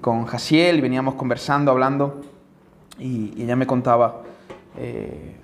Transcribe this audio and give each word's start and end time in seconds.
con 0.00 0.26
Jaciel 0.26 0.78
y 0.78 0.80
veníamos 0.80 1.14
conversando, 1.14 1.70
hablando, 1.70 2.20
y, 2.98 3.42
ella 3.42 3.56
me 3.56 3.66
contaba 3.66 4.22
eh, 4.78 5.36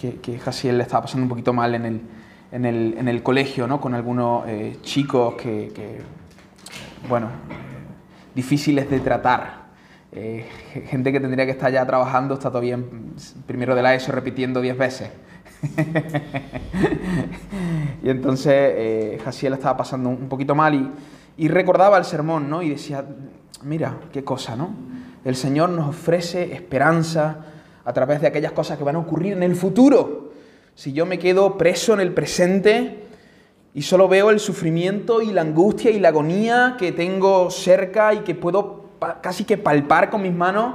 que, 0.00 0.16
que, 0.16 0.38
Jaciel 0.38 0.78
le 0.78 0.84
estaba 0.84 1.02
pasando 1.02 1.24
un 1.24 1.28
poquito 1.28 1.52
mal 1.52 1.74
en 1.74 1.84
el, 1.84 2.00
en 2.50 2.64
el, 2.64 2.94
en 2.98 3.08
el 3.08 3.22
colegio, 3.22 3.66
¿no? 3.66 3.80
Con 3.80 3.94
algunos 3.94 4.46
eh, 4.48 4.78
chicos 4.82 5.34
que, 5.34 6.00
bueno, 7.08 7.28
difíciles 8.34 8.88
de 8.90 9.00
tratar. 9.00 9.62
Eh, 10.14 10.46
gente 10.90 11.10
que 11.10 11.20
tendría 11.20 11.46
que 11.46 11.52
estar 11.52 11.72
ya 11.72 11.86
trabajando 11.86 12.34
está 12.34 12.50
todavía 12.50 12.74
en 12.74 13.14
primero 13.46 13.74
de 13.74 13.82
la 13.82 13.94
ESO 13.94 14.12
repitiendo 14.12 14.60
10 14.60 14.76
veces. 14.76 15.10
y 18.02 18.10
entonces 18.10 19.22
Jaciel 19.22 19.54
estaba 19.54 19.76
pasando 19.76 20.08
un 20.08 20.28
poquito 20.28 20.54
mal 20.54 20.74
y, 20.74 20.90
y 21.36 21.48
recordaba 21.48 21.98
el 21.98 22.04
sermón, 22.04 22.50
¿no? 22.50 22.62
Y 22.62 22.70
decía, 22.70 23.04
mira, 23.64 23.98
qué 24.12 24.24
cosa, 24.24 24.56
¿no? 24.56 24.74
El 25.24 25.36
Señor 25.36 25.70
nos 25.70 25.88
ofrece 25.88 26.52
esperanza 26.52 27.44
a 27.84 27.92
través 27.92 28.20
de 28.20 28.26
aquellas 28.26 28.52
cosas 28.52 28.78
que 28.78 28.84
van 28.84 28.96
a 28.96 29.00
ocurrir 29.00 29.34
en 29.34 29.42
el 29.42 29.56
futuro. 29.56 30.32
Si 30.74 30.92
yo 30.92 31.06
me 31.06 31.18
quedo 31.18 31.58
preso 31.58 31.94
en 31.94 32.00
el 32.00 32.12
presente 32.12 33.04
y 33.74 33.82
solo 33.82 34.08
veo 34.08 34.30
el 34.30 34.40
sufrimiento 34.40 35.22
y 35.22 35.32
la 35.32 35.42
angustia 35.42 35.90
y 35.90 35.98
la 35.98 36.08
agonía 36.08 36.76
que 36.78 36.92
tengo 36.92 37.50
cerca 37.50 38.14
y 38.14 38.18
que 38.18 38.34
puedo 38.34 38.90
casi 39.20 39.44
que 39.44 39.58
palpar 39.58 40.10
con 40.10 40.22
mis 40.22 40.34
manos, 40.34 40.74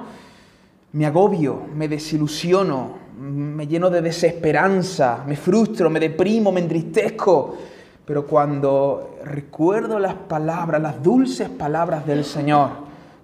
me 0.93 1.05
agobio, 1.05 1.65
me 1.75 1.87
desilusiono, 1.87 2.97
me 3.19 3.67
lleno 3.67 3.89
de 3.89 4.01
desesperanza, 4.01 5.23
me 5.27 5.35
frustro, 5.35 5.89
me 5.89 5.99
deprimo, 5.99 6.51
me 6.51 6.61
entristezco. 6.61 7.57
Pero 8.07 8.25
cuando 8.25 9.17
recuerdo 9.25 9.99
las 9.99 10.13
palabras, 10.13 10.81
las 10.81 11.03
dulces 11.03 11.49
palabras 11.49 12.07
del 12.07 12.23
Señor, 12.23 12.69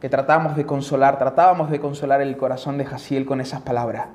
que 0.01 0.09
tratamos 0.09 0.57
de 0.57 0.65
consolar, 0.65 1.17
tratábamos 1.17 1.71
de 1.71 1.79
consolar 1.79 2.21
el 2.21 2.35
corazón 2.35 2.77
de 2.77 2.83
Jaciel 2.83 3.25
con 3.25 3.39
esas 3.39 3.61
palabras, 3.61 4.07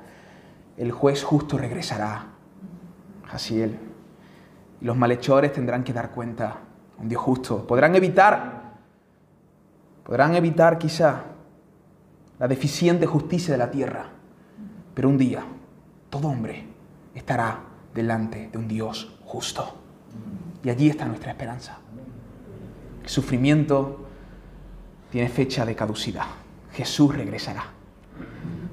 el 0.77 0.91
juez 0.91 1.23
justo 1.23 1.57
regresará, 1.57 2.27
Jaciel, 3.25 3.79
y 4.79 4.85
los 4.85 4.95
malhechores 4.95 5.51
tendrán 5.51 5.83
que 5.83 5.91
dar 5.91 6.11
cuenta, 6.11 6.57
un 6.99 7.09
Dios 7.09 7.23
justo, 7.23 7.65
podrán 7.65 7.95
evitar, 7.95 8.75
podrán 10.03 10.35
evitar 10.35 10.77
quizá 10.77 11.23
la 12.37 12.47
deficiente 12.47 13.07
justicia 13.07 13.55
de 13.55 13.57
la 13.57 13.71
tierra, 13.71 14.05
pero 14.93 15.09
un 15.09 15.17
día 15.17 15.43
todo 16.11 16.27
hombre 16.27 16.67
estará 17.15 17.59
delante 17.91 18.49
de 18.51 18.57
un 18.59 18.67
Dios 18.67 19.17
justo. 19.25 19.78
Y 20.63 20.69
allí 20.69 20.89
está 20.89 21.05
nuestra 21.05 21.31
esperanza. 21.31 21.77
El 23.03 23.09
sufrimiento 23.09 24.05
tiene 25.11 25.29
fecha 25.29 25.65
de 25.65 25.75
caducidad. 25.75 26.25
Jesús 26.73 27.15
regresará. 27.15 27.65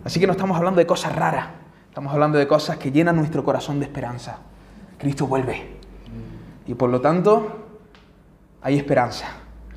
Así 0.04 0.20
que 0.20 0.26
no 0.26 0.32
estamos 0.32 0.56
hablando 0.56 0.78
de 0.78 0.86
cosas 0.86 1.14
raras, 1.14 1.48
estamos 1.88 2.12
hablando 2.12 2.38
de 2.38 2.46
cosas 2.46 2.76
que 2.76 2.92
llenan 2.92 3.16
nuestro 3.16 3.44
corazón 3.44 3.80
de 3.80 3.86
esperanza. 3.86 4.38
Cristo 4.98 5.26
vuelve. 5.26 5.76
Y 6.66 6.74
por 6.74 6.90
lo 6.90 7.00
tanto, 7.00 7.66
hay 8.62 8.76
esperanza. 8.76 9.26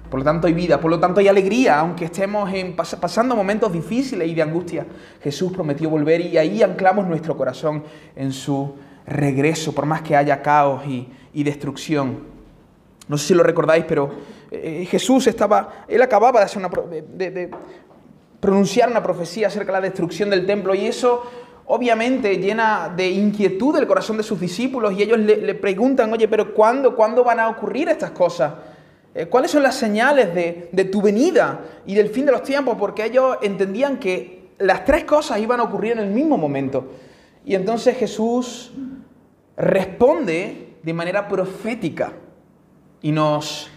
Por 0.09 0.19
lo 0.19 0.23
tanto, 0.23 0.47
hay 0.47 0.53
vida. 0.53 0.79
Por 0.79 0.89
lo 0.89 0.99
tanto, 0.99 1.19
hay 1.19 1.27
alegría, 1.27 1.79
aunque 1.79 2.05
estemos 2.05 2.49
pasando 2.99 3.35
momentos 3.35 3.71
difíciles 3.71 4.27
y 4.27 4.33
de 4.33 4.41
angustia. 4.41 4.85
Jesús 5.21 5.51
prometió 5.51 5.89
volver 5.89 6.21
y 6.21 6.37
ahí 6.37 6.63
anclamos 6.63 7.07
nuestro 7.07 7.37
corazón 7.37 7.83
en 8.15 8.31
su 8.31 8.75
regreso, 9.09 9.73
por 9.73 9.85
más 9.85 10.01
que 10.01 10.15
haya 10.15 10.41
caos 10.41 10.83
y, 10.87 11.07
destrucción. 11.43 12.19
No 13.07 13.17
sé 13.17 13.27
si 13.27 13.33
lo 13.33 13.43
recordáis, 13.43 13.85
pero 13.87 14.11
eh, 14.51 14.85
Jesús 14.89 15.25
estaba, 15.27 15.85
él 15.87 16.01
acababa 16.01 16.39
de, 16.39 16.45
hacer 16.45 16.59
una, 16.59 16.69
de, 17.15 17.49
pronunciar 18.39 18.89
una 18.89 19.01
profecía 19.01 19.47
acerca 19.47 19.71
de 19.71 19.77
la 19.79 19.81
destrucción 19.81 20.29
del 20.29 20.45
templo 20.45 20.75
y 20.75 20.85
eso 20.85 21.23
obviamente 21.67 22.37
llena 22.37 22.91
de 22.95 23.09
inquietud 23.09 23.77
el 23.77 23.87
corazón 23.87 24.17
de 24.17 24.23
sus 24.23 24.39
discípulos 24.39 24.93
y 24.93 25.03
ellos 25.03 25.17
le, 25.19 25.55
preguntan, 25.55 26.11
oye, 26.11 26.27
pero 26.27 26.53
¿cuándo, 26.53 26.95
¿cuándo 26.95 27.23
van 27.23 27.39
a 27.39 27.47
ocurrir 27.47 27.87
estas 27.89 28.11
cosas? 28.11 28.53
Eh, 29.15 29.27
¿Cuáles 29.27 29.51
son 29.51 29.63
las 29.63 29.75
señales 29.75 30.33
de, 30.35 30.69
de 30.71 30.85
tu 30.85 31.01
venida 31.01 31.61
y 31.85 31.95
del 31.95 32.09
fin 32.09 32.25
de 32.25 32.31
los 32.31 32.43
tiempos? 32.43 32.75
Porque 32.77 33.05
ellos 33.05 33.37
entendían 33.41 33.97
que 33.97 34.49
las 34.59 34.83
tres 34.83 35.05
cosas 35.05 35.39
iban 35.39 35.59
a 35.59 35.63
ocurrir 35.63 35.93
en 35.93 35.99
el 35.99 36.09
mismo 36.09 36.37
momento. 36.37 36.85
Y 37.45 37.55
entonces 37.55 37.97
Jesús 37.97 38.71
responde 39.59 40.77
de 40.81 40.93
manera 40.93 41.27
profética 41.27 42.13
y 43.01 43.11
nos, 43.11 43.69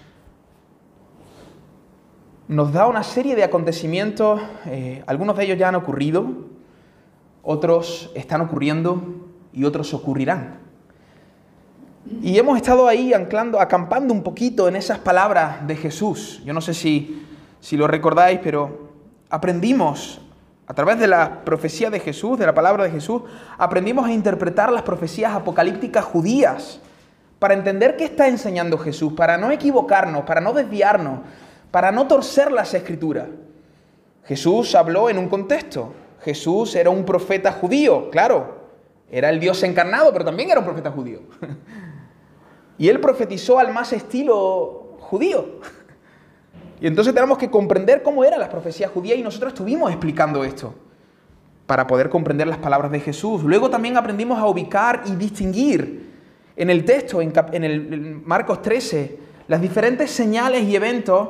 nos 2.47 2.73
da 2.73 2.87
una 2.87 3.03
serie 3.03 3.35
de 3.35 3.43
acontecimientos, 3.43 4.41
eh, 4.67 5.03
algunos 5.07 5.37
de 5.37 5.45
ellos 5.45 5.59
ya 5.59 5.69
han 5.69 5.75
ocurrido, 5.75 6.27
otros 7.43 8.13
están 8.15 8.41
ocurriendo 8.43 9.03
y 9.53 9.65
otros 9.65 9.93
ocurrirán. 9.93 10.61
Y 12.21 12.39
hemos 12.39 12.57
estado 12.57 12.87
ahí 12.87 13.13
anclando, 13.13 13.61
acampando 13.61 14.15
un 14.15 14.23
poquito 14.23 14.69
en 14.69 14.77
esas 14.77 14.99
palabras 14.99 15.67
de 15.67 15.77
Jesús. 15.77 16.43
Yo 16.45 16.53
no 16.53 16.61
sé 16.61 16.75
si, 16.75 17.25
si 17.61 17.77
lo 17.77 17.89
recordáis, 17.89 18.39
pero 18.43 18.93
aprendimos 19.31 20.21
a 20.67 20.75
través 20.75 20.99
de 20.99 21.07
la 21.07 21.45
profecía 21.45 21.91
de 21.91 22.01
Jesús, 22.01 22.39
de 22.39 22.47
la 22.47 22.55
palabra 22.55 22.85
de 22.85 22.91
Jesús, 22.91 23.23
aprendimos 23.59 24.07
a 24.07 24.13
interpretar 24.13 24.73
las 24.73 24.83
profecías 24.83 25.35
apocalípticas 25.35 26.05
judías 26.05 26.81
para 27.39 27.55
entender 27.55 27.97
qué 27.97 28.05
está 28.05 28.29
enseñando 28.29 28.79
Jesús, 28.79 29.13
para 29.15 29.37
no 29.37 29.51
equivocarnos, 29.51 30.23
para 30.23 30.41
no 30.41 30.53
desviarnos, 30.53 31.21
para 31.71 31.91
no 31.91 32.07
torcer 32.07 32.53
las 32.53 32.73
escrituras. 32.75 33.27
Jesús 34.25 34.75
habló 34.75 35.11
en 35.11 35.19
un 35.19 35.29
contexto. 35.29 35.93
Jesús 36.21 36.77
era 36.77 36.91
un 36.91 37.05
profeta 37.05 37.53
judío, 37.53 38.11
claro. 38.11 38.63
Era 39.11 39.29
el 39.29 39.41
Dios 39.41 39.63
encarnado, 39.65 40.13
pero 40.13 40.25
también 40.25 40.51
era 40.51 40.61
un 40.61 40.67
profeta 40.67 40.91
judío. 40.91 41.21
Y 42.79 42.89
él 42.89 42.99
profetizó 43.01 43.59
al 43.61 43.73
más 43.73 43.93
estilo 43.93 44.97
judío. 44.99 45.61
Y 46.83 46.89
entonces 46.89 47.15
tenemos 47.15 47.39
que 47.39 47.49
comprender 47.49 48.03
cómo 48.03 48.25
eran 48.25 48.41
las 48.41 48.49
profecías 48.49 48.91
judías 48.91 49.17
y 49.17 49.23
nosotros 49.23 49.53
estuvimos 49.53 49.93
explicando 49.93 50.43
esto 50.43 50.75
para 51.65 51.87
poder 51.87 52.09
comprender 52.09 52.49
las 52.49 52.59
palabras 52.59 52.91
de 52.91 52.99
Jesús. 52.99 53.45
Luego 53.45 53.71
también 53.71 53.97
aprendimos 53.97 54.37
a 54.37 54.49
ubicar 54.49 55.05
y 55.07 55.15
distinguir 55.15 56.11
en 56.57 56.71
el 56.71 56.85
texto, 56.85 57.23
en, 57.23 57.63
el 57.63 58.21
Marcos 58.27 58.63
13, 58.63 59.17
las 59.47 59.61
diferentes 59.61 60.11
señales 60.11 60.65
y 60.65 60.75
eventos 60.75 61.29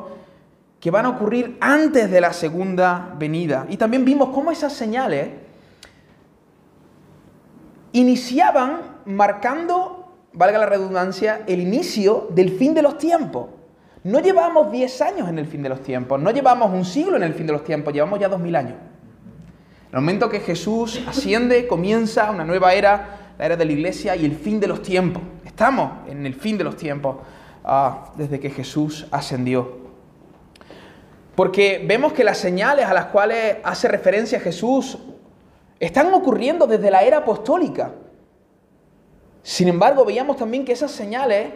que 0.81 0.91
van 0.91 1.05
a 1.05 1.11
ocurrir 1.11 1.59
antes 1.61 2.11
de 2.11 2.23
la 2.23 2.33
segunda 2.33 3.15
venida. 3.19 3.67
Y 3.69 3.77
también 3.77 4.07
vimos 4.07 4.31
cómo 4.31 4.53
esas 4.53 4.73
señales 4.73 5.33
iniciaban 7.93 9.01
marcando, 9.05 10.15
valga 10.33 10.57
la 10.57 10.67
redundancia, 10.67 11.43
el 11.47 11.61
inicio 11.61 12.29
del 12.31 12.53
fin 12.53 12.73
de 12.73 12.81
los 12.81 12.97
tiempos. 12.97 13.49
No 14.05 14.19
llevamos 14.19 14.73
10 14.73 15.03
años 15.03 15.29
en 15.29 15.39
el 15.39 15.47
fin 15.47 15.63
de 15.63 15.69
los 15.69 15.83
tiempos, 15.83 16.21
no 16.21 16.31
llevamos 16.31 16.73
un 16.73 16.85
siglo 16.85 17.17
en 17.17 17.23
el 17.23 17.35
fin 17.35 17.47
de 17.47 17.53
los 17.53 17.63
tiempos, 17.63 17.93
llevamos 17.93 18.19
ya 18.19 18.29
2000 18.29 18.57
años. 18.57 18.75
En 19.91 19.99
el 19.99 20.01
momento 20.01 20.29
que 20.29 20.41
Jesús 20.41 21.01
asciende, 21.07 21.69
comienza 21.69 22.31
una 22.31 22.45
nueva 22.45 22.75
era, 22.75 23.35
la 23.39 23.47
era 23.47 23.57
de 23.57 23.65
la 23.65 23.73
iglesia 23.73 24.17
y 24.17 24.25
el 24.25 24.35
fin 24.35 24.59
de 24.59 24.67
los 24.67 24.83
tiempos. 24.83 25.23
Estamos 25.45 26.09
en 26.09 26.27
el 26.27 26.35
fin 26.35 26.59
de 26.59 26.65
los 26.65 26.77
tiempos 26.77 27.19
ah, 27.65 28.11
desde 28.17 28.41
que 28.41 28.51
Jesús 28.51 29.07
ascendió. 29.11 29.83
Porque 31.37 31.85
vemos 31.87 32.13
que 32.13 32.25
las 32.25 32.39
señales 32.39 32.87
a 32.87 32.95
las 32.95 33.07
cuales 33.07 33.59
hace 33.63 33.87
referencia 33.87 34.41
Jesús 34.41 34.99
están 35.79 36.13
ocurriendo 36.13 36.67
desde 36.67 36.91
la 36.91 37.03
era 37.03 37.19
apostólica. 37.19 37.93
Sin 39.43 39.69
embargo, 39.69 40.05
veíamos 40.05 40.37
también 40.37 40.65
que 40.65 40.73
esas 40.73 40.91
señales 40.91 41.49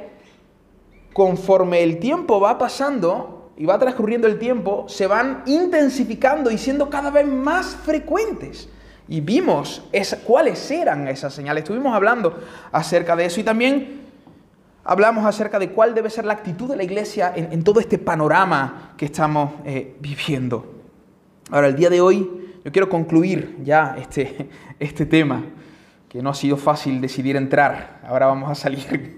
conforme 1.17 1.83
el 1.83 1.99
tiempo 1.99 2.39
va 2.39 2.59
pasando 2.59 3.53
y 3.57 3.65
va 3.65 3.79
transcurriendo 3.79 4.27
el 4.27 4.39
tiempo, 4.39 4.85
se 4.87 5.07
van 5.07 5.45
intensificando 5.47 6.51
y 6.51 6.59
siendo 6.59 6.91
cada 6.91 7.11
vez 7.11 7.27
más 7.27 7.75
frecuentes. 7.75 8.69
Y 9.09 9.23
vimos 9.23 9.83
cuáles 10.27 10.71
eran 10.71 11.09
esas 11.09 11.33
señales. 11.33 11.63
Estuvimos 11.63 11.95
hablando 11.95 12.39
acerca 12.71 13.17
de 13.17 13.25
eso 13.25 13.41
y 13.41 13.45
también 13.45 14.03
hablamos 14.85 15.25
acerca 15.25 15.59
de 15.59 15.71
cuál 15.71 15.95
debe 15.95 16.11
ser 16.11 16.27
la 16.27 16.35
actitud 16.35 16.69
de 16.69 16.77
la 16.77 16.85
iglesia 16.85 17.33
en, 17.35 17.65
todo 17.65 17.81
este 17.81 17.97
panorama 17.97 18.93
que 18.99 19.07
estamos 19.07 19.53
eh, 19.65 19.97
viviendo. 20.01 20.83
Ahora, 21.51 21.69
el 21.69 21.77
día 21.77 21.89
de 21.89 22.03
hoy 22.03 22.31
yo 22.63 22.71
quiero 22.71 22.91
concluir 22.91 23.57
ya 23.65 23.97
este, 23.99 24.51
este 24.79 25.07
tema, 25.07 25.45
que 26.11 26.21
no 26.21 26.29
ha 26.29 26.35
sido 26.35 26.59
fácil 26.59 27.01
decidir 27.01 27.37
entrar. 27.37 28.03
Ahora 28.07 28.27
vamos 28.27 28.51
a 28.51 28.55
salir. 28.55 29.17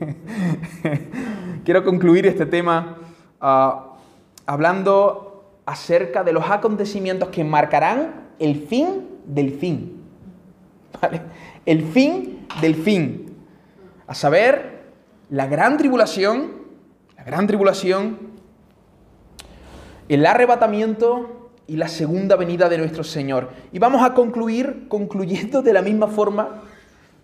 quiero 1.69 1.85
concluir 1.85 2.26
este 2.26 2.47
tema 2.47 2.97
ah, 3.43 3.99
hablando 4.47 5.61
acerca 5.67 6.25
de 6.25 6.32
los 6.32 6.49
acontecimientos 6.49 7.29
que 7.29 7.44
marcarán 7.44 8.31
el 8.38 8.56
fin 8.67 9.06
del 9.26 9.53
fin. 9.53 10.03
El 11.67 11.82
fin 11.82 12.47
del 12.62 12.75
fin. 12.75 13.37
A 14.06 14.15
saber, 14.15 14.85
la 15.29 15.47
gran 15.47 15.76
tribulación, 15.76 16.53
la 17.19 17.25
gran 17.25 17.47
tribulación, 17.47 18.17
el 20.09 20.25
arrebatamiento 20.25 21.50
y 21.67 21.76
la 21.76 21.88
segunda 21.88 22.37
venida 22.37 22.70
de 22.70 22.79
nuestro 22.79 23.05
Señor. 23.05 23.50
Y 23.73 23.79
vamos 23.79 24.03
a 24.03 24.15
concluir 24.15 24.87
concluyendo 24.88 25.61
de 25.61 25.75
la 25.75 25.82
misma 25.82 26.06
forma 26.06 26.62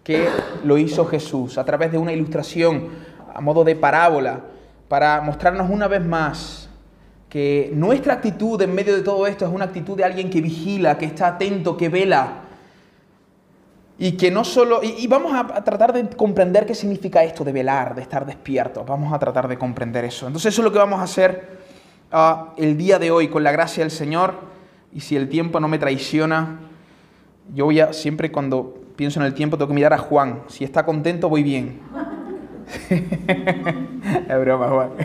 que 0.03 0.29
lo 0.65 0.77
hizo 0.77 1.07
Jesús, 1.07 1.57
a 1.57 1.65
través 1.65 1.91
de 1.91 1.97
una 1.97 2.13
ilustración 2.13 3.14
a 3.35 3.41
modo 3.41 3.65
de 3.65 3.77
parábola, 3.77 4.41
para 4.89 5.21
mostrarnos 5.21 5.69
una 5.69 5.89
vez 5.89 6.05
más 6.05 6.69
que 7.35 7.73
nuestra 7.75 8.15
actitud 8.15 8.63
en 8.63 8.73
medio 8.73 8.95
de 8.95 9.03
todo 9.03 9.27
esto 9.27 9.45
es 9.45 9.51
una 9.53 9.65
actitud 9.65 9.97
de 9.97 10.05
alguien 10.05 10.31
que 10.31 10.41
vigila, 10.41 10.97
que 10.97 11.07
está 11.07 11.27
atento, 11.27 11.77
que 11.77 11.89
vela. 11.89 12.43
Y 13.99 14.13
que 14.13 14.31
no 14.31 14.45
solo. 14.45 14.81
Y, 14.85 15.05
vamos 15.09 15.33
a, 15.35 15.65
tratar 15.65 15.93
de 15.93 16.09
comprender 16.17 16.65
qué 16.65 16.77
significa 16.77 17.25
esto 17.25 17.43
de 17.43 17.51
velar, 17.51 17.97
de 17.97 18.03
estar 18.03 18.25
despierto. 18.25 18.85
Vamos 18.85 19.13
a 19.13 19.19
tratar 19.19 19.49
de 19.49 19.59
comprender 19.59 20.05
eso. 20.05 20.29
Entonces, 20.29 20.53
eso 20.53 20.63
es 20.63 20.65
lo 20.65 20.71
que 20.71 20.79
vamos 20.79 21.01
a 21.01 21.03
hacer 21.03 21.59
uh, 22.13 22.53
el 22.57 22.77
día 22.77 23.01
de 23.01 23.11
hoy, 23.11 23.27
con 23.27 23.43
la 23.43 23.51
gracia 23.51 23.83
del 23.83 23.91
Señor. 23.91 24.35
Y 24.93 25.01
si 25.01 25.17
el 25.17 25.29
tiempo 25.29 25.59
no 25.59 25.67
me 25.67 25.81
traiciona, 25.81 26.61
yo 27.53 27.65
voy 27.65 27.81
a. 27.81 27.93
Siempre 27.93 28.31
cuando 28.31 28.81
pienso 28.95 29.19
en 29.19 29.27
el 29.27 29.35
tiempo, 29.35 29.57
tengo 29.57 29.69
que 29.69 29.75
mirar 29.75 29.93
a 29.93 29.99
Juan. 29.99 30.43
Si 30.47 30.63
está 30.63 30.85
contento, 30.85 31.29
voy 31.29 31.43
bien. 31.43 31.81
es 34.29 34.41
broma, 34.41 34.69
Juan. 34.69 34.91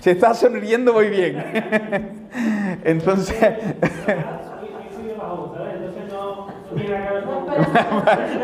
Si 0.00 0.10
estás 0.10 0.38
sonriendo, 0.38 0.92
voy 0.92 1.08
bien. 1.08 1.44
Entonces. 2.84 3.36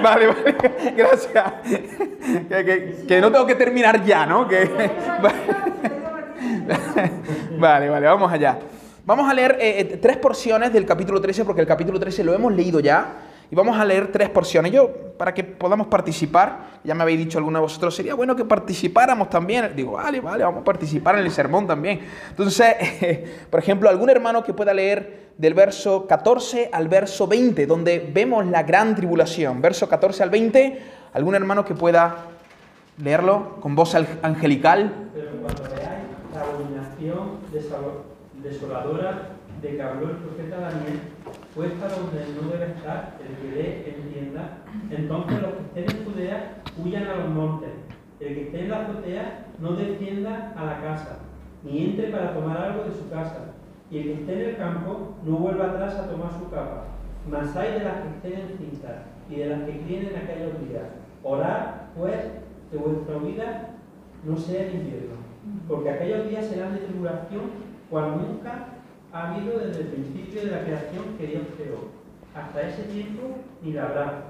vale, 0.03 0.27
vale, 0.27 0.57
gracias. 0.97 1.53
Que, 3.07 3.21
no 3.21 3.31
tengo 3.31 3.47
que 3.47 3.55
terminar 3.55 4.05
ya, 4.05 4.27
¿no? 4.27 4.49
vale, 7.59 7.89
vale, 7.89 8.07
vamos 8.07 8.33
allá. 8.33 8.59
Vamos 9.07 9.29
a 9.29 9.35
leer 9.35 9.59
eh, 9.61 9.81
eh, 9.81 9.99
tres 10.01 10.17
porciones 10.17 10.73
del 10.73 10.87
capítulo 10.87 11.21
13 11.21 11.45
porque 11.45 11.61
el 11.61 11.67
capítulo 11.67 12.01
13 12.01 12.25
lo 12.25 12.33
hemos 12.33 12.55
leído 12.55 12.81
ya. 12.81 13.31
Y 13.51 13.55
vamos 13.55 13.79
a 13.79 13.85
leer 13.85 14.11
tres 14.11 14.31
porciones. 14.31 14.73
Yo, 14.73 14.91
para 15.19 15.35
que 15.35 15.45
podamos 15.45 15.89
participar, 15.89 16.81
ya 16.83 16.95
me 16.95 17.03
habéis 17.03 17.19
dicho 17.19 17.37
alguno 17.37 17.59
de 17.59 17.63
vosotros, 17.63 17.95
sería 17.95 18.15
bueno 18.15 18.35
que 18.35 18.47
participáramos 18.47 19.29
también. 19.29 19.73
Digo, 19.77 19.93
vale, 19.93 20.21
vale, 20.21 20.43
vamos 20.43 20.63
a 20.63 20.65
participar 20.65 21.19
en 21.19 21.27
el 21.27 21.31
sermón 21.31 21.67
también. 21.67 22.01
Entonces, 22.31 22.75
por 23.51 23.61
ejemplo, 23.61 23.91
algún 23.91 24.09
hermano 24.09 24.43
que 24.43 24.55
pueda 24.55 24.73
leer 24.73 25.33
del 25.37 25.53
verso 25.53 26.07
14 26.07 26.71
al 26.73 26.89
verso 26.89 27.27
20, 27.27 27.67
donde 27.67 28.11
vemos 28.11 28.47
la 28.47 28.63
gran 28.63 28.95
tribulación. 28.95 29.61
Verso 29.61 29.87
14 29.87 30.23
al 30.23 30.31
20, 30.31 30.83
algún 31.13 31.35
hermano 31.35 31.63
que 31.67 31.75
pueda 31.75 32.29
leerlo 33.03 33.57
con 33.61 33.75
voz 33.75 33.95
angelical. 33.95 35.11
Pero 35.13 35.31
cuando 35.43 35.63
veáis 35.65 36.05
la 36.33 36.41
abominación 36.41 37.39
de 37.53 37.61
desoladora 38.45 39.31
de 39.63 39.77
que 39.77 39.83
habló 39.83 40.11
el 40.11 40.17
profeta 40.17 40.61
Daniel, 40.61 41.01
puesta 41.55 41.89
donde 41.89 42.27
no 42.37 42.51
debe 42.53 42.73
estar, 42.73 43.17
el 43.19 43.37
que 43.37 43.57
lee 43.57 43.95
entienda, 43.97 44.59
entonces 44.91 45.43
los 45.43 45.53
que 45.55 45.81
estén 45.81 45.97
en 45.97 46.05
Judea 46.05 46.63
huyan 46.85 47.07
a 47.07 47.17
los 47.17 47.29
montes, 47.31 47.71
el 48.21 48.35
que 48.35 48.43
esté 48.43 48.61
en 48.65 48.71
la 48.71 48.83
azotea 48.83 49.47
no 49.59 49.73
descienda 49.73 50.53
a 50.57 50.65
la 50.65 50.81
casa, 50.83 51.19
ni 51.63 51.87
entre 51.87 52.09
para 52.09 52.35
tomar 52.35 52.57
algo 52.59 52.85
de 52.85 52.93
su 52.93 53.09
casa, 53.09 53.53
y 53.91 53.99
el 53.99 54.05
que 54.05 54.13
esté 54.15 54.33
en 54.35 54.49
el 54.51 54.57
campo 54.57 55.15
no 55.25 55.37
vuelva 55.37 55.71
atrás 55.71 55.97
a 55.97 56.11
tomar 56.11 56.33
su 56.33 56.51
capa. 56.51 56.85
Mas 57.31 57.57
hay 57.57 57.73
de 57.73 57.85
las 57.85 57.95
que 58.03 58.09
estén 58.09 58.41
en 58.41 58.59
cintas 58.59 59.03
y 59.31 59.37
de 59.37 59.47
las 59.47 59.61
que 59.63 59.81
críen 59.81 60.09
en 60.09 60.17
aquellos 60.17 60.69
días. 60.69 60.85
Orad, 61.23 61.67
pues, 61.97 62.21
que 62.71 62.77
vuestra 62.77 63.17
vida 63.19 63.71
no 64.25 64.37
sea 64.37 64.67
en 64.67 64.75
invierno, 64.75 65.15
porque 65.69 65.91
aquellos 65.91 66.29
días 66.29 66.47
serán 66.47 66.75
de 66.75 66.81
tribulación 66.81 67.43
cual 67.95 68.19
nunca 68.19 68.67
ha 69.13 69.31
habido 69.31 69.61
desde 69.61 69.83
el 69.83 69.87
principio 69.87 70.43
de 70.43 70.51
la 70.51 70.65
creación 70.65 71.05
que 71.17 71.29
Dios 71.29 71.43
creó. 71.57 71.79
Hasta 72.35 72.63
ese 72.63 72.83
tiempo 72.93 73.23
ni 73.63 73.73
la 73.73 73.85
habrá. 73.85 74.23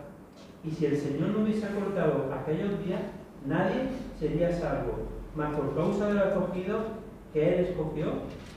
Y 0.63 0.71
si 0.71 0.85
el 0.85 0.99
Señor 0.99 1.29
no 1.29 1.43
hubiese 1.43 1.65
acortado 1.65 2.31
aquellos 2.35 2.85
días, 2.85 3.01
nadie 3.47 3.89
sería 4.21 4.53
salvo. 4.53 5.09
Mas 5.35 5.55
por 5.55 5.75
causa 5.75 6.09
de 6.09 6.15
los 6.15 6.27
escogidos 6.27 6.83
que 7.33 7.49
Él 7.49 7.65
escogió, 7.65 8.13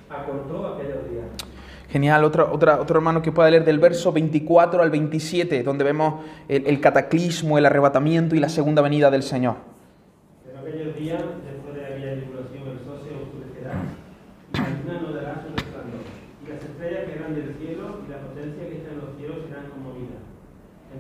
acortó 0.10 0.68
aquellos 0.76 1.10
días. 1.10 1.26
Genial, 1.88 2.26
otro, 2.26 2.52
otro 2.52 2.98
hermano 2.98 3.22
que 3.22 3.32
pueda 3.32 3.50
leer 3.50 3.64
del 3.64 3.80
verso 3.80 4.12
24 4.12 4.82
al 4.82 4.92
27, 4.92 5.64
donde 5.64 5.86
vemos 5.86 6.26
el, 6.50 6.68
el 6.68 6.82
cataclismo, 6.82 7.58
el 7.58 7.66
arrebatamiento 7.66 8.36
y 8.36 8.40
la 8.40 8.50
segunda 8.50 8.82
venida 8.82 9.10
del 9.10 9.24
Señor. 9.24 9.56
En 10.52 10.58
aquellos 10.58 10.98
días 10.98 11.24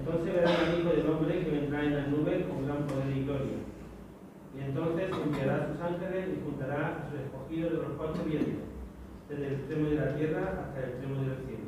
Entonces 0.07 0.35
verán 0.35 0.55
al 0.55 0.79
Hijo 0.79 0.89
del 0.89 1.09
Hombre 1.09 1.43
que 1.43 1.51
vendrá 1.51 1.83
en 1.83 1.95
las 1.95 2.07
nubes 2.07 2.45
con 2.45 2.65
gran 2.65 2.87
poder 2.87 3.11
y 3.11 3.25
gloria. 3.25 3.59
Y 4.55 4.61
entonces 4.61 5.11
enviará 5.11 5.55
a 5.55 5.67
sus 5.67 5.81
ángeles 5.81 6.29
y 6.31 6.43
juntará 6.45 6.87
a 6.87 7.09
sus 7.09 7.19
escogidos 7.19 7.71
de 7.73 7.77
los 7.77 7.91
cuatro 7.97 8.23
vientos, 8.23 8.63
desde 9.27 9.47
el 9.47 9.53
extremo 9.53 9.89
de 9.89 9.95
la 9.95 10.15
tierra 10.15 10.63
hasta 10.63 10.79
el 10.79 10.89
extremo 10.89 11.15
del 11.21 11.35
cielo. 11.43 11.67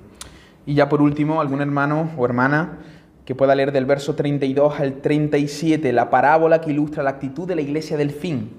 Y 0.69 0.75
ya 0.75 0.87
por 0.87 1.01
último, 1.01 1.41
algún 1.41 1.61
hermano 1.61 2.11
o 2.15 2.25
hermana 2.25 2.77
que 3.25 3.33
pueda 3.33 3.55
leer 3.55 3.71
del 3.71 3.87
verso 3.87 4.13
32 4.13 4.79
al 4.79 5.01
37 5.01 5.91
la 5.91 6.11
parábola 6.11 6.61
que 6.61 6.69
ilustra 6.69 7.01
la 7.01 7.09
actitud 7.09 7.47
de 7.47 7.55
la 7.55 7.61
iglesia 7.61 7.97
del 7.97 8.11
fin. 8.11 8.51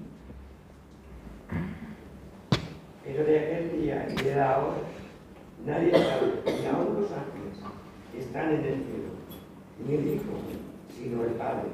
Pero 3.05 3.23
de 3.23 3.39
aquel 3.39 3.81
día 3.81 4.07
y 4.09 4.23
de 4.23 4.41
ahora 4.41 4.75
nadie 5.65 5.91
sabe, 5.91 6.33
ni 6.47 6.65
aún 6.65 6.99
los 6.99 7.11
ángeles 7.13 7.57
están 8.19 8.55
en 8.55 8.59
el 8.59 8.83
cielo 8.83 9.11
ni 9.87 9.95
el 9.95 10.07
Hijo, 10.15 10.33
sino 10.93 11.23
el 11.23 11.31
Padre. 11.31 11.69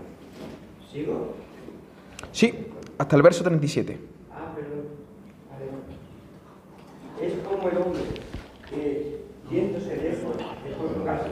¿Sigo? 0.91 1.33
Sí, 2.31 2.67
hasta 2.99 3.15
el 3.15 3.21
verso 3.23 3.43
37. 3.43 3.97
Ah, 4.31 4.53
perdón. 4.53 4.85
Es 7.23 7.33
como 7.39 7.69
el 7.69 7.77
hombre 7.77 8.01
que, 8.69 9.16
yéndose 9.49 9.95
lejos, 9.97 10.35
dejó 10.63 10.93
su 10.93 11.03
casa. 11.03 11.29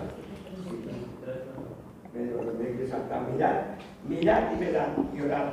Pero 2.13 2.53
me 2.57 2.77
que 2.77 2.87
saltar. 2.87 3.29
Mirad, 3.31 3.61
mirad 4.07 4.53
y 4.55 4.59
verad 4.59 4.87
y 5.13 5.21
orad, 5.21 5.49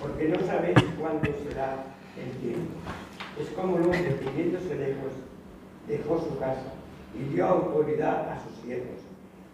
porque 0.00 0.28
no 0.28 0.40
sabéis 0.46 0.78
cuándo 0.98 1.30
será 1.46 1.84
el 2.16 2.30
tiempo. 2.40 2.72
Es 3.38 3.50
como 3.50 3.76
que, 3.90 4.18
yéndose 4.36 4.74
lejos, 4.74 5.12
dejó 5.86 6.18
su 6.18 6.38
casa 6.38 6.72
y 7.14 7.34
dio 7.34 7.46
autoridad 7.46 8.30
a 8.30 8.40
sus 8.40 8.52
siervos 8.62 9.00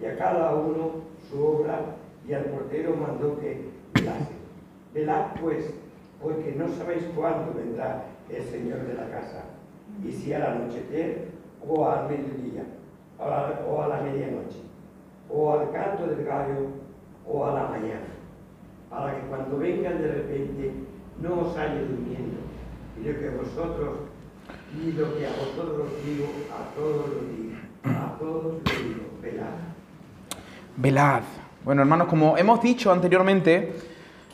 y 0.00 0.06
a 0.06 0.16
cada 0.16 0.54
uno 0.54 1.02
su 1.28 1.44
obra 1.44 1.80
y 2.28 2.32
al 2.32 2.44
portero 2.44 2.94
mandó 2.96 3.38
que 3.40 3.64
velase. 3.94 4.32
Velad 4.94 5.34
pues, 5.40 5.72
porque 6.20 6.54
no 6.56 6.68
sabéis 6.68 7.04
cuándo 7.14 7.52
vendrá 7.54 8.04
el 8.28 8.44
Señor 8.44 8.86
de 8.86 8.94
la 8.94 9.08
casa, 9.10 9.44
y 10.04 10.12
si 10.12 10.32
al 10.32 10.42
anochecer 10.42 11.28
o 11.68 11.88
al 11.88 12.08
mediodía, 12.08 12.64
o 13.18 13.82
a, 13.82 13.88
la 13.88 14.00
medianoche, 14.00 14.60
o 15.30 15.52
al 15.52 15.70
canto 15.70 16.06
del 16.06 16.24
gallo, 16.24 16.68
o 17.26 17.46
a 17.46 17.54
la 17.54 17.68
mañana, 17.68 18.12
para 18.90 19.14
que 19.14 19.26
cuando 19.28 19.58
vengan 19.58 20.02
de 20.02 20.12
repente 20.12 20.72
no 21.20 21.40
os 21.40 21.56
haya 21.56 21.80
durmiendo, 21.80 22.40
y 23.00 23.04
lo 23.04 23.18
que 23.18 23.30
vosotros, 23.30 23.94
y 24.76 24.92
lo 24.92 25.16
que 25.16 25.26
a 25.26 25.30
vosotros 25.30 25.88
os 25.88 26.04
digo, 26.04 26.26
a 26.50 26.74
todos 26.74 27.08
los 27.08 27.28
digo, 27.28 27.56
a 27.84 28.18
todos 28.18 28.44
los 28.44 28.64
digo, 28.64 29.02
velad 29.22 29.72
velad. 30.76 31.22
Bueno, 31.64 31.82
hermanos, 31.82 32.08
como 32.08 32.36
hemos 32.36 32.60
dicho 32.62 32.90
anteriormente, 32.90 33.72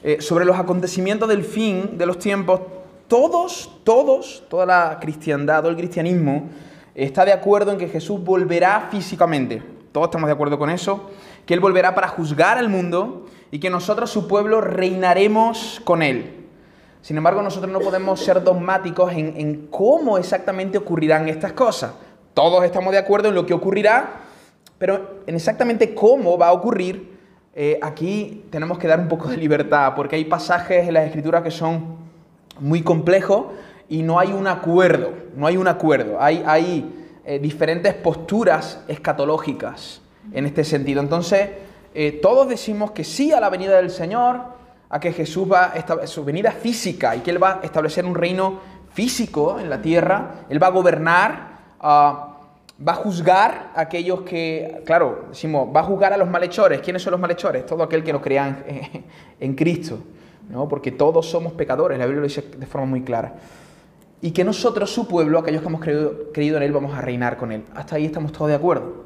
eh, 0.02 0.18
sobre 0.20 0.44
los 0.44 0.58
acontecimientos 0.58 1.28
del 1.28 1.44
fin 1.44 1.98
de 1.98 2.06
los 2.06 2.18
tiempos, 2.18 2.60
todos, 3.08 3.80
todos, 3.84 4.44
toda 4.48 4.66
la 4.66 4.98
cristiandad, 5.00 5.60
todo 5.60 5.70
el 5.70 5.76
cristianismo, 5.76 6.48
está 6.94 7.24
de 7.24 7.32
acuerdo 7.32 7.72
en 7.72 7.78
que 7.78 7.88
Jesús 7.88 8.22
volverá 8.22 8.88
físicamente. 8.90 9.62
Todos 9.92 10.08
estamos 10.08 10.28
de 10.28 10.32
acuerdo 10.32 10.58
con 10.58 10.70
eso, 10.70 11.10
que 11.46 11.54
Él 11.54 11.60
volverá 11.60 11.94
para 11.94 12.08
juzgar 12.08 12.58
al 12.58 12.68
mundo 12.68 13.26
y 13.50 13.58
que 13.58 13.70
nosotros, 13.70 14.10
su 14.10 14.28
pueblo, 14.28 14.60
reinaremos 14.60 15.80
con 15.84 16.02
Él. 16.02 16.46
Sin 17.00 17.16
embargo, 17.16 17.42
nosotros 17.42 17.72
no 17.72 17.80
podemos 17.80 18.20
ser 18.20 18.42
dogmáticos 18.42 19.12
en, 19.12 19.68
cómo 19.70 20.18
exactamente 20.18 20.76
ocurrirán 20.78 21.28
estas 21.28 21.52
cosas. 21.52 21.92
Todos 22.34 22.64
estamos 22.64 22.92
de 22.92 22.98
acuerdo 22.98 23.28
en 23.28 23.34
lo 23.34 23.46
que 23.46 23.54
ocurrirá, 23.54 24.20
pero 24.78 25.20
en 25.26 25.34
exactamente 25.34 25.94
cómo 25.94 26.36
va 26.36 26.48
a 26.48 26.52
ocurrir, 26.52 27.16
eh, 27.54 27.78
aquí 27.82 28.44
tenemos 28.50 28.78
que 28.78 28.86
dar 28.86 29.00
un 29.00 29.08
poco 29.08 29.28
de 29.28 29.36
libertad, 29.36 29.94
porque 29.96 30.16
hay 30.16 30.24
pasajes 30.24 30.86
en 30.86 30.94
las 30.94 31.06
escrituras 31.06 31.42
que 31.42 31.50
son 31.50 31.96
muy 32.60 32.82
complejos 32.82 33.46
y 33.88 34.02
no 34.02 34.18
hay 34.18 34.32
un 34.32 34.46
acuerdo, 34.46 35.12
no 35.34 35.46
hay 35.46 35.56
un 35.56 35.68
acuerdo, 35.68 36.20
hay, 36.20 36.42
hay 36.46 37.20
eh, 37.24 37.38
diferentes 37.38 37.94
posturas 37.94 38.82
escatológicas 38.88 40.02
en 40.32 40.46
este 40.46 40.64
sentido. 40.64 41.00
Entonces, 41.00 41.50
eh, 41.94 42.18
todos 42.22 42.48
decimos 42.48 42.90
que 42.92 43.04
sí 43.04 43.32
a 43.32 43.40
la 43.40 43.48
venida 43.48 43.76
del 43.76 43.90
Señor, 43.90 44.40
a 44.90 45.00
que 45.00 45.12
Jesús 45.12 45.50
va 45.50 45.64
a 45.64 46.06
su 46.06 46.24
venida 46.24 46.52
física 46.52 47.16
y 47.16 47.20
que 47.20 47.30
Él 47.30 47.42
va 47.42 47.60
a 47.62 47.64
establecer 47.64 48.06
un 48.06 48.14
reino 48.14 48.60
físico 48.92 49.58
en 49.60 49.68
la 49.68 49.82
tierra, 49.82 50.46
Él 50.48 50.62
va 50.62 50.68
a 50.68 50.70
gobernar, 50.70 51.58
ah, 51.80 52.36
va 52.86 52.92
a 52.92 52.96
juzgar 52.96 53.72
a 53.74 53.82
aquellos 53.82 54.22
que, 54.22 54.82
claro, 54.86 55.26
decimos, 55.30 55.68
va 55.74 55.80
a 55.80 55.84
juzgar 55.84 56.12
a 56.12 56.16
los 56.16 56.28
malhechores. 56.28 56.80
¿Quiénes 56.80 57.02
son 57.02 57.10
los 57.12 57.20
malhechores? 57.20 57.66
Todo 57.66 57.82
aquel 57.82 58.02
que 58.04 58.12
no 58.12 58.22
crea 58.22 58.64
en, 58.66 59.04
en 59.40 59.54
Cristo, 59.54 59.98
¿no? 60.48 60.68
porque 60.68 60.92
todos 60.92 61.26
somos 61.26 61.52
pecadores, 61.54 61.98
la 61.98 62.04
Biblia 62.06 62.20
lo 62.20 62.28
dice 62.28 62.42
de 62.56 62.66
forma 62.66 62.86
muy 62.86 63.02
clara. 63.02 63.34
Y 64.20 64.32
que 64.32 64.44
nosotros, 64.44 64.90
su 64.90 65.06
pueblo, 65.06 65.38
aquellos 65.38 65.62
que 65.62 65.68
hemos 65.68 65.80
creído, 65.80 66.56
en 66.56 66.62
Él, 66.62 66.72
vamos 66.72 66.94
a 66.94 67.00
reinar 67.00 67.36
con 67.36 67.52
Él. 67.52 67.64
Hasta 67.74 67.96
ahí 67.96 68.06
estamos 68.06 68.32
todos 68.32 68.48
de 68.48 68.54
acuerdo. 68.54 69.04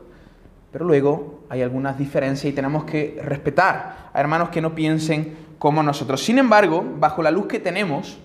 Pero 0.71 0.87
luego 0.87 1.41
hay 1.51 1.61
algunas 1.61 1.99
diferencias 1.99 2.51
y 2.51 2.55
tenemos 2.55 2.85
que 2.85 3.21
respetar 3.23 4.11
a 4.13 4.21
hermanos 4.21 4.49
que 4.49 4.63
no 4.63 4.75
piensen 4.75 5.37
como 5.59 5.83
nosotros. 5.83 6.23
Sin 6.23 6.39
embargo, 6.39 6.83
bajo 6.99 7.23
la 7.23 7.31
luz 7.31 7.47
que 7.47 7.61
tenemos, 7.61 8.19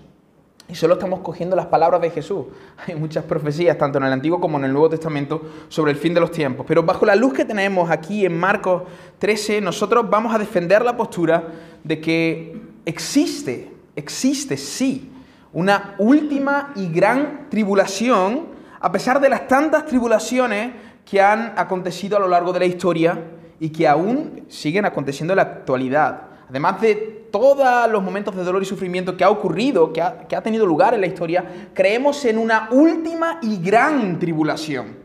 y 0.70 0.74
solo 0.74 0.94
estamos 0.94 1.20
cogiendo 1.20 1.56
las 1.56 1.66
palabras 1.66 2.00
de 2.00 2.10
Jesús. 2.10 2.46
Hay 2.86 2.94
muchas 2.94 3.24
profecías, 3.24 3.76
tanto 3.78 3.98
en 3.98 4.04
el 4.04 4.12
Antiguo 4.12 4.40
como 4.40 4.58
en 4.58 4.64
el 4.64 4.72
Nuevo 4.72 4.90
Testamento, 4.90 5.42
sobre 5.68 5.92
el 5.92 5.98
fin 5.98 6.12
de 6.14 6.20
los 6.20 6.30
tiempos. 6.30 6.66
Pero 6.68 6.82
bajo 6.82 7.06
la 7.06 7.16
luz 7.16 7.32
que 7.32 7.44
tenemos 7.44 7.90
aquí 7.90 8.26
en 8.26 8.38
Marcos 8.38 8.82
13, 9.18 9.60
nosotros 9.60 10.08
vamos 10.08 10.34
a 10.34 10.38
defender 10.38 10.82
la 10.82 10.96
postura 10.96 11.44
de 11.82 12.00
que 12.00 12.60
existe, 12.84 13.72
existe, 13.96 14.56
sí, 14.56 15.07
una 15.52 15.94
última 15.98 16.72
y 16.76 16.88
gran 16.88 17.48
tribulación, 17.48 18.48
a 18.80 18.92
pesar 18.92 19.20
de 19.20 19.28
las 19.28 19.48
tantas 19.48 19.86
tribulaciones 19.86 20.72
que 21.04 21.20
han 21.20 21.54
acontecido 21.56 22.16
a 22.16 22.20
lo 22.20 22.28
largo 22.28 22.52
de 22.52 22.60
la 22.60 22.66
historia 22.66 23.18
y 23.58 23.70
que 23.70 23.88
aún 23.88 24.44
siguen 24.48 24.84
aconteciendo 24.84 25.32
en 25.32 25.38
la 25.38 25.42
actualidad. 25.42 26.22
Además 26.48 26.80
de 26.80 26.94
todos 27.30 27.90
los 27.90 28.02
momentos 28.02 28.34
de 28.34 28.44
dolor 28.44 28.62
y 28.62 28.66
sufrimiento 28.66 29.16
que 29.16 29.24
ha 29.24 29.30
ocurrido, 29.30 29.92
que 29.92 30.00
ha, 30.00 30.42
tenido 30.42 30.66
lugar 30.66 30.94
en 30.94 31.00
la 31.00 31.06
historia, 31.06 31.70
creemos 31.74 32.24
en 32.24 32.38
una 32.38 32.68
última 32.70 33.38
y 33.42 33.58
gran 33.58 34.18
tribulación, 34.18 34.96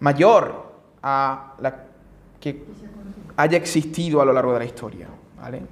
mayor 0.00 0.70
a 1.02 1.54
la 1.60 1.84
que 2.38 2.64
haya 3.36 3.56
existido 3.56 4.20
a 4.20 4.24
lo 4.24 4.32
largo 4.32 4.52
de 4.52 4.58
la 4.58 4.64
historia. 4.64 5.08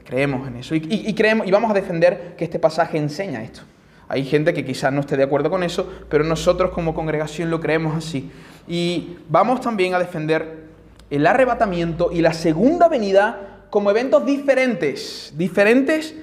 Creemos 0.05 0.49
en 0.49 0.57
eso 0.57 0.75
y, 0.75 1.15
creemos, 1.15 1.47
y 1.47 1.51
vamos 1.51 1.71
a 1.71 1.75
defender 1.75 2.35
que 2.37 2.45
este 2.45 2.59
pasaje 2.59 2.99
enseña 2.99 3.43
esto. 3.43 3.61
Hay 4.09 4.25
gente 4.25 4.55
que 4.55 4.65
quizás 4.65 4.93
no 4.93 5.01
esté 5.01 5.17
de 5.17 5.25
acuerdo 5.25 5.51
con 5.51 5.63
eso, 5.63 5.87
pero 6.09 6.25
nosotros 6.25 6.71
como 6.71 6.95
congregación 6.95 7.51
lo 7.51 7.61
creemos 7.61 7.95
así. 7.95 8.31
Y 8.67 9.19
vamos 9.29 9.61
también 9.61 9.95
a 9.95 9.99
defender 9.99 10.69
el 11.11 11.27
arrebatamiento 11.27 12.11
y 12.13 12.21
la 12.21 12.33
segunda 12.33 12.89
venida 12.89 13.67
como 13.71 13.91
eventos 13.91 14.25
diferentes, 14.25 15.35
diferentes, 15.37 16.15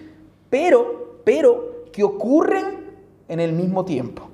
pero, 0.50 1.22
pero 1.24 1.86
que 1.94 2.04
ocurren 2.04 2.86
en 3.28 3.40
el 3.40 3.54
mismo 3.54 3.86
tiempo. 3.86 4.30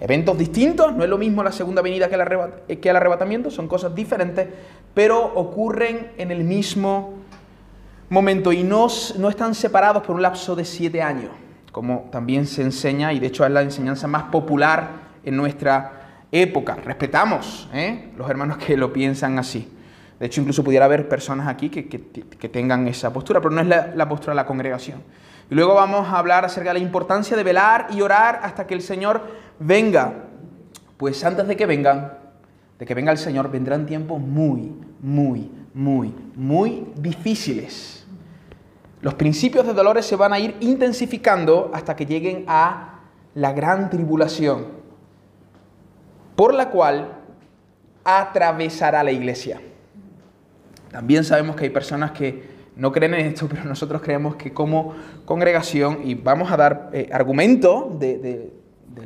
Eventos 0.00 0.36
distintos, 0.36 0.94
no 0.94 1.04
es 1.04 1.08
lo 1.08 1.16
mismo 1.16 1.42
la 1.42 1.52
segunda 1.52 1.80
venida 1.80 2.08
que 2.08 2.16
el, 2.16 2.96
arrebatamiento, 2.96 3.50
son 3.50 3.68
cosas 3.68 3.94
diferentes, 3.94 4.48
pero 4.94 5.32
ocurren 5.34 6.12
en 6.18 6.30
el 6.30 6.44
mismo 6.44 7.21
momento 8.12 8.52
y 8.52 8.62
no, 8.62 8.88
no 9.18 9.28
están 9.30 9.54
separados 9.54 10.02
por 10.02 10.14
un 10.14 10.22
lapso 10.22 10.54
de 10.54 10.66
siete 10.66 11.00
años, 11.00 11.30
como 11.72 12.10
también 12.12 12.46
se 12.46 12.60
enseña, 12.60 13.12
y 13.12 13.18
de 13.18 13.28
hecho 13.28 13.44
es 13.44 13.50
la 13.50 13.62
enseñanza 13.62 14.06
más 14.06 14.24
popular 14.24 14.88
en 15.24 15.34
nuestra 15.34 16.26
época. 16.30 16.76
Respetamos 16.84 17.70
¿eh? 17.72 18.10
los 18.16 18.28
hermanos 18.28 18.58
que 18.58 18.76
lo 18.76 18.92
piensan 18.92 19.38
así. 19.38 19.66
De 20.20 20.26
hecho, 20.26 20.42
incluso 20.42 20.62
pudiera 20.62 20.84
haber 20.84 21.08
personas 21.08 21.48
aquí 21.48 21.70
que, 21.70 22.48
tengan 22.48 22.86
esa 22.86 23.12
postura, 23.12 23.40
pero 23.40 23.52
no 23.54 23.62
es 23.62 23.66
la, 23.66 24.08
postura 24.08 24.32
de 24.32 24.36
la 24.36 24.46
congregación. 24.46 25.02
Y 25.50 25.54
luego 25.54 25.74
vamos 25.74 26.06
a 26.06 26.18
hablar 26.18 26.44
acerca 26.44 26.70
de 26.70 26.78
la 26.78 26.84
importancia 26.84 27.36
de 27.36 27.42
velar 27.42 27.88
y 27.90 28.02
orar 28.02 28.40
hasta 28.42 28.66
que 28.66 28.74
el 28.74 28.82
Señor 28.82 29.22
venga. 29.58 30.12
Pues 30.98 31.24
antes 31.24 31.48
de 31.48 31.56
que 31.56 31.66
vengan, 31.66 32.12
de 32.78 32.86
que 32.86 32.94
venga 32.94 33.10
el 33.10 33.18
Señor, 33.18 33.50
vendrán 33.50 33.86
tiempos 33.86 34.20
muy, 34.20 34.72
muy, 35.00 35.50
muy, 35.74 36.14
muy 36.36 36.86
difíciles. 36.94 38.01
Los 39.02 39.14
principios 39.14 39.66
de 39.66 39.74
dolores 39.74 40.06
se 40.06 40.14
van 40.14 40.32
a 40.32 40.38
ir 40.38 40.56
intensificando 40.60 41.72
hasta 41.74 41.96
que 41.96 42.06
lleguen 42.06 42.44
a 42.46 43.00
la 43.34 43.52
gran 43.52 43.90
tribulación, 43.90 44.68
por 46.36 46.54
la 46.54 46.70
cual 46.70 47.18
atravesará 48.04 49.02
la 49.02 49.10
iglesia. 49.10 49.60
También 50.92 51.24
sabemos 51.24 51.56
que 51.56 51.64
hay 51.64 51.70
personas 51.70 52.12
que 52.12 52.44
no 52.76 52.92
creen 52.92 53.14
en 53.14 53.26
esto, 53.26 53.48
pero 53.50 53.64
nosotros 53.64 54.00
creemos 54.02 54.36
que 54.36 54.54
como 54.54 54.94
congregación, 55.24 55.98
y 56.04 56.14
vamos 56.14 56.52
a 56.52 56.56
dar 56.56 56.90
eh, 56.92 57.08
argumento 57.12 57.96
del 57.98 58.52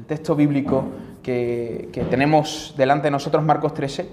texto 0.07 0.37
bíblico 0.37 0.85
que, 1.23 1.89
que, 1.91 2.03
tenemos 2.05 2.75
delante 2.77 3.07
de 3.07 3.13
nosotros, 3.13 3.43
Marcos 3.43 3.73
13, 3.73 4.07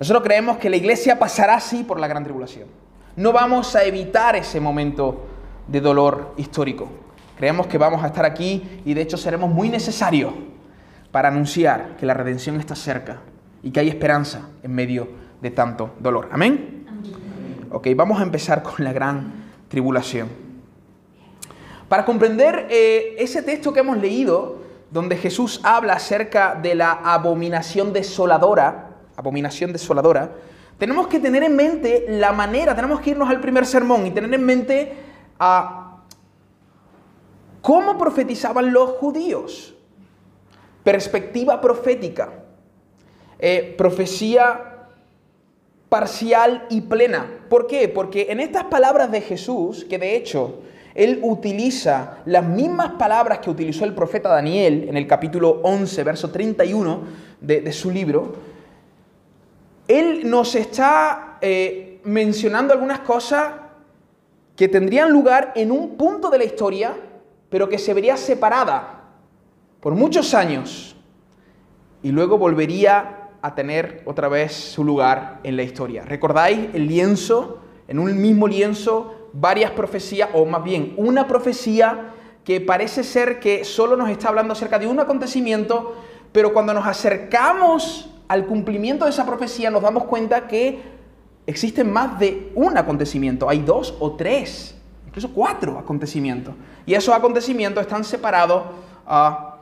nosotros 0.00 0.24
creemos 0.24 0.56
que 0.56 0.68
la 0.68 0.76
iglesia 0.76 1.16
pasará 1.20 1.54
así 1.54 1.84
por 1.84 2.00
la 2.00 2.08
gran 2.08 2.24
tribulación. 2.24 2.66
No 3.16 3.32
vamos 3.32 3.76
a 3.76 3.84
evitar 3.84 4.36
ese 4.36 4.58
momento 4.58 5.26
de 5.68 5.80
dolor 5.80 6.32
histórico. 6.38 6.88
Creemos 7.36 7.66
que 7.66 7.76
vamos 7.76 8.02
a 8.02 8.06
estar 8.06 8.24
aquí 8.24 8.80
y 8.84 8.94
de 8.94 9.02
hecho 9.02 9.16
seremos 9.16 9.50
muy 9.50 9.68
necesarios 9.68 10.32
para 11.10 11.28
anunciar 11.28 11.96
que 11.98 12.06
la 12.06 12.14
redención 12.14 12.58
está 12.58 12.74
cerca 12.74 13.20
y 13.62 13.70
que 13.70 13.80
hay 13.80 13.88
esperanza 13.88 14.48
en 14.62 14.74
medio 14.74 15.08
de 15.42 15.50
tanto 15.50 15.90
dolor. 16.00 16.30
Amén. 16.32 16.86
Ok, 17.70 17.88
vamos 17.94 18.18
a 18.20 18.22
empezar 18.22 18.62
con 18.62 18.84
la 18.84 18.92
gran 18.92 19.32
tribulación. 19.68 20.28
Para 21.88 22.06
comprender 22.06 22.68
eh, 22.70 23.16
ese 23.18 23.42
texto 23.42 23.74
que 23.74 23.80
hemos 23.80 23.98
leído, 23.98 24.62
donde 24.90 25.16
Jesús 25.16 25.60
habla 25.64 25.94
acerca 25.94 26.54
de 26.54 26.74
la 26.74 26.92
abominación 26.92 27.92
desoladora, 27.92 28.90
abominación 29.16 29.72
desoladora, 29.72 30.32
tenemos 30.78 31.06
que 31.06 31.20
tener 31.20 31.42
en 31.42 31.54
mente 31.56 32.06
la 32.08 32.32
manera, 32.32 32.74
tenemos 32.74 33.00
que 33.00 33.10
irnos 33.10 33.28
al 33.28 33.40
primer 33.40 33.66
sermón 33.66 34.06
y 34.06 34.10
tener 34.10 34.32
en 34.32 34.44
mente 34.44 34.92
a 35.38 36.02
cómo 37.60 37.96
profetizaban 37.96 38.72
los 38.72 38.90
judíos. 38.90 39.74
Perspectiva 40.82 41.60
profética, 41.60 42.30
eh, 43.38 43.74
profecía 43.78 44.72
parcial 45.88 46.66
y 46.70 46.80
plena. 46.80 47.26
¿Por 47.48 47.66
qué? 47.66 47.88
Porque 47.88 48.28
en 48.30 48.40
estas 48.40 48.64
palabras 48.64 49.12
de 49.12 49.20
Jesús, 49.20 49.84
que 49.84 49.98
de 49.98 50.16
hecho 50.16 50.62
él 50.94 51.20
utiliza 51.22 52.18
las 52.26 52.46
mismas 52.46 52.92
palabras 52.92 53.38
que 53.38 53.50
utilizó 53.50 53.84
el 53.84 53.94
profeta 53.94 54.28
Daniel 54.28 54.86
en 54.88 54.96
el 54.96 55.06
capítulo 55.06 55.60
11, 55.62 56.04
verso 56.04 56.30
31 56.30 57.00
de, 57.40 57.72
su 57.72 57.90
libro, 57.90 58.34
él 59.88 60.28
nos 60.28 60.54
está 60.54 61.38
eh, 61.40 62.00
mencionando 62.04 62.72
algunas 62.72 63.00
cosas 63.00 63.52
que 64.56 64.68
tendrían 64.68 65.10
lugar 65.10 65.52
en 65.56 65.70
un 65.70 65.96
punto 65.96 66.30
de 66.30 66.38
la 66.38 66.44
historia, 66.44 66.94
pero 67.48 67.68
que 67.68 67.78
se 67.78 67.94
vería 67.94 68.16
separada 68.16 69.04
por 69.80 69.94
muchos 69.94 70.34
años 70.34 70.96
y 72.02 72.10
luego 72.10 72.38
volvería 72.38 73.30
a 73.42 73.54
tener 73.54 74.02
otra 74.06 74.28
vez 74.28 74.52
su 74.52 74.84
lugar 74.84 75.40
en 75.42 75.56
la 75.56 75.62
historia. 75.62 76.04
¿Recordáis 76.04 76.68
el 76.74 76.86
lienzo? 76.86 77.58
En 77.88 77.98
un 77.98 78.20
mismo 78.20 78.46
lienzo, 78.46 79.28
varias 79.32 79.72
profecías, 79.72 80.30
o 80.32 80.46
más 80.46 80.62
bien 80.62 80.94
una 80.96 81.26
profecía 81.26 82.12
que 82.44 82.60
parece 82.60 83.04
ser 83.04 83.40
que 83.40 83.64
solo 83.64 83.96
nos 83.96 84.08
está 84.08 84.28
hablando 84.28 84.52
acerca 84.52 84.78
de 84.78 84.86
un 84.86 85.00
acontecimiento, 85.00 85.96
pero 86.32 86.52
cuando 86.52 86.72
nos 86.72 86.86
acercamos 86.86 88.08
al 88.28 88.46
cumplimiento 88.46 89.04
de 89.04 89.10
esa 89.10 89.26
profecía 89.26 89.70
nos 89.70 89.82
damos 89.82 90.04
cuenta 90.04 90.46
que 90.46 90.82
existen 91.46 91.92
más 91.92 92.18
de 92.18 92.52
un 92.54 92.76
acontecimiento, 92.78 93.48
hay 93.48 93.60
dos 93.60 93.94
o 93.98 94.12
tres, 94.12 94.74
incluso 95.06 95.32
cuatro 95.32 95.78
acontecimientos. 95.78 96.54
Y 96.86 96.94
esos 96.94 97.14
acontecimientos 97.14 97.82
están 97.82 98.04
separados 98.04 98.64
ah, 99.06 99.58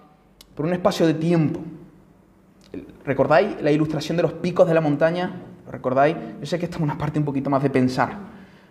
por 0.55 0.67
un 0.67 0.73
espacio 0.73 1.07
de 1.07 1.15
tiempo. 1.15 1.61
¿Recordáis 3.05 3.61
la 3.61 3.73
ilustración 3.73 4.17
de 4.17 4.23
los 4.23 4.33
picos 4.35 4.69
de 4.69 4.75
la 4.75 4.81
montaña? 4.81 5.43
¿Lo 5.67 5.73
recordáis? 5.73 6.17
Yo 6.41 6.47
sé 6.47 6.59
que 6.59 6.67
esto 6.67 6.77
es 6.77 6.83
una 6.83 6.97
parte 6.97 7.19
un 7.19 7.25
poquito 7.25 7.51
más 7.51 7.63
de 7.63 7.71
pensar, 7.71 8.17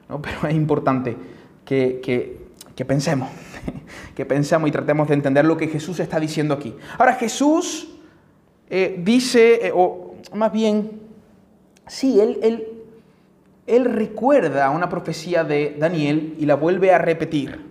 ¿no? 0.07 0.21
pero 0.21 0.47
es 0.47 0.55
importante 0.55 1.17
que, 1.65 1.99
que, 2.01 2.85
pensemos, 2.85 3.29
que 4.15 4.25
pensemos 4.25 4.69
y 4.69 4.71
tratemos 4.71 5.07
de 5.09 5.15
entender 5.15 5.45
lo 5.45 5.57
que 5.57 5.67
Jesús 5.67 5.99
está 5.99 6.19
diciendo 6.19 6.53
aquí. 6.53 6.75
Ahora, 6.97 7.15
Jesús 7.15 7.98
eh, 8.69 8.99
dice, 9.03 9.67
eh, 9.67 9.71
o 9.73 10.15
más 10.33 10.51
bien, 10.51 11.01
sí, 11.87 12.19
él, 12.19 12.39
él, 12.41 12.67
él 13.67 13.85
recuerda 13.85 14.69
una 14.69 14.89
profecía 14.89 15.43
de 15.43 15.75
Daniel 15.79 16.35
y 16.39 16.45
la 16.45 16.55
vuelve 16.55 16.93
a 16.93 16.97
repetir. 16.97 17.69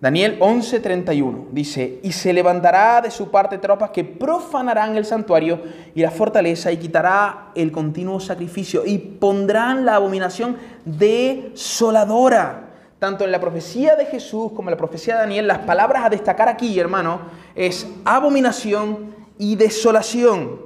Daniel 0.00 0.38
11:31 0.38 1.48
dice, 1.50 1.98
y 2.04 2.12
se 2.12 2.32
levantará 2.32 3.00
de 3.00 3.10
su 3.10 3.32
parte 3.32 3.58
tropas 3.58 3.90
que 3.90 4.04
profanarán 4.04 4.96
el 4.96 5.04
santuario 5.04 5.60
y 5.92 6.02
la 6.02 6.12
fortaleza 6.12 6.70
y 6.70 6.76
quitará 6.76 7.50
el 7.56 7.72
continuo 7.72 8.20
sacrificio 8.20 8.84
y 8.86 8.98
pondrán 8.98 9.84
la 9.84 9.96
abominación 9.96 10.56
desoladora 10.84 12.68
tanto 12.98 13.24
en 13.24 13.30
la 13.30 13.40
profecía 13.40 13.94
de 13.94 14.06
Jesús 14.06 14.52
como 14.52 14.68
en 14.68 14.72
la 14.72 14.76
profecía 14.76 15.14
de 15.14 15.20
Daniel, 15.20 15.46
las 15.46 15.58
palabras 15.58 16.04
a 16.04 16.10
destacar 16.10 16.48
aquí, 16.48 16.78
hermano, 16.78 17.20
es 17.54 17.86
abominación 18.04 19.14
y 19.38 19.56
desolación. 19.56 20.60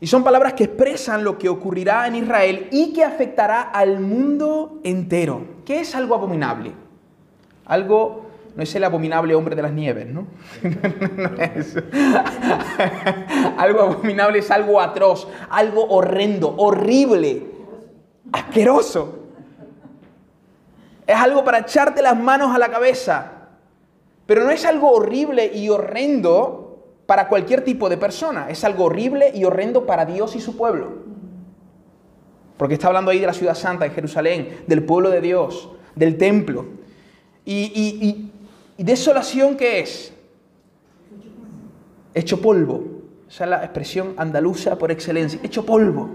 Y 0.00 0.06
son 0.06 0.22
palabras 0.22 0.52
que 0.52 0.64
expresan 0.64 1.24
lo 1.24 1.38
que 1.38 1.48
ocurrirá 1.48 2.06
en 2.06 2.16
Israel 2.16 2.68
y 2.70 2.92
que 2.92 3.02
afectará 3.02 3.62
al 3.62 4.00
mundo 4.00 4.80
entero. 4.84 5.42
¿Qué 5.64 5.80
es 5.80 5.94
algo 5.94 6.14
abominable? 6.14 6.72
Algo 7.64 8.26
no 8.54 8.62
es 8.62 8.74
el 8.74 8.84
abominable 8.84 9.34
hombre 9.34 9.56
de 9.56 9.62
las 9.62 9.72
nieves, 9.72 10.06
¿no? 10.06 10.26
no 10.62 11.42
es. 11.42 11.76
algo 13.58 13.80
abominable 13.80 14.38
es 14.38 14.50
algo 14.50 14.80
atroz, 14.80 15.28
algo 15.50 15.86
horrendo, 15.88 16.54
horrible, 16.56 17.46
asqueroso. 18.32 19.24
Es 21.06 21.16
algo 21.16 21.44
para 21.44 21.60
echarte 21.60 22.02
las 22.02 22.18
manos 22.18 22.54
a 22.54 22.58
la 22.58 22.68
cabeza. 22.68 23.32
Pero 24.26 24.44
no 24.44 24.50
es 24.50 24.64
algo 24.64 24.90
horrible 24.90 25.52
y 25.54 25.68
horrendo 25.68 26.65
para 27.06 27.28
cualquier 27.28 27.62
tipo 27.62 27.88
de 27.88 27.96
persona. 27.96 28.50
Es 28.50 28.64
algo 28.64 28.84
horrible 28.84 29.30
y 29.34 29.44
horrendo 29.44 29.86
para 29.86 30.04
Dios 30.04 30.36
y 30.36 30.40
su 30.40 30.56
pueblo. 30.56 31.04
Porque 32.56 32.74
está 32.74 32.88
hablando 32.88 33.10
ahí 33.10 33.20
de 33.20 33.26
la 33.26 33.32
ciudad 33.32 33.54
santa, 33.54 33.84
de 33.84 33.90
Jerusalén, 33.90 34.64
del 34.66 34.82
pueblo 34.82 35.10
de 35.10 35.20
Dios, 35.20 35.68
del 35.94 36.16
templo. 36.16 36.66
¿Y, 37.44 38.30
y, 38.76 38.82
desolación 38.82 39.56
qué 39.56 39.80
es? 39.80 40.12
Hecho 42.12 42.40
polvo. 42.40 42.84
Esa 43.28 43.44
es 43.44 43.50
la 43.50 43.64
expresión 43.64 44.14
andaluza 44.16 44.76
por 44.76 44.90
excelencia. 44.90 45.38
Hecho 45.42 45.64
polvo. 45.64 46.10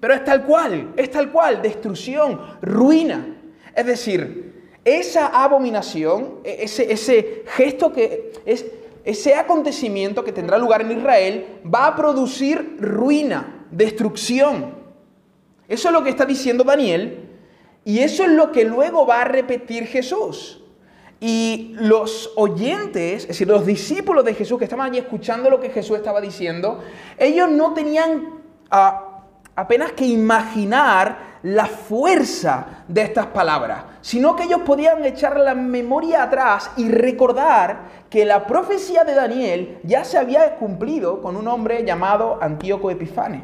Pero 0.00 0.14
es 0.14 0.24
tal 0.24 0.44
cual, 0.44 0.92
es 0.96 1.10
tal 1.10 1.30
cual. 1.30 1.60
Destrucción, 1.60 2.40
ruina. 2.62 3.36
Es 3.74 3.86
decir, 3.86 4.52
esa 4.84 5.26
abominación, 5.44 6.40
e, 6.44 6.64
ese, 6.64 6.92
ese 6.92 7.44
gesto 7.46 7.92
que 7.92 8.32
es 8.44 8.66
ese 9.04 9.34
acontecimiento 9.34 10.24
que 10.24 10.32
tendrá 10.32 10.58
lugar 10.58 10.82
en 10.82 10.98
Israel 10.98 11.60
va 11.72 11.86
a 11.86 11.96
producir 11.96 12.76
ruina, 12.80 13.66
destrucción. 13.70 14.74
Eso 15.68 15.88
es 15.88 15.94
lo 15.94 16.04
que 16.04 16.10
está 16.10 16.24
diciendo 16.24 16.64
Daniel 16.64 17.30
y 17.84 18.00
eso 18.00 18.24
es 18.24 18.30
lo 18.30 18.52
que 18.52 18.64
luego 18.64 19.06
va 19.06 19.22
a 19.22 19.24
repetir 19.24 19.86
Jesús. 19.86 20.62
Y 21.20 21.74
los 21.78 22.32
oyentes, 22.36 23.22
es 23.22 23.28
decir, 23.28 23.46
los 23.46 23.64
discípulos 23.64 24.24
de 24.24 24.34
Jesús 24.34 24.58
que 24.58 24.64
estaban 24.64 24.90
allí 24.90 24.98
escuchando 24.98 25.50
lo 25.50 25.60
que 25.60 25.70
Jesús 25.70 25.96
estaba 25.96 26.20
diciendo, 26.20 26.82
ellos 27.16 27.48
no 27.48 27.74
tenían 27.74 28.40
ah, 28.70 29.24
apenas 29.54 29.92
que 29.92 30.04
imaginar 30.04 31.38
la 31.42 31.66
fuerza 31.66 32.84
de 32.88 33.02
estas 33.02 33.26
palabras, 33.26 33.84
sino 34.02 34.36
que 34.36 34.44
ellos 34.44 34.60
podían 34.66 35.04
echar 35.04 35.38
la 35.38 35.54
memoria 35.54 36.24
atrás 36.24 36.70
y 36.76 36.88
recordar 36.88 38.02
que 38.10 38.24
la 38.24 38.46
profecía 38.46 39.04
de 39.04 39.14
Daniel 39.14 39.78
ya 39.84 40.04
se 40.04 40.18
había 40.18 40.56
cumplido 40.56 41.22
con 41.22 41.36
un 41.36 41.48
hombre 41.48 41.84
llamado 41.84 42.38
Antíoco 42.42 42.90
Epifane. 42.90 43.42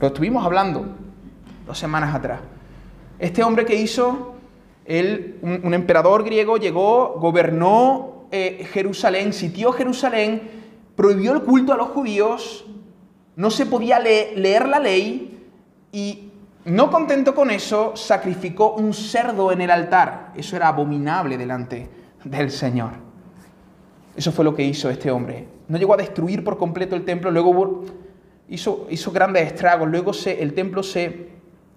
Lo 0.00 0.08
estuvimos 0.08 0.44
hablando 0.44 0.86
dos 1.66 1.78
semanas 1.78 2.14
atrás. 2.14 2.40
Este 3.18 3.42
hombre 3.42 3.64
que 3.64 3.74
hizo, 3.76 4.34
él, 4.84 5.38
un, 5.42 5.74
emperador 5.74 6.24
griego, 6.24 6.56
llegó, 6.56 7.14
gobernó 7.18 8.26
eh, 8.30 8.66
Jerusalén, 8.72 9.32
sitió 9.32 9.72
Jerusalén, 9.72 10.42
prohibió 10.96 11.32
el 11.32 11.42
culto 11.42 11.72
a 11.72 11.76
los 11.76 11.88
judíos, 11.88 12.64
no 13.36 13.50
se 13.50 13.66
podía 13.66 13.98
leer 13.98 14.68
la 14.68 14.80
ley 14.80 15.46
y 15.92 16.25
no 16.66 16.90
contento 16.90 17.32
con 17.32 17.52
eso, 17.52 17.94
sacrificó 17.94 18.74
un 18.74 18.92
cerdo 18.92 19.52
en 19.52 19.60
el 19.60 19.70
altar. 19.70 20.32
Eso 20.34 20.56
era 20.56 20.66
abominable 20.66 21.38
delante 21.38 21.88
del 22.24 22.50
Señor. 22.50 22.90
Eso 24.16 24.32
fue 24.32 24.44
lo 24.44 24.52
que 24.52 24.64
hizo 24.64 24.90
este 24.90 25.12
hombre. 25.12 25.46
No 25.68 25.78
llegó 25.78 25.94
a 25.94 25.98
destruir 25.98 26.42
por 26.42 26.58
completo 26.58 26.96
el 26.96 27.04
templo, 27.04 27.30
luego 27.30 27.84
hizo, 28.48 28.88
hizo 28.90 29.12
grandes 29.12 29.46
estragos, 29.46 29.88
luego 29.88 30.10
el 30.26 30.54
templo 30.54 30.82
se 30.82 31.28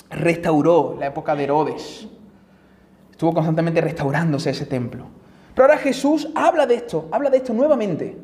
restauró, 0.09 0.95
la 0.99 1.05
época 1.05 1.35
de 1.35 1.43
Herodes. 1.43 2.07
Estuvo 3.11 3.31
constantemente 3.31 3.81
restaurándose 3.81 4.49
ese 4.49 4.65
templo. 4.65 5.05
Pero 5.53 5.67
ahora 5.67 5.77
Jesús 5.77 6.29
habla 6.33 6.65
de 6.65 6.73
esto, 6.73 7.09
habla 7.11 7.29
de 7.29 7.37
esto 7.37 7.53
nuevamente. 7.53 8.17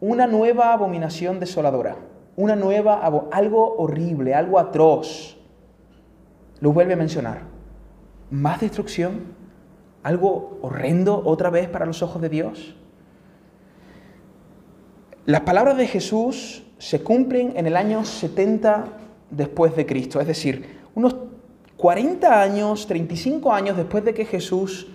Una 0.00 0.26
nueva 0.26 0.74
abominación 0.74 1.40
desoladora, 1.40 1.96
una 2.36 2.54
nueva, 2.54 3.00
algo 3.32 3.76
horrible, 3.78 4.34
algo 4.34 4.58
atroz 4.58 5.39
lo 6.60 6.72
vuelve 6.72 6.94
a 6.94 6.96
mencionar. 6.96 7.42
Más 8.30 8.60
destrucción, 8.60 9.34
algo 10.02 10.58
horrendo 10.62 11.22
otra 11.24 11.50
vez 11.50 11.68
para 11.68 11.86
los 11.86 12.02
ojos 12.02 12.22
de 12.22 12.28
Dios. 12.28 12.76
Las 15.26 15.42
palabras 15.42 15.76
de 15.76 15.86
Jesús 15.86 16.62
se 16.78 17.02
cumplen 17.02 17.52
en 17.56 17.66
el 17.66 17.76
año 17.76 18.04
70 18.04 18.84
después 19.30 19.76
de 19.76 19.86
Cristo, 19.86 20.20
es 20.20 20.26
decir, 20.26 20.80
unos 20.94 21.14
40 21.76 22.42
años, 22.42 22.86
35 22.86 23.52
años 23.52 23.76
después 23.76 24.04
de 24.04 24.14
que 24.14 24.24
Jesús 24.24 24.88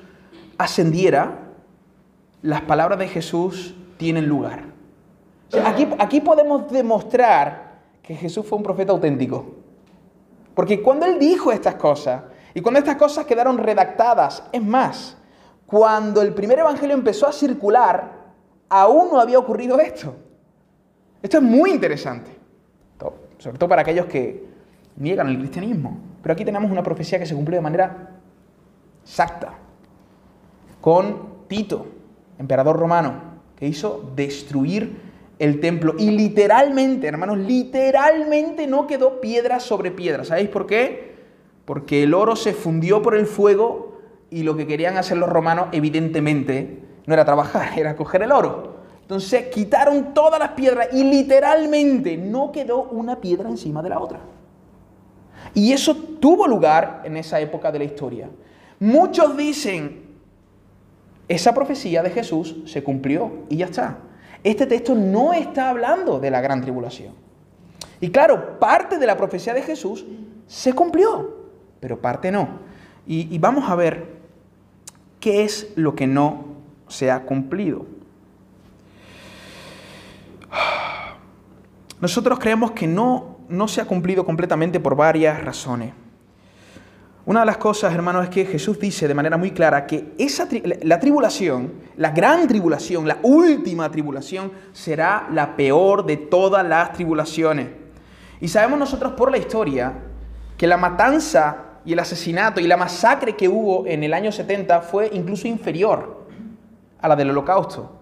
ascendiera, 0.57 1.39
las 2.41 2.61
palabras 2.61 2.99
de 2.99 3.07
Jesús 3.07 3.75
tienen 3.97 4.27
lugar. 4.27 4.65
aquí, 5.63 5.87
aquí 5.97 6.21
podemos 6.21 6.71
demostrar 6.71 7.81
que 8.03 8.15
Jesús 8.15 8.45
fue 8.45 8.57
un 8.57 8.63
profeta 8.63 8.91
auténtico. 8.91 9.64
Porque 10.55 10.81
cuando 10.81 11.05
él 11.05 11.19
dijo 11.19 11.51
estas 11.51 11.75
cosas, 11.75 12.23
y 12.53 12.61
cuando 12.61 12.79
estas 12.79 12.95
cosas 12.95 13.25
quedaron 13.25 13.57
redactadas, 13.57 14.43
es 14.51 14.63
más, 14.63 15.17
cuando 15.67 16.21
el 16.21 16.33
primer 16.33 16.59
evangelio 16.59 16.95
empezó 16.95 17.27
a 17.27 17.33
circular, 17.33 18.13
aún 18.69 19.09
no 19.11 19.19
había 19.19 19.37
ocurrido 19.37 19.77
esto. 19.79 20.15
Esto 21.21 21.37
es 21.37 21.43
muy 21.43 21.71
interesante, 21.71 22.31
sobre 23.37 23.57
todo 23.57 23.69
para 23.69 23.81
aquellos 23.81 24.05
que 24.05 24.45
niegan 24.95 25.27
el 25.27 25.37
cristianismo. 25.37 25.99
Pero 26.21 26.33
aquí 26.33 26.45
tenemos 26.45 26.71
una 26.71 26.81
profecía 26.81 27.19
que 27.19 27.25
se 27.25 27.35
cumplió 27.35 27.57
de 27.57 27.63
manera 27.63 28.11
exacta, 29.03 29.53
con 30.79 31.35
Tito, 31.47 31.87
emperador 32.39 32.79
romano, 32.79 33.35
que 33.55 33.67
hizo 33.67 34.11
destruir 34.15 35.04
el 35.39 35.59
templo. 35.59 35.95
Y 35.97 36.11
literalmente, 36.11 37.07
hermanos, 37.07 37.37
literalmente 37.37 38.67
no 38.67 38.87
quedó 38.87 39.19
piedra 39.21 39.59
sobre 39.59 39.91
piedra. 39.91 40.23
¿Sabéis 40.23 40.49
por 40.49 40.65
qué? 40.65 41.15
Porque 41.65 42.03
el 42.03 42.13
oro 42.13 42.35
se 42.35 42.53
fundió 42.53 43.01
por 43.01 43.15
el 43.15 43.25
fuego 43.25 43.99
y 44.29 44.43
lo 44.43 44.55
que 44.55 44.67
querían 44.67 44.97
hacer 44.97 45.17
los 45.17 45.29
romanos, 45.29 45.67
evidentemente, 45.71 46.79
no 47.05 47.13
era 47.13 47.25
trabajar, 47.25 47.69
era 47.77 47.95
coger 47.95 48.23
el 48.23 48.31
oro. 48.31 48.75
Entonces 49.01 49.47
quitaron 49.47 50.13
todas 50.13 50.39
las 50.39 50.51
piedras 50.51 50.89
y 50.91 51.03
literalmente 51.03 52.17
no 52.17 52.51
quedó 52.51 52.83
una 52.83 53.21
piedra 53.21 53.49
encima 53.49 53.83
de 53.83 53.89
la 53.89 53.99
otra. 53.99 54.19
Y 55.53 55.73
eso 55.73 55.95
tuvo 55.95 56.47
lugar 56.47 57.01
en 57.05 57.15
esa 57.17 57.39
época 57.39 57.71
de 57.71 57.79
la 57.79 57.85
historia. 57.85 58.29
Muchos 58.79 59.37
dicen, 59.37 60.05
esa 61.27 61.53
profecía 61.53 62.01
de 62.01 62.09
Jesús 62.09 62.57
se 62.65 62.83
cumplió 62.83 63.31
y 63.47 63.57
ya 63.57 63.65
está 63.65 63.99
este 64.45 64.67
texto 64.67 64.93
no 64.93 65.33
está 65.33 65.69
hablando 65.69 66.19
de 66.19 66.29
la 66.29 66.39
gran 66.39 66.61
tribulación. 66.61 67.15
Y 67.99 68.11
claro, 68.11 68.59
parte 68.59 68.99
de 68.99 69.07
la 69.07 69.17
profecía 69.17 69.55
de 69.55 69.63
Jesús 69.63 70.05
se 70.45 70.73
cumplió, 70.73 71.35
pero 71.79 71.99
parte 71.99 72.31
no. 72.31 72.59
Y, 73.07 73.39
vamos 73.39 73.67
a 73.67 73.75
ver 73.75 74.19
qué 75.19 75.43
es 75.43 75.73
lo 75.75 75.95
que 75.95 76.05
no 76.05 76.45
se 76.87 77.09
ha 77.09 77.23
cumplido. 77.23 77.87
Nosotros 81.99 82.37
creemos 82.37 82.71
que 82.71 82.85
no, 82.85 83.37
no 83.49 83.67
se 83.67 83.81
ha 83.81 83.85
cumplido 83.85 84.25
completamente 84.25 84.79
por 84.79 84.95
varias 84.95 85.43
razones. 85.43 85.91
Una 87.27 87.39
de 87.39 87.47
las 87.47 87.57
cosas, 87.57 87.91
hermanos, 87.93 88.25
es 88.25 88.29
que 88.29 88.45
Jesús 88.45 88.79
dice 88.79 89.07
de 89.07 89.15
manera 89.15 89.35
muy 89.35 89.49
clara 89.49 89.87
que 89.87 90.13
esa 90.19 90.47
la 90.83 90.99
tribulación, 90.99 91.73
la 91.97 92.11
gran 92.11 92.47
tribulación, 92.47 93.07
la 93.07 93.17
última 93.23 93.89
tribulación, 93.89 94.51
será 94.73 95.27
la 95.31 95.55
peor 95.55 96.05
de 96.05 96.17
todas 96.17 96.65
las 96.65 96.93
tribulaciones. 96.93 97.69
Y 98.41 98.47
sabemos 98.47 98.77
nosotros 98.77 99.13
por 99.13 99.31
la 99.31 99.39
historia 99.39 99.93
que 100.55 100.67
la 100.67 100.77
matanza 100.77 101.63
y 101.83 101.93
el 101.93 101.99
asesinato 101.99 102.61
y 102.61 102.67
la 102.67 102.77
masacre 102.77 103.35
que 103.35 103.49
hubo 103.49 103.87
en 103.87 104.03
el 104.03 104.13
año 104.13 104.31
70 104.31 104.81
fue 104.81 105.09
incluso 105.11 105.47
inferior 105.47 106.27
a 107.01 107.07
la 107.07 107.15
del 107.15 107.31
holocausto, 107.31 108.01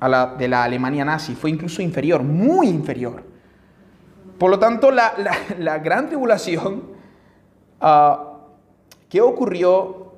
a 0.00 0.08
la 0.08 0.26
de 0.34 0.48
la 0.48 0.64
Alemania 0.64 1.04
nazi, 1.04 1.36
fue 1.36 1.50
incluso 1.50 1.80
inferior, 1.80 2.24
muy 2.24 2.66
inferior. 2.68 3.22
Por 4.36 4.50
lo 4.50 4.58
tanto, 4.58 4.90
la, 4.90 5.12
la 5.58 5.78
gran 5.78 6.08
tribulación 6.08 6.97
Ah, 7.80 8.34
¿Qué 9.08 9.20
ocurrió 9.20 10.12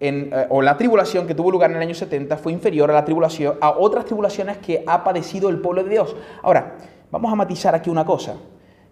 en, 0.00 0.30
eh, 0.32 0.46
o 0.50 0.62
la 0.62 0.76
tribulación 0.76 1.26
que 1.26 1.34
tuvo 1.34 1.50
lugar 1.50 1.70
en 1.70 1.76
el 1.76 1.82
año 1.82 1.94
70 1.94 2.36
fue 2.38 2.52
inferior 2.52 2.90
a 2.90 2.94
la 2.94 3.04
tribulación, 3.04 3.56
a 3.60 3.70
otras 3.70 4.04
tribulaciones 4.04 4.58
que 4.58 4.82
ha 4.86 5.04
padecido 5.04 5.48
el 5.48 5.60
pueblo 5.60 5.84
de 5.84 5.90
Dios. 5.90 6.16
Ahora, 6.42 6.76
vamos 7.10 7.32
a 7.32 7.36
matizar 7.36 7.74
aquí 7.74 7.88
una 7.88 8.04
cosa. 8.04 8.34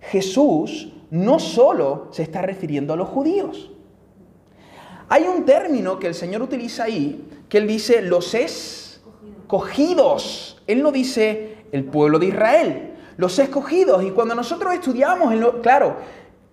Jesús 0.01 0.93
no 1.11 1.39
solo 1.39 2.09
se 2.11 2.23
está 2.23 2.43
refiriendo 2.43 2.93
a 2.93 2.97
los 2.97 3.09
judíos. 3.09 3.71
Hay 5.09 5.25
un 5.25 5.45
término 5.45 5.99
que 5.99 6.07
el 6.07 6.15
Señor 6.15 6.43
utiliza 6.43 6.85
ahí, 6.85 7.29
que 7.49 7.59
Él 7.59 7.67
dice 7.67 8.03
los 8.03 8.35
escogidos. 8.35 9.53
Él 10.67 10.83
no 10.83 10.91
dice 10.93 11.59
el 11.73 11.85
pueblo 11.85 12.19
de 12.19 12.27
Israel, 12.27 12.95
los 13.17 13.39
escogidos. 13.39 14.03
Y 14.03 14.11
cuando 14.11 14.35
nosotros 14.35 14.73
estudiamos, 14.73 15.33
en 15.33 15.41
lo, 15.41 15.61
claro, 15.61 15.97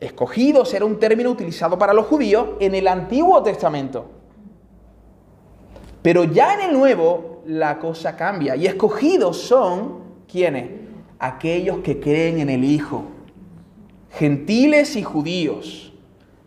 escogidos 0.01 0.73
era 0.73 0.83
un 0.83 0.99
término 0.99 1.29
utilizado 1.29 1.77
para 1.77 1.93
los 1.93 2.07
judíos 2.07 2.49
en 2.59 2.75
el 2.75 2.87
Antiguo 2.87 3.41
Testamento. 3.43 4.09
Pero 6.01 6.23
ya 6.23 6.55
en 6.55 6.71
el 6.71 6.73
Nuevo 6.73 7.43
la 7.45 7.77
cosa 7.77 8.17
cambia. 8.17 8.55
Y 8.55 8.65
escogidos 8.65 9.37
son, 9.37 9.99
¿quiénes? 10.29 10.71
Aquellos 11.19 11.77
que 11.79 11.99
creen 11.99 12.39
en 12.39 12.49
el 12.49 12.63
Hijo. 12.63 13.03
Gentiles 14.09 14.95
y 14.95 15.03
judíos. 15.03 15.93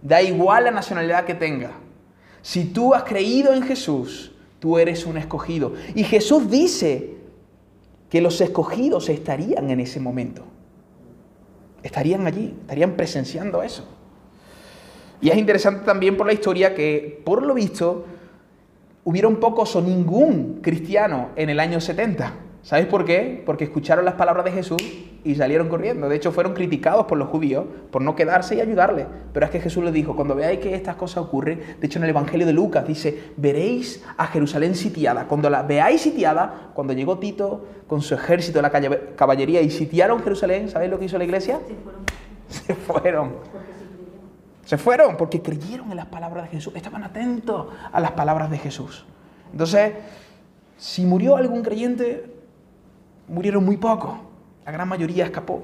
Da 0.03 0.21
igual 0.21 0.64
la 0.64 0.73
nacionalidad 0.73 1.25
que 1.25 1.35
tenga. 1.35 1.71
Si 2.43 2.64
tú 2.64 2.93
has 2.93 3.05
creído 3.05 3.55
en 3.55 3.62
Jesús, 3.62 4.33
tú 4.59 4.79
eres 4.79 5.07
un 5.07 5.17
escogido. 5.17 5.75
Y 5.95 6.03
Jesús 6.03 6.51
dice 6.51 7.14
que 8.11 8.21
los 8.21 8.40
escogidos 8.40 9.09
estarían 9.09 9.71
en 9.71 9.79
ese 9.79 10.01
momento. 10.01 10.45
Estarían 11.85 12.27
allí, 12.27 12.53
estarían 12.62 12.97
presenciando 12.97 13.62
eso. 13.62 13.87
Y 15.20 15.31
es 15.31 15.37
interesante 15.37 15.85
también 15.85 16.16
por 16.16 16.27
la 16.27 16.33
historia 16.33 16.75
que, 16.75 17.23
por 17.25 17.44
lo 17.44 17.55
visto, 17.55 18.07
hubieron 19.05 19.37
pocos 19.37 19.77
o 19.77 19.83
ningún 19.83 20.61
cristiano 20.62 21.31
en 21.37 21.51
el 21.51 21.61
año 21.61 21.81
70. 21.81 22.33
¿Sabéis 22.64 22.88
por 22.88 23.05
qué? 23.05 23.42
Porque 23.44 23.64
escucharon 23.64 24.07
las 24.07 24.14
palabras 24.14 24.46
de 24.46 24.50
Jesús 24.50 24.83
y 25.22 25.35
salieron 25.35 25.68
corriendo. 25.68 26.09
De 26.09 26.16
hecho, 26.16 26.33
fueron 26.33 26.55
criticados 26.55 27.05
por 27.05 27.18
los 27.18 27.29
judíos 27.29 27.66
por 27.90 28.00
no 28.00 28.16
quedarse 28.16 28.55
y 28.55 28.62
ayudarle. 28.62 29.07
Pero 29.35 29.44
es 29.44 29.53
que 29.53 29.61
Jesús 29.61 29.85
les 29.85 29.92
dijo, 29.92 30.16
cuando 30.16 30.35
veáis 30.35 30.61
que 30.61 30.74
estas 30.74 30.96
cosas 30.96 31.24
ocurren, 31.24 31.61
de 31.79 31.87
hecho 31.87 31.98
en 31.98 32.05
el 32.05 32.11
Evangelio 32.11 32.46
de 32.46 32.55
Lucas 32.55 32.87
dice, 32.87 33.33
veréis 33.37 34.03
a 34.16 34.29
Jerusalén 34.29 34.74
sitiada. 34.74 35.27
Cuando 35.27 35.50
la 35.50 35.62
veáis 35.62 36.00
sitiada, 36.00 36.70
cuando 36.72 36.94
llegó 36.94 37.18
Tito 37.18 37.66
con 37.87 38.00
su 38.00 38.14
ejército, 38.14 38.62
la 38.62 38.70
caballería 38.70 39.61
y 39.61 39.68
sitiaron 39.68 40.22
Jerusalén, 40.22 40.70
¿sabéis 40.70 40.90
lo 40.90 40.98
que 40.98 41.05
hizo 41.05 41.18
la 41.18 41.24
iglesia? 41.24 41.61
Se 42.48 42.74
fueron. 42.74 43.35
Se 44.64 44.79
fueron 44.79 45.18
porque 45.18 45.42
creyeron 45.42 45.90
en 45.90 45.98
las 45.98 46.07
palabras 46.07 46.44
de 46.44 46.50
Jesús, 46.57 46.72
estaban 46.77 47.05
atentos 47.05 47.66
a 47.92 48.00
las 48.00 48.12
palabras 48.12 48.50
de 48.50 48.57
Jesús. 48.57 49.05
Entonces, 49.53 49.92
si 50.79 51.05
murió 51.05 51.37
algún 51.37 51.62
creyente, 51.62 52.34
murieron 53.29 53.65
muy 53.65 53.77
pocos, 53.77 54.15
la 54.65 54.73
gran 54.73 54.89
mayoría 54.89 55.25
escapó. 55.25 55.63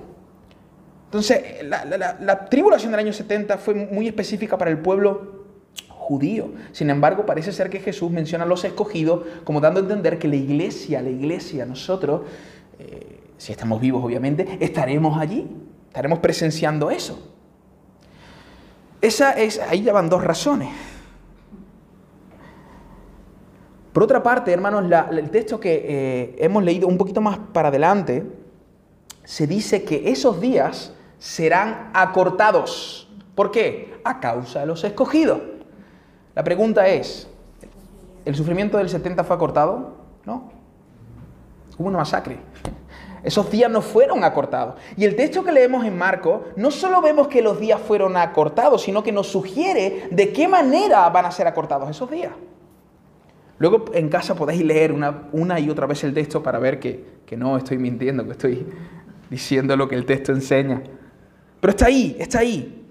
Entonces, 1.07 1.43
la, 1.65 2.47
tribulación 2.49 2.93
del 2.93 3.01
año 3.01 3.13
70 3.13 3.59
fue 3.59 3.75
muy 3.75 4.07
específica 4.07 4.57
para 4.57 4.71
el 4.71 4.79
pueblo 4.79 5.47
judío. 5.89 6.53
Sin 6.71 6.89
embargo, 6.89 7.27
parece 7.27 7.51
ser 7.51 7.69
que 7.69 7.81
Jesús 7.81 8.13
menciona 8.13 8.45
a 8.45 8.47
los 8.47 8.65
escogidos 8.65 9.25
como 9.43 9.61
dando 9.61 9.81
a 9.81 9.83
entender 9.83 10.19
que 10.19 10.29
la 10.29 10.37
iglesia, 10.37 11.03
la 11.03 11.11
iglesia, 11.11 11.67
nosotros, 11.67 12.23
eh, 12.79 13.21
si 13.37 13.51
estamos 13.51 13.81
vivos 13.81 14.05
obviamente, 14.05 14.59
estaremos 14.61 15.19
allí, 15.19 15.49
estaremos 15.89 16.21
presenciando 16.21 16.93
eso. 16.93 17.35
Esa 19.01 19.33
es, 19.33 19.59
ahí 19.59 19.83
ya 19.83 19.93
van 19.93 20.09
dos 20.09 20.23
razones. 20.23 20.69
Por 23.93 24.05
otra 24.05 24.23
parte, 24.23 24.53
hermanos, 24.53 24.85
el 25.11 25.31
texto 25.31 25.59
que 25.59 25.85
eh, 25.85 26.37
hemos 26.39 26.63
leído 26.63 26.87
un 26.87 26.97
poquito 26.97 27.21
más 27.21 27.39
para 27.53 27.69
adelante, 27.69 28.25
se 29.25 29.47
dice 29.47 29.85
que 29.85 30.11
esos 30.11 30.41
días 30.41 30.93
serán 31.19 31.91
acortados. 31.93 33.09
¿Por 33.35 33.51
qué? 33.51 34.01
A 34.05 34.21
causa 34.21 34.61
de 34.61 34.67
los 34.67 34.85
escogidos. 34.85 35.41
La 36.35 36.45
pregunta 36.45 36.87
es, 36.87 37.29
¿el 38.25 38.35
sufrimiento 38.35 38.79
del 38.79 38.89
70 38.89 39.25
fue 39.25 39.35
acortado? 39.35 39.97
No. 40.25 40.51
Hubo 41.77 41.89
una 41.89 41.99
masacre. 41.99 42.39
Esos 43.23 43.51
días 43.51 43.71
no 43.71 43.83
fueron 43.83 44.25
acortados. 44.25 44.77
Y 44.97 45.05
el 45.05 45.17
texto 45.17 45.45
que 45.45 45.53
leemos 45.53 45.85
en 45.85 45.99
Marco, 45.99 46.45
no 46.57 46.71
solo 46.71 47.03
vemos 47.03 47.29
que 47.29 47.43
los 47.43 47.59
días 47.59 47.81
fueron 47.81 48.17
acortados, 48.17 48.83
sino 48.83 49.03
que 49.03 49.13
nos 49.13 49.27
sugiere 49.27 50.09
de 50.11 50.33
qué 50.33 50.49
manera 50.49 51.09
van 51.11 51.27
a 51.27 51.31
ser 51.31 51.47
acortados 51.47 51.91
esos 51.91 52.11
días. 52.11 52.33
Luego 53.61 53.85
en 53.93 54.09
casa 54.09 54.35
podéis 54.35 54.65
leer 54.65 54.91
una, 54.91 55.61
y 55.61 55.69
otra 55.69 55.87
vez 55.87 56.03
el 56.03 56.15
texto 56.15 56.43
para 56.43 56.59
ver 56.59 56.81
que, 56.81 57.21
que 57.27 57.37
no 57.37 57.59
estoy 57.59 57.77
mintiendo, 57.77 58.25
que 58.25 58.33
estoy 58.33 58.67
diciendo 59.29 59.77
lo 59.77 59.87
que 59.87 59.97
el 59.97 60.07
texto 60.07 60.33
enseña. 60.33 60.83
Pero 61.61 61.71
está 61.71 61.85
ahí, 61.85 62.17
está 62.19 62.39
ahí. 62.39 62.87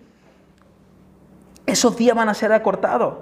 Esos 1.65 1.97
días 1.97 2.15
van 2.15 2.29
a 2.29 2.35
ser 2.35 2.53
acortados. 2.53 3.15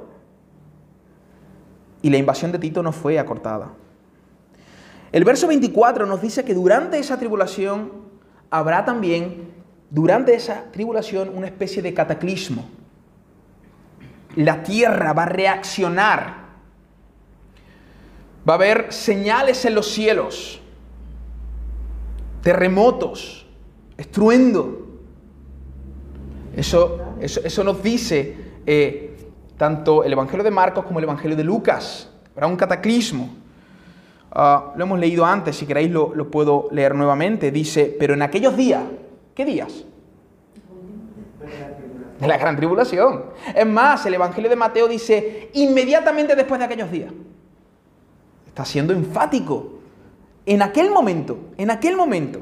Y 2.01 2.09
la 2.09 2.17
invasión 2.17 2.51
de 2.51 2.59
Tito 2.59 2.83
no 2.83 2.91
fue 2.91 3.17
acortada. 3.17 3.71
El 5.13 5.23
verso 5.23 5.47
24 5.47 6.05
nos 6.05 6.21
dice 6.21 6.43
que 6.43 6.53
durante 6.53 6.99
esa 6.99 7.17
tribulación 7.17 7.93
habrá 8.49 8.83
también, 8.83 9.53
durante 9.89 10.35
esa 10.35 10.65
tribulación, 10.73 11.31
una 11.33 11.47
especie 11.47 11.81
de 11.81 11.93
cataclismo. 11.93 12.67
La 14.35 14.63
tierra 14.63 15.13
va 15.13 15.23
a 15.23 15.27
reaccionar 15.27 16.46
Va 18.47 18.53
a 18.53 18.55
haber 18.55 18.93
señales 18.93 19.65
en 19.65 19.75
los 19.75 19.87
cielos, 19.87 20.61
terremotos, 22.41 23.45
estruendo. 23.97 24.87
Eso, 26.55 27.15
eso, 27.19 27.63
nos 27.63 27.83
dice 27.83 28.37
eh, 28.65 29.17
tanto 29.57 30.03
el 30.03 30.13
Evangelio 30.13 30.43
de 30.43 30.51
Marcos 30.51 30.85
como 30.85 30.99
el 30.99 31.03
Evangelio 31.03 31.35
de 31.35 31.43
Lucas. 31.43 32.09
Habrá 32.33 32.47
un 32.47 32.55
cataclismo. 32.55 33.29
Ah, 34.31 34.71
lo 34.75 34.83
hemos 34.83 34.99
leído 34.99 35.25
antes, 35.25 35.57
si 35.57 35.65
queréis 35.65 35.91
lo, 35.91 36.15
lo 36.15 36.31
puedo 36.31 36.69
leer 36.71 36.95
nuevamente. 36.95 37.51
Dice, 37.51 37.95
pero 37.99 38.13
en 38.13 38.21
aquellos 38.21 38.55
días, 38.55 38.83
¿qué 39.35 39.43
días? 39.43 39.83
De 42.19 42.27
la 42.27 42.37
gran 42.37 42.55
tribulación. 42.55 43.25
Es 43.53 43.65
más, 43.65 44.05
el 44.05 44.13
Evangelio 44.13 44.49
de 44.49 44.55
Mateo 44.55 44.87
dice, 44.87 45.49
inmediatamente 45.53 46.35
después 46.35 46.59
de 46.59 46.65
aquellos 46.65 46.89
días. 46.89 47.11
Está 48.57 48.65
siendo 48.65 48.91
enfático. 48.91 49.73
En 50.43 50.63
aquel 50.63 50.89
momento, 50.89 51.51
en 51.59 51.69
aquel 51.69 51.95
momento, 51.95 52.41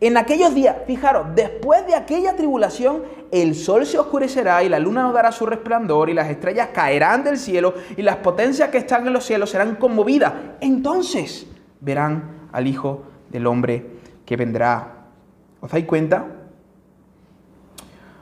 en 0.00 0.16
aquellos 0.16 0.54
días, 0.54 0.76
fijaros, 0.86 1.26
después 1.34 1.84
de 1.88 1.96
aquella 1.96 2.36
tribulación, 2.36 3.02
el 3.32 3.56
sol 3.56 3.84
se 3.84 3.98
oscurecerá 3.98 4.62
y 4.62 4.68
la 4.68 4.78
luna 4.78 5.02
no 5.02 5.12
dará 5.12 5.32
su 5.32 5.46
resplandor 5.46 6.08
y 6.08 6.14
las 6.14 6.30
estrellas 6.30 6.68
caerán 6.72 7.24
del 7.24 7.36
cielo 7.36 7.74
y 7.96 8.02
las 8.02 8.18
potencias 8.18 8.68
que 8.68 8.78
están 8.78 9.04
en 9.08 9.12
los 9.12 9.24
cielos 9.24 9.50
serán 9.50 9.74
conmovidas. 9.74 10.32
Entonces 10.60 11.48
verán 11.80 12.46
al 12.52 12.68
Hijo 12.68 13.02
del 13.28 13.48
Hombre 13.48 13.84
que 14.24 14.36
vendrá. 14.36 15.06
¿Os 15.60 15.72
dais 15.72 15.84
cuenta? 15.84 16.26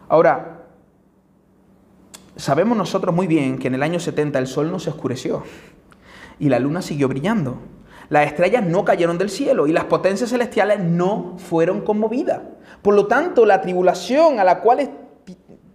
Ahora, 0.08 0.62
sabemos 2.36 2.78
nosotros 2.78 3.14
muy 3.14 3.26
bien 3.26 3.58
que 3.58 3.68
en 3.68 3.74
el 3.74 3.82
año 3.82 4.00
70 4.00 4.38
el 4.38 4.46
sol 4.46 4.72
no 4.72 4.78
se 4.78 4.88
oscureció 4.88 5.42
y 6.38 6.48
la 6.48 6.58
luna 6.58 6.82
siguió 6.82 7.08
brillando. 7.08 7.58
Las 8.08 8.26
estrellas 8.26 8.64
no 8.64 8.84
cayeron 8.84 9.18
del 9.18 9.28
cielo 9.28 9.66
y 9.66 9.72
las 9.72 9.84
potencias 9.84 10.30
celestiales 10.30 10.80
no 10.80 11.36
fueron 11.36 11.82
conmovidas. 11.82 12.40
Por 12.80 12.94
lo 12.94 13.06
tanto, 13.06 13.44
la 13.44 13.60
tribulación 13.60 14.40
a 14.40 14.44
la 14.44 14.60
cual 14.60 14.90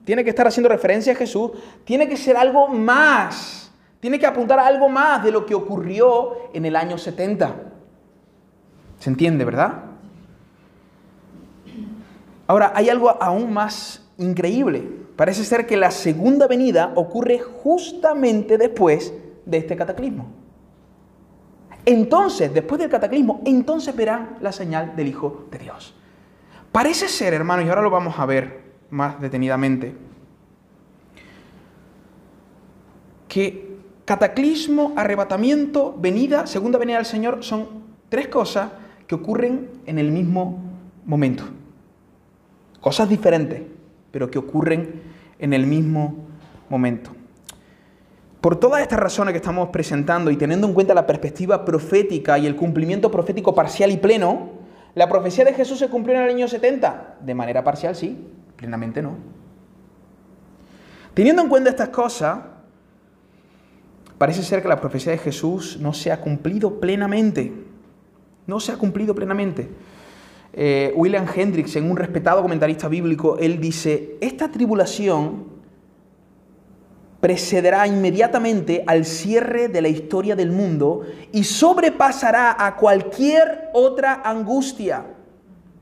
tiene 0.03 0.23
que 0.23 0.31
estar 0.31 0.47
haciendo 0.47 0.69
referencia 0.69 1.15
Jesús 1.15 1.51
tiene 1.85 2.09
que 2.09 2.17
ser 2.17 2.35
algo 2.35 2.67
más, 2.67 3.71
tiene 3.99 4.19
que 4.19 4.25
apuntar 4.25 4.59
a 4.59 4.67
algo 4.67 4.89
más 4.89 5.23
de 5.23 5.31
lo 5.31 5.45
que 5.45 5.53
ocurrió 5.53 6.49
en 6.53 6.65
el 6.65 6.75
año 6.75 6.97
70. 6.97 7.55
¿Se 8.99 9.09
entiende, 9.09 9.45
verdad? 9.45 9.83
Ahora, 12.47 12.73
hay 12.75 12.89
algo 12.89 13.09
aún 13.21 13.53
más 13.53 14.03
increíble. 14.17 14.89
Parece 15.15 15.43
ser 15.43 15.67
que 15.67 15.77
la 15.77 15.91
segunda 15.91 16.47
venida 16.47 16.91
ocurre 16.95 17.39
justamente 17.39 18.57
después 18.57 19.13
de 19.45 19.57
este 19.57 19.75
cataclismo. 19.75 20.42
Entonces, 21.85 22.53
después 22.53 22.79
del 22.79 22.89
cataclismo, 22.89 23.41
entonces 23.45 23.95
verán 23.95 24.37
la 24.41 24.51
señal 24.51 24.95
del 24.95 25.07
Hijo 25.07 25.47
de 25.51 25.59
Dios. 25.59 25.93
Parece 26.71 27.07
ser, 27.07 27.33
hermanos, 27.33 27.65
y 27.65 27.69
ahora 27.69 27.81
lo 27.81 27.89
vamos 27.89 28.17
a 28.17 28.25
ver 28.25 28.61
más 28.89 29.19
detenidamente, 29.19 29.95
que 33.27 33.77
cataclismo, 34.05 34.93
arrebatamiento, 34.95 35.95
venida, 35.97 36.45
segunda 36.47 36.77
venida 36.77 36.97
del 36.97 37.05
Señor 37.05 37.43
son 37.43 37.67
tres 38.09 38.27
cosas 38.27 38.69
que 39.07 39.15
ocurren 39.15 39.69
en 39.85 39.97
el 39.97 40.11
mismo 40.11 40.61
momento. 41.05 41.43
Cosas 42.79 43.09
diferentes, 43.09 43.61
pero 44.11 44.29
que 44.29 44.37
ocurren 44.37 45.01
en 45.39 45.53
el 45.53 45.65
mismo 45.65 46.15
momento. 46.69 47.11
Por 48.43 48.57
todas 48.57 48.81
estas 48.81 48.99
razones 48.99 49.31
que 49.31 49.37
estamos 49.37 49.69
presentando 49.69 50.29
y 50.29 50.35
teniendo 50.35 50.67
en 50.67 50.73
cuenta 50.73 50.93
la 50.93 51.07
perspectiva 51.07 51.63
profética 51.63 52.37
y 52.37 52.45
el 52.45 52.57
cumplimiento 52.57 53.09
profético 53.09 53.55
parcial 53.55 53.89
y 53.89 53.95
pleno, 53.95 54.49
¿la 54.95 55.07
profecía 55.07 55.45
de 55.45 55.53
Jesús 55.53 55.79
se 55.79 55.87
cumplió 55.87 56.17
en 56.17 56.23
el 56.23 56.29
año 56.29 56.49
70? 56.49 57.19
De 57.21 57.33
manera 57.33 57.63
parcial, 57.63 57.95
sí, 57.95 58.27
plenamente 58.57 59.01
no. 59.01 59.15
Teniendo 61.13 61.41
en 61.41 61.47
cuenta 61.47 61.69
estas 61.69 61.87
cosas, 61.87 62.39
parece 64.17 64.43
ser 64.43 64.61
que 64.61 64.67
la 64.67 64.81
profecía 64.81 65.13
de 65.13 65.19
Jesús 65.19 65.77
no 65.79 65.93
se 65.93 66.11
ha 66.11 66.19
cumplido 66.19 66.81
plenamente. 66.81 67.53
No 68.45 68.59
se 68.59 68.73
ha 68.73 68.75
cumplido 68.75 69.15
plenamente. 69.15 69.69
Eh, 70.51 70.91
William 70.97 71.25
Hendricks, 71.33 71.77
en 71.77 71.89
un 71.89 71.95
respetado 71.95 72.41
comentarista 72.41 72.89
bíblico, 72.89 73.37
él 73.37 73.61
dice, 73.61 74.17
esta 74.19 74.51
tribulación 74.51 75.52
precederá 77.23 77.87
inmediatamente 77.87 78.83
al 78.85 79.05
cierre 79.05 79.69
de 79.69 79.81
la 79.81 79.87
historia 79.87 80.35
del 80.35 80.51
mundo 80.51 81.03
y 81.31 81.45
sobrepasará 81.45 82.53
a 82.59 82.75
cualquier 82.75 83.69
otra 83.71 84.23
angustia. 84.25 85.05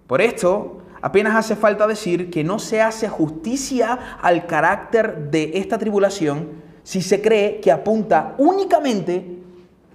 Por 0.05 0.21
esto, 0.21 0.83
apenas 1.01 1.35
hace 1.35 1.55
falta 1.55 1.87
decir 1.87 2.29
que 2.29 2.43
no 2.43 2.59
se 2.59 2.79
hace 2.79 3.09
justicia 3.09 4.19
al 4.21 4.45
carácter 4.45 5.31
de 5.31 5.53
esta 5.55 5.79
tribulación 5.79 6.61
si 6.83 7.01
se 7.01 7.23
cree 7.23 7.59
que 7.59 7.71
apunta 7.71 8.35
únicamente 8.37 9.39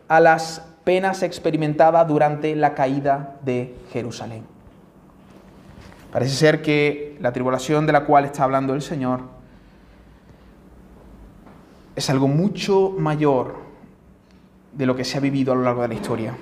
a 0.09 0.18
las 0.18 0.61
penas 0.82 1.22
experimentadas 1.22 2.09
durante 2.09 2.56
la 2.56 2.74
caída 2.74 3.37
de 3.44 3.72
Jerusalén. 3.92 4.42
Parece 6.11 6.35
ser 6.35 6.61
que 6.61 7.16
la 7.20 7.32
tribulación 7.32 7.87
de 7.87 7.92
la 7.92 8.04
cual 8.04 8.24
está 8.24 8.42
hablando 8.42 8.74
el 8.74 8.82
Señor 8.82 9.36
es 11.96 12.11
algo 12.11 12.28
mucho 12.28 12.94
mayor 12.98 13.56
de 14.74 14.87
lo 14.87 14.94
que 14.94 15.04
se 15.04 15.16
ha 15.16 15.20
vivido 15.20 15.52
a 15.52 15.56
lo 15.56 15.62
largo 15.62 15.82
de 15.82 15.88
la 15.88 15.94
historia. 15.94 16.37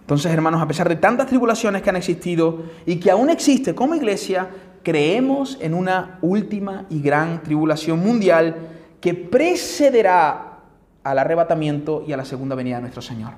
Entonces, 0.00 0.32
hermanos, 0.32 0.60
a 0.60 0.66
pesar 0.66 0.88
de 0.88 0.96
tantas 0.96 1.28
tribulaciones 1.28 1.80
que 1.80 1.90
han 1.90 1.96
existido 1.96 2.64
y 2.84 2.96
que 2.96 3.10
aún 3.10 3.30
existe 3.30 3.74
como 3.74 3.94
iglesia, 3.94 4.50
creemos 4.82 5.56
en 5.60 5.74
una 5.74 6.18
última 6.20 6.86
y 6.90 7.00
gran 7.00 7.42
tribulación 7.42 8.00
mundial 8.00 8.56
que 9.00 9.14
precederá 9.14 10.58
al 11.04 11.18
arrebatamiento 11.18 12.04
y 12.06 12.12
a 12.12 12.16
la 12.16 12.24
segunda 12.24 12.56
venida 12.56 12.76
de 12.76 12.82
nuestro 12.82 13.02
Señor. 13.02 13.32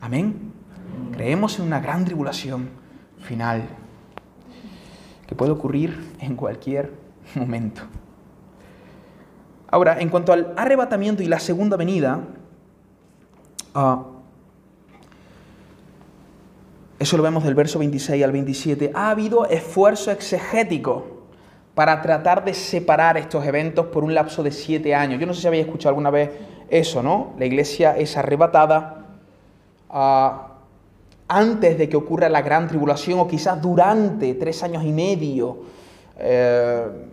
Amén. 0.00 0.52
Creemos 1.12 1.58
en 1.58 1.66
una 1.66 1.80
gran 1.80 2.04
tribulación 2.06 2.70
final 3.18 3.68
que 5.26 5.34
puede 5.34 5.52
ocurrir 5.52 6.14
en 6.18 6.34
cualquier 6.34 6.92
momento. 7.34 7.82
Ahora, 9.70 10.00
en 10.00 10.08
cuanto 10.08 10.32
al 10.32 10.52
arrebatamiento 10.56 11.22
y 11.22 11.26
la 11.26 11.38
segunda 11.38 11.76
venida, 11.76 12.20
uh, 13.74 14.02
eso 16.98 17.16
lo 17.16 17.22
vemos 17.22 17.44
del 17.44 17.54
verso 17.54 17.78
26 17.78 18.22
al 18.24 18.32
27, 18.32 18.90
ha 18.94 19.10
habido 19.10 19.46
esfuerzo 19.46 20.10
exegético 20.10 21.20
para 21.74 22.02
tratar 22.02 22.44
de 22.44 22.52
separar 22.52 23.16
estos 23.16 23.46
eventos 23.46 23.86
por 23.86 24.02
un 24.04 24.12
lapso 24.12 24.42
de 24.42 24.50
siete 24.50 24.94
años. 24.94 25.20
Yo 25.20 25.26
no 25.26 25.32
sé 25.32 25.40
si 25.40 25.46
habéis 25.46 25.66
escuchado 25.66 25.90
alguna 25.90 26.10
vez 26.10 26.30
eso, 26.68 27.02
¿no? 27.02 27.32
La 27.38 27.46
iglesia 27.46 27.96
es 27.96 28.16
arrebatada 28.16 29.06
ah, 29.88 30.48
antes 31.28 31.78
de 31.78 31.88
que 31.88 31.96
ocurra 31.96 32.28
la 32.28 32.42
gran 32.42 32.66
tribulación 32.66 33.20
o 33.20 33.28
quizás 33.28 33.62
durante 33.62 34.34
tres 34.34 34.62
años 34.64 34.84
y 34.84 34.92
medio. 34.92 35.58
Eh, 36.18 37.09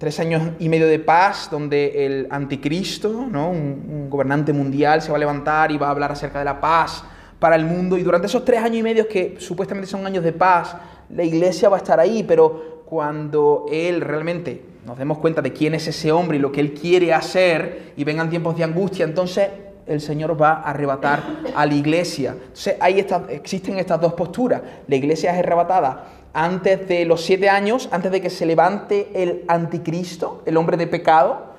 tres 0.00 0.18
años 0.18 0.54
y 0.58 0.70
medio 0.70 0.86
de 0.86 0.98
paz 0.98 1.48
donde 1.50 2.06
el 2.06 2.26
anticristo, 2.30 3.28
¿no? 3.30 3.50
un, 3.50 3.84
un 3.86 4.08
gobernante 4.08 4.50
mundial, 4.50 5.02
se 5.02 5.10
va 5.10 5.16
a 5.16 5.20
levantar 5.20 5.70
y 5.70 5.76
va 5.76 5.88
a 5.88 5.90
hablar 5.90 6.10
acerca 6.10 6.38
de 6.38 6.46
la 6.46 6.58
paz 6.58 7.04
para 7.38 7.54
el 7.54 7.66
mundo. 7.66 7.98
Y 7.98 8.02
durante 8.02 8.26
esos 8.26 8.42
tres 8.42 8.62
años 8.62 8.78
y 8.78 8.82
medio 8.82 9.06
que 9.06 9.36
supuestamente 9.38 9.86
son 9.86 10.06
años 10.06 10.24
de 10.24 10.32
paz, 10.32 10.74
la 11.10 11.22
iglesia 11.22 11.68
va 11.68 11.76
a 11.76 11.80
estar 11.80 12.00
ahí, 12.00 12.22
pero 12.22 12.82
cuando 12.86 13.66
Él 13.70 14.00
realmente 14.00 14.64
nos 14.86 14.96
demos 14.96 15.18
cuenta 15.18 15.42
de 15.42 15.52
quién 15.52 15.74
es 15.74 15.86
ese 15.86 16.10
hombre 16.10 16.38
y 16.38 16.40
lo 16.40 16.50
que 16.50 16.60
Él 16.60 16.72
quiere 16.72 17.12
hacer 17.12 17.92
y 17.94 18.02
vengan 18.02 18.30
tiempos 18.30 18.56
de 18.56 18.64
angustia, 18.64 19.04
entonces 19.04 19.50
el 19.90 20.00
Señor 20.00 20.40
va 20.40 20.52
a 20.52 20.70
arrebatar 20.70 21.22
a 21.54 21.66
la 21.66 21.74
iglesia. 21.74 22.32
Entonces 22.32 22.76
ahí 22.80 23.04
existen 23.30 23.78
estas 23.78 24.00
dos 24.00 24.14
posturas. 24.14 24.62
La 24.86 24.96
iglesia 24.96 25.32
es 25.32 25.38
arrebatada 25.38 26.06
antes 26.32 26.86
de 26.88 27.04
los 27.04 27.22
siete 27.22 27.48
años, 27.48 27.88
antes 27.90 28.12
de 28.12 28.20
que 28.20 28.30
se 28.30 28.46
levante 28.46 29.08
el 29.14 29.44
anticristo, 29.48 30.42
el 30.46 30.56
hombre 30.56 30.76
de 30.76 30.86
pecado, 30.86 31.50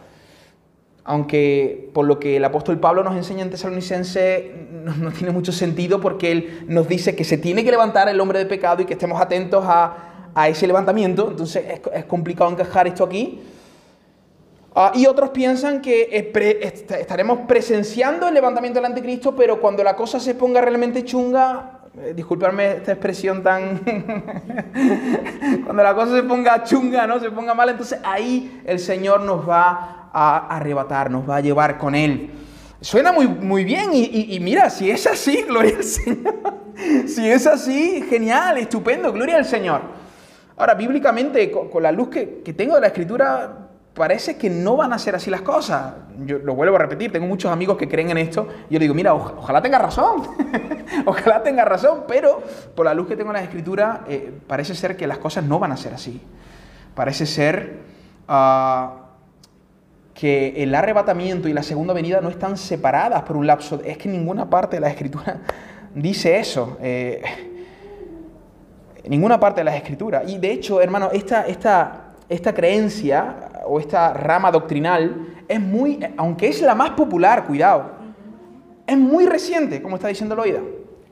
aunque 1.04 1.90
por 1.94 2.06
lo 2.06 2.20
que 2.20 2.38
el 2.38 2.46
apóstol 2.46 2.80
Pablo 2.80 3.04
nos 3.04 3.16
enseña 3.16 3.42
en 3.42 3.50
Tesalonicense 3.50 4.68
no, 4.72 4.96
no, 4.96 5.12
tiene 5.12 5.34
mucho 5.34 5.52
sentido 5.52 6.00
porque 6.00 6.32
él 6.32 6.66
nos 6.68 6.88
dice 6.88 7.16
que 7.16 7.24
se 7.24 7.38
tiene 7.38 7.64
que 7.64 7.72
levantar 7.72 8.08
el 8.08 8.20
hombre 8.22 8.40
de 8.40 8.46
pecado 8.46 8.82
y 8.82 8.86
que 8.86 8.94
estemos 8.94 9.20
atentos 9.20 9.66
a 9.68 10.12
a 10.36 10.48
ese 10.48 10.68
levantamiento, 10.68 11.30
entonces 11.30 11.82
es, 11.94 12.06
complicado 12.06 12.52
encajar 12.52 12.88
esto 12.88 13.04
aquí. 13.04 13.42
Ah, 14.74 14.92
y 14.96 15.06
otros 15.06 15.32
piensan 15.32 15.82
que 15.82 16.32
estaremos 16.92 17.40
presenciando 17.48 18.28
el 18.28 18.34
levantamiento 18.34 18.80
del 18.80 18.86
anticristo, 18.86 19.36
pero 19.36 19.60
cuando 19.60 19.84
la 19.84 19.96
cosa 19.96 20.20
se 20.20 20.34
ponga 20.34 20.62
realmente 20.62 21.04
chunga, 21.04 21.82
eh, 21.98 22.16
esta 22.16 22.92
expresión 22.94 23.44
tan... 23.44 23.80
cuando 25.66 25.84
la 25.84 25.94
cosa 25.94 26.16
se 26.16 26.24
ponga 26.24 26.64
chunga, 26.64 27.06
¿no? 27.06 27.20
Se 27.20 27.32
ponga 27.32 27.54
mal, 27.54 27.70
entonces 27.70 28.00
ahí 28.04 28.62
el 28.66 28.80
Señor 28.80 29.22
nos 29.22 29.48
va 29.48 30.10
a 30.14 30.56
arrebatar, 30.56 31.12
nos 31.12 31.30
va 31.30 31.38
a 31.38 31.42
llevar 31.42 31.78
con 31.78 31.94
Él. 31.94 32.32
Suena 32.80 33.12
muy, 33.12 33.28
muy 33.28 33.64
bien 33.64 33.92
y, 33.94 34.40
mira, 34.40 34.70
si 34.70 34.90
es 34.90 35.06
así, 35.06 35.44
gloria 35.44 35.78
al 35.78 35.84
Señor. 35.84 36.34
si 37.08 37.30
es 37.30 37.46
así, 37.46 38.04
genial, 38.10 38.58
estupendo, 38.58 39.14
gloria 39.14 39.36
al 39.36 39.46
Señor. 39.46 39.82
Ahora, 40.58 40.74
bíblicamente, 40.74 41.52
con, 41.52 41.84
la 41.84 41.92
luz 41.92 42.10
que, 42.10 42.54
tengo 42.58 42.76
de 42.76 42.82
la 42.82 42.88
escritura, 42.88 43.70
parece 43.94 44.38
que 44.38 44.50
no 44.50 44.78
van 44.78 44.94
a 44.94 45.00
ser 45.00 45.16
así 45.16 45.30
las 45.30 45.42
cosas. 45.42 45.94
Yo 46.26 46.40
lo 46.40 46.56
vuelvo 46.56 46.76
a 46.76 46.80
repetir, 46.80 47.12
tengo 47.12 47.28
muchos 47.28 47.52
amigos 47.52 47.78
que 47.78 47.88
creen 47.88 48.10
en 48.12 48.18
esto. 48.18 48.48
Yo 48.70 48.80
digo, 48.80 48.94
mira, 48.94 49.14
ojalá 49.14 49.62
tenga 49.62 49.80
razón. 49.80 50.24
ojalá 51.06 51.44
tenga 51.44 51.66
razón, 51.66 52.06
pero 52.08 52.42
por 52.76 52.86
la 52.86 52.94
luz 52.94 53.08
que 53.08 53.16
tengo 53.16 53.32
en 53.32 53.38
la 53.38 53.44
escritura, 53.44 54.02
eh, 54.08 54.32
parece 54.48 54.76
ser 54.76 54.96
que 54.96 55.08
las 55.08 55.18
cosas 55.18 55.44
no 55.44 55.60
van 55.60 55.72
a 55.72 55.78
ser 55.78 55.94
así. 55.94 56.22
Parece 56.96 57.26
ser 57.26 57.80
uh, 58.30 59.02
que 60.14 60.64
el 60.64 60.74
arrebatamiento 60.76 61.48
y 61.48 61.54
la 61.54 61.64
segunda 61.64 61.94
venida 61.94 62.22
no 62.22 62.30
están 62.30 62.58
separadas 62.58 63.24
por 63.24 63.38
un 63.38 63.48
lapso. 63.48 63.82
Es 63.84 63.98
que 63.98 64.08
ninguna 64.08 64.50
parte 64.50 64.78
de 64.78 64.82
la 64.82 64.90
escritura 64.90 65.40
dice 65.96 66.40
eso. 66.40 66.78
Eh, 66.82 67.22
ninguna 69.08 69.40
parte 69.40 69.62
de 69.62 69.66
las 69.66 69.76
escrituras. 69.76 70.24
Y 70.28 70.38
de 70.38 70.52
hecho, 70.52 70.82
hermano, 70.82 71.10
esta, 71.12 71.48
esta, 71.48 72.14
esta 72.30 72.54
creencia 72.54 73.51
o 73.66 73.80
esta 73.80 74.14
rama 74.14 74.52
doctrinal 74.52 75.28
es 75.48 75.60
muy, 75.60 76.00
aunque 76.18 76.48
es 76.48 76.62
la 76.62 76.76
más 76.76 76.92
popular, 76.92 77.46
cuidado, 77.46 77.92
es 78.88 78.98
muy 78.98 79.26
reciente, 79.26 79.82
como 79.82 79.96
está 79.96 80.08
diciendo 80.08 80.36
Loida. 80.36 80.60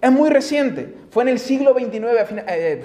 Es 0.01 0.11
muy 0.11 0.29
reciente. 0.29 0.95
Fue 1.09 1.23
en 1.23 1.29
el 1.29 1.39
siglo 1.39 1.73
XXIX, 1.73 2.03
eh, 2.47 2.83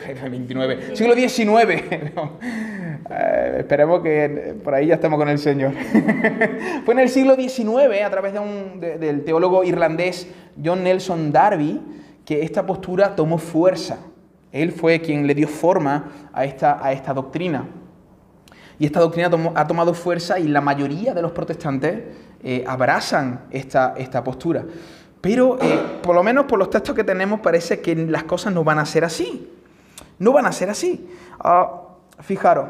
siglo 0.95 1.15
XIX. 1.15 1.83
Eh, 3.11 3.57
esperemos 3.59 4.01
que 4.01 4.55
por 4.65 4.75
ahí 4.75 4.87
ya 4.87 4.95
estamos 4.95 5.19
con 5.19 5.29
el 5.29 5.39
Señor. 5.39 5.73
Fue 6.87 6.95
en 6.95 7.01
el 7.01 7.11
siglo 7.11 7.37
XIX, 7.37 8.01
a 8.03 8.09
través 8.09 8.33
de 8.33 8.39
un, 8.39 8.81
del 8.81 9.25
teólogo 9.25 9.63
irlandés 9.63 10.27
John 10.65 10.83
Nelson 10.83 11.31
Darby, 11.31 11.83
que 12.25 12.43
esta 12.43 12.65
postura 12.65 13.15
tomó 13.15 13.37
fuerza. 13.37 13.99
Él 14.53 14.73
fue 14.73 15.01
quien 15.01 15.27
le 15.27 15.35
dio 15.35 15.49
forma 15.49 16.31
a 16.33 16.47
esta, 16.47 16.83
a 16.83 16.93
esta 16.93 17.13
doctrina. 17.13 17.69
Y 18.79 18.87
esta 18.87 19.01
doctrina 19.01 19.31
ha 19.55 19.67
tomado 19.67 19.95
fuerza 19.95 20.39
y 20.39 20.49
la 20.49 20.61
mayoría 20.61 21.15
de 21.15 21.23
los 21.23 21.33
protestantes 21.33 22.03
eh, 22.43 22.65
abrazan 22.67 23.47
esta, 23.51 23.95
esta, 23.97 24.23
postura. 24.23 24.65
Pero, 25.21 25.59
eh, 25.61 25.81
por 26.03 26.15
lo 26.15 26.23
menos 26.23 26.47
por 26.47 26.59
los 26.59 26.71
textos 26.71 26.95
que 26.95 27.05
tenemos, 27.05 27.41
parece 27.41 27.81
que 27.81 27.95
las 27.95 28.25
cosas 28.25 28.53
no 28.53 28.65
van 28.65 28.79
a 28.79 28.87
ser 28.87 29.05
así. 29.05 29.51
No 30.19 30.33
van 30.33 30.47
a 30.47 30.53
ser 30.53 30.71
así. 30.71 31.09
Ah, 31.39 31.83
fijaros, 32.21 32.69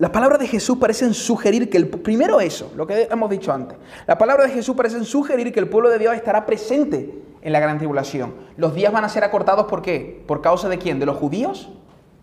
las 0.00 0.10
palabras 0.10 0.38
de 0.40 0.46
Jesús 0.46 0.78
parecen 0.78 1.12
sugerir 1.12 1.68
que 1.68 1.76
el... 1.76 1.86
Primero 1.86 2.40
eso, 2.40 2.72
lo 2.74 2.86
que 2.86 3.06
hemos 3.10 3.28
dicho 3.28 3.52
antes. 3.52 3.76
Las 4.06 4.16
palabras 4.16 4.48
de 4.48 4.54
Jesús 4.54 4.74
parecen 4.74 5.04
sugerir 5.04 5.52
que 5.52 5.60
el 5.60 5.68
pueblo 5.68 5.90
de 5.90 5.98
Dios 5.98 6.14
estará 6.14 6.46
presente 6.46 7.22
en 7.42 7.52
la 7.52 7.60
gran 7.60 7.76
tribulación. 7.76 8.32
Los 8.56 8.74
días 8.74 8.92
van 8.94 9.04
a 9.04 9.10
ser 9.10 9.24
acortados 9.24 9.66
¿por 9.66 9.82
qué? 9.82 10.24
¿Por 10.26 10.40
causa 10.40 10.70
de 10.70 10.78
quién? 10.78 10.98
¿De 10.98 11.04
los 11.04 11.18
judíos? 11.18 11.68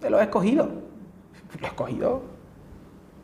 De 0.02 0.10
los 0.10 0.20
escogidos. 0.22 0.70
Los 1.60 1.70
escogidos 1.70 2.22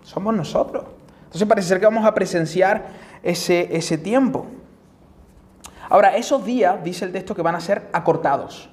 somos 0.04 0.36
nosotros. 0.36 0.86
Entonces 1.26 1.48
parece 1.48 1.68
ser 1.70 1.80
que 1.80 1.86
vamos 1.86 2.06
a 2.06 2.14
presenciar 2.14 2.88
ese, 3.24 3.76
ese 3.76 3.98
tiempo. 3.98 4.46
Ahora, 5.90 6.16
esos 6.16 6.46
días, 6.46 6.84
dice 6.84 7.06
el 7.06 7.12
texto, 7.12 7.36
que 7.36 7.42
van 7.42 7.56
a 7.56 7.62
ser 7.62 7.90
acortados. 7.94 8.70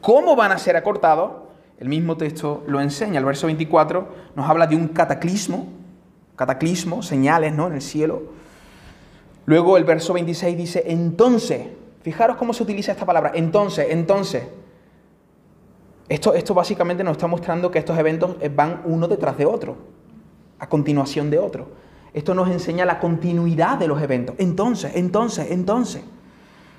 ¿Cómo 0.00 0.36
van 0.36 0.52
a 0.52 0.58
ser 0.58 0.76
acortados? 0.76 1.32
El 1.78 1.88
mismo 1.88 2.16
texto 2.16 2.62
lo 2.66 2.80
enseña. 2.80 3.18
El 3.18 3.24
verso 3.24 3.46
24 3.46 4.08
nos 4.34 4.48
habla 4.48 4.66
de 4.66 4.76
un 4.76 4.88
cataclismo, 4.88 5.68
cataclismo, 6.36 7.02
señales 7.02 7.54
¿no? 7.54 7.66
en 7.66 7.74
el 7.74 7.82
cielo. 7.82 8.22
Luego 9.46 9.76
el 9.76 9.84
verso 9.84 10.12
26 10.14 10.56
dice, 10.56 10.84
entonces, 10.86 11.68
Fijaros 12.04 12.36
cómo 12.36 12.52
se 12.52 12.62
utiliza 12.62 12.92
esta 12.92 13.06
palabra. 13.06 13.32
Entonces, 13.34 13.86
entonces. 13.88 14.44
Esto, 16.08 16.34
esto 16.34 16.54
básicamente 16.54 17.02
nos 17.02 17.12
está 17.12 17.26
mostrando 17.26 17.70
que 17.70 17.78
estos 17.78 17.98
eventos 17.98 18.36
van 18.54 18.82
uno 18.84 19.08
detrás 19.08 19.38
de 19.38 19.46
otro, 19.46 19.76
a 20.58 20.68
continuación 20.68 21.30
de 21.30 21.38
otro. 21.38 21.68
Esto 22.12 22.34
nos 22.34 22.48
enseña 22.48 22.84
la 22.84 23.00
continuidad 23.00 23.78
de 23.78 23.88
los 23.88 24.00
eventos. 24.00 24.36
Entonces, 24.38 24.92
entonces, 24.94 25.50
entonces. 25.50 26.02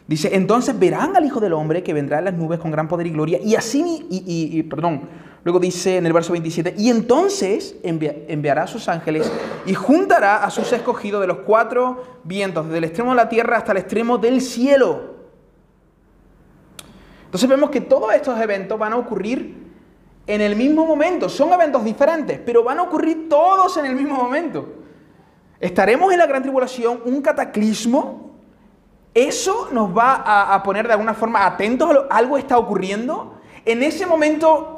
Dice, 0.07 0.35
entonces 0.35 0.77
verán 0.77 1.17
al 1.17 1.25
Hijo 1.25 1.39
del 1.39 1.53
Hombre 1.53 1.81
que 1.81 1.91
vendrá 1.91 2.19
en 2.19 2.25
las 2.25 2.33
nubes 2.35 2.59
con 2.59 2.69
gran 2.69 2.87
poder 2.87 3.07
y 3.07 3.09
gloria. 3.09 3.39
Y 3.43 3.55
así, 3.55 4.05
y, 4.09 4.61
perdón, 4.63 5.09
luego 5.43 5.59
dice 5.59 5.97
en 5.97 6.05
el 6.05 6.13
verso 6.13 6.31
27, 6.31 6.75
y 6.77 6.89
entonces 6.89 7.75
enviará 7.83 8.63
a 8.63 8.67
sus 8.67 8.87
ángeles 8.87 9.31
y 9.65 9.73
juntará 9.73 10.45
a 10.45 10.51
sus 10.51 10.71
escogidos 10.71 11.21
de 11.21 11.27
los 11.27 11.39
cuatro 11.39 12.03
vientos, 12.23 12.65
desde 12.67 12.77
el 12.77 12.83
extremo 12.83 13.09
de 13.11 13.15
la 13.17 13.29
tierra 13.29 13.57
hasta 13.57 13.71
el 13.71 13.79
extremo 13.79 14.19
del 14.19 14.41
cielo. 14.41 15.14
Entonces 17.35 17.49
vemos 17.49 17.69
que 17.69 17.81
todos 17.81 18.13
estos 18.13 18.39
eventos 18.39 18.79
van 18.79 18.93
a 18.93 18.95
ocurrir 18.95 19.57
en 20.25 20.39
el 20.39 20.55
mismo 20.55 20.85
momento. 20.85 21.27
Son 21.27 21.51
eventos 21.51 21.83
diferentes, 21.83 22.39
pero 22.39 22.63
van 22.63 22.79
a 22.79 22.83
ocurrir 22.83 23.27
todos 23.27 23.75
en 23.75 23.85
el 23.87 23.93
mismo 23.93 24.15
momento. 24.15 24.65
Estaremos 25.59 26.13
en 26.13 26.19
la 26.19 26.27
gran 26.27 26.41
tribulación, 26.41 27.01
un 27.03 27.21
cataclismo. 27.21 28.37
Eso 29.13 29.67
nos 29.73 29.89
va 29.89 30.53
a, 30.53 30.63
poner 30.63 30.87
de 30.87 30.93
alguna 30.93 31.13
forma 31.13 31.45
atentos 31.45 31.89
a 31.89 31.93
lo, 31.93 32.07
algo 32.09 32.37
está 32.37 32.57
ocurriendo. 32.57 33.41
En 33.65 33.83
ese 33.83 34.05
momento 34.05 34.73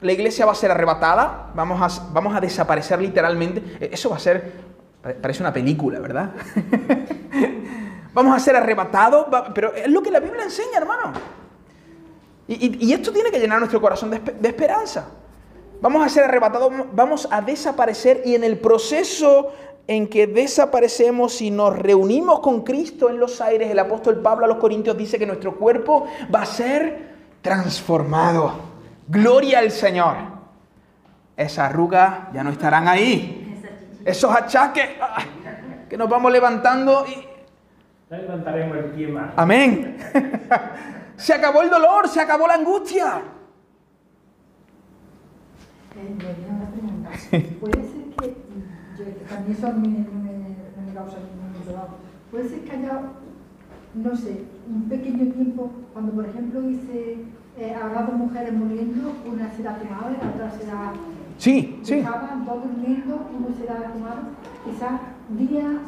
la 0.00 0.10
iglesia 0.10 0.44
va 0.44 0.50
a 0.50 0.56
ser 0.56 0.72
arrebatada, 0.72 1.52
vamos 1.54 1.80
a, 1.80 2.10
vamos 2.12 2.34
a 2.34 2.40
desaparecer 2.40 3.00
literalmente. 3.00 3.76
E, 3.78 3.90
eso 3.92 4.10
va 4.10 4.16
a 4.16 4.18
ser, 4.18 4.54
parece 5.22 5.40
una 5.40 5.52
película, 5.52 6.00
¿verdad? 6.00 6.32
vamos 8.12 8.34
a 8.34 8.40
ser 8.40 8.56
arrebatados, 8.56 9.28
pero 9.54 9.72
es 9.72 9.86
lo 9.86 10.02
que 10.02 10.10
la 10.10 10.18
Biblia 10.18 10.42
enseña, 10.42 10.78
hermano. 10.78 11.41
Y, 12.48 12.92
esto 12.92 13.12
tiene 13.12 13.30
que 13.30 13.38
llenar 13.38 13.58
nuestro 13.58 13.80
corazón 13.80 14.10
de, 14.10 14.48
esperanza. 14.48 15.08
Vamos 15.80 16.04
a 16.04 16.08
ser 16.08 16.24
arrebatados, 16.24 16.72
vamos 16.92 17.28
a 17.30 17.40
desaparecer 17.40 18.22
y 18.24 18.34
en 18.34 18.44
el 18.44 18.58
proceso 18.58 19.52
en 19.86 20.08
que 20.08 20.26
desaparecemos 20.26 21.40
y 21.40 21.50
nos 21.50 21.76
reunimos 21.76 22.40
con 22.40 22.62
Cristo 22.62 23.10
en 23.10 23.18
los 23.18 23.40
aires, 23.40 23.70
el 23.70 23.78
apóstol 23.78 24.20
Pablo 24.20 24.44
a 24.44 24.48
los 24.48 24.58
Corintios 24.58 24.96
dice 24.96 25.18
que 25.18 25.26
nuestro 25.26 25.56
cuerpo 25.56 26.06
va 26.32 26.42
a 26.42 26.46
ser 26.46 27.12
transformado. 27.40 28.52
Gloria 29.08 29.58
al 29.58 29.70
Señor. 29.70 30.16
Esas 31.36 31.70
arrugas 31.70 32.32
ya 32.32 32.44
no 32.44 32.50
estarán 32.50 32.86
ahí. 32.86 33.60
Esos 34.04 34.34
achaques 34.34 34.88
ah, 35.00 35.24
que 35.88 35.96
nos 35.96 36.08
vamos 36.08 36.30
levantando 36.32 37.04
y... 37.06 37.32
Levantaremos 38.14 38.76
el 38.76 38.84
pie 38.86 39.08
más. 39.08 39.32
Amén. 39.36 39.96
Se 41.16 41.34
acabó 41.34 41.62
el 41.62 41.70
dolor, 41.70 42.08
se 42.08 42.20
acabó 42.20 42.46
la 42.46 42.54
angustia. 42.54 43.22
Eh, 45.96 47.56
puede 47.60 47.82
ser 47.82 48.04
que, 48.18 48.36
yo, 48.98 49.04
también 49.28 49.56
eso 49.56 49.72
me, 49.72 49.88
me, 49.88 50.86
me 50.86 50.94
causa 50.94 51.18
ningún. 51.18 51.42
Puede 52.30 52.48
ser 52.48 52.60
que 52.60 52.72
haya, 52.72 53.02
no 53.94 54.16
sé, 54.16 54.44
un 54.66 54.88
pequeño 54.88 55.32
tiempo, 55.32 55.70
cuando 55.92 56.12
por 56.12 56.24
ejemplo 56.24 56.62
dice, 56.62 57.18
eh, 57.58 57.74
habrá 57.74 58.02
dos 58.02 58.14
mujeres 58.14 58.54
muriendo, 58.54 59.12
una 59.30 59.52
será 59.52 59.78
tu 59.78 59.84
madre, 59.84 60.16
la 60.22 60.30
otra 60.30 60.58
será... 60.58 60.92
Sí, 61.36 61.78
sí. 61.82 61.94
Estaban 61.94 62.44
dos 62.46 62.62
durmiendo, 62.62 63.28
uno 63.36 63.54
será 63.54 63.74
madre, 63.74 64.22
quizás 64.64 65.00
días 65.28 65.80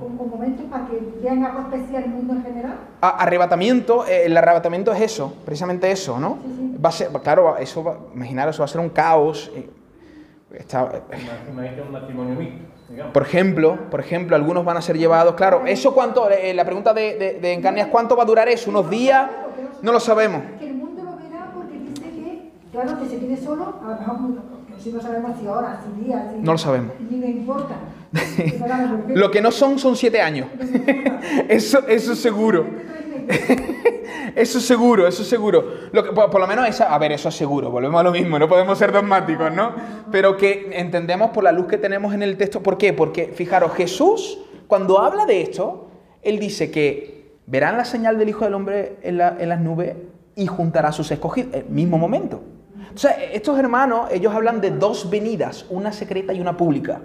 un, 0.00 0.30
momento 0.30 0.64
para 0.64 0.86
que 0.86 1.00
vean 1.22 1.44
algo 1.44 1.60
especial 1.60 2.04
el 2.04 2.10
mundo 2.10 2.34
en 2.34 2.42
general? 2.42 2.74
arrebatamiento, 3.00 4.06
eh, 4.06 4.26
el 4.26 4.36
arrebatamiento 4.36 4.92
es 4.92 5.00
eso, 5.00 5.34
precisamente 5.44 5.90
eso, 5.90 6.18
¿no? 6.18 6.38
Va 6.84 6.88
a 6.88 6.92
ser, 6.92 7.08
claro, 7.22 7.56
eso 7.58 7.84
va, 7.84 7.98
imaginar, 8.14 8.48
eso 8.48 8.60
va 8.60 8.64
a 8.64 8.68
ser 8.68 8.80
un 8.80 8.90
caos. 8.90 9.50
Eh, 9.54 9.68
está, 10.58 10.84
un 11.48 11.92
matrimonio 11.92 12.36
Por 13.12 13.22
ejemplo, 13.22 13.78
por 13.90 14.00
ejemplo, 14.00 14.36
algunos 14.36 14.64
van 14.64 14.76
a 14.76 14.82
ser 14.82 14.98
llevados, 14.98 15.34
claro, 15.34 15.66
eso 15.66 15.94
cuánto, 15.94 16.30
eh, 16.30 16.54
la 16.54 16.64
pregunta 16.64 16.94
de, 16.94 17.16
de, 17.16 17.40
de 17.40 17.52
Encarnias, 17.52 17.88
¿cuánto 17.88 18.16
va 18.16 18.22
a 18.22 18.26
durar 18.26 18.48
eso? 18.48 18.70
¿Unos 18.70 18.88
días? 18.90 19.30
No 19.82 19.92
lo 19.92 20.00
sabemos. 20.00 20.42
Que 20.58 20.68
el 20.68 20.74
mundo 20.74 21.02
lo 21.02 21.16
verá 21.16 21.50
porque 21.54 21.78
dice 21.78 22.10
que, 22.10 22.50
claro, 22.72 22.98
que 22.98 23.06
se 23.06 23.18
quede 23.18 23.36
solo, 23.36 23.74
a 23.82 23.88
lo 23.88 23.98
mejor 23.98 24.16
si 24.84 24.92
no 24.92 25.00
sabemos 25.00 25.38
si 25.38 25.46
horas, 25.46 25.78
si 25.82 26.04
días, 26.04 26.22
no 26.40 26.52
lo 26.52 26.58
sabemos. 26.58 26.92
Ni 27.10 27.16
le 27.18 27.28
importa. 27.28 27.74
Lo 29.08 29.30
que 29.30 29.40
no 29.40 29.50
son 29.50 29.78
son 29.78 29.96
siete 29.96 30.20
años. 30.20 30.48
eso, 31.48 31.86
eso 31.88 32.14
seguro. 32.14 32.66
Eso 34.34 34.58
es 34.58 34.64
seguro, 34.66 35.06
eso 35.06 35.22
es 35.22 35.28
seguro. 35.28 35.64
Lo 35.92 36.02
que, 36.02 36.10
por, 36.10 36.40
lo 36.40 36.46
menos 36.46 36.68
esa, 36.68 36.92
a 36.92 36.98
ver, 36.98 37.12
eso 37.12 37.28
es 37.28 37.36
seguro, 37.36 37.70
volvemos 37.70 38.00
a 38.00 38.02
lo 38.02 38.10
mismo, 38.10 38.36
no 38.38 38.48
podemos 38.48 38.76
ser 38.76 38.90
dogmáticos, 38.90 39.52
¿no? 39.52 39.72
Pero 40.10 40.36
que 40.36 40.70
entendemos 40.72 41.30
por 41.30 41.44
la 41.44 41.52
luz 41.52 41.66
que 41.68 41.78
tenemos 41.78 42.12
en 42.14 42.22
el 42.22 42.36
texto. 42.36 42.60
¿Por 42.60 42.76
qué? 42.76 42.92
Porque, 42.92 43.32
fijaros, 43.34 43.72
Jesús, 43.74 44.38
cuando 44.66 44.98
habla 44.98 45.24
de 45.24 45.40
esto, 45.40 45.88
él 46.22 46.40
dice 46.40 46.70
que 46.70 47.36
verán 47.46 47.76
la 47.76 47.84
señal 47.84 48.18
del 48.18 48.28
Hijo 48.28 48.44
del 48.44 48.54
Hombre 48.54 48.96
en, 49.02 49.20
en 49.20 49.48
las 49.48 49.60
nubes 49.60 49.94
y 50.34 50.46
juntará 50.46 50.88
a 50.88 50.92
sus 50.92 51.10
escogidos, 51.12 51.54
el 51.54 51.66
mismo 51.66 51.96
momento. 51.96 52.42
O 52.94 52.98
sea, 52.98 53.12
estos 53.32 53.58
hermanos, 53.58 54.08
ellos 54.10 54.34
hablan 54.34 54.60
de 54.60 54.70
dos 54.70 55.10
venidas, 55.10 55.66
una 55.70 55.92
secreta 55.92 56.32
y 56.32 56.40
una 56.40 56.56
pública. 56.56 57.00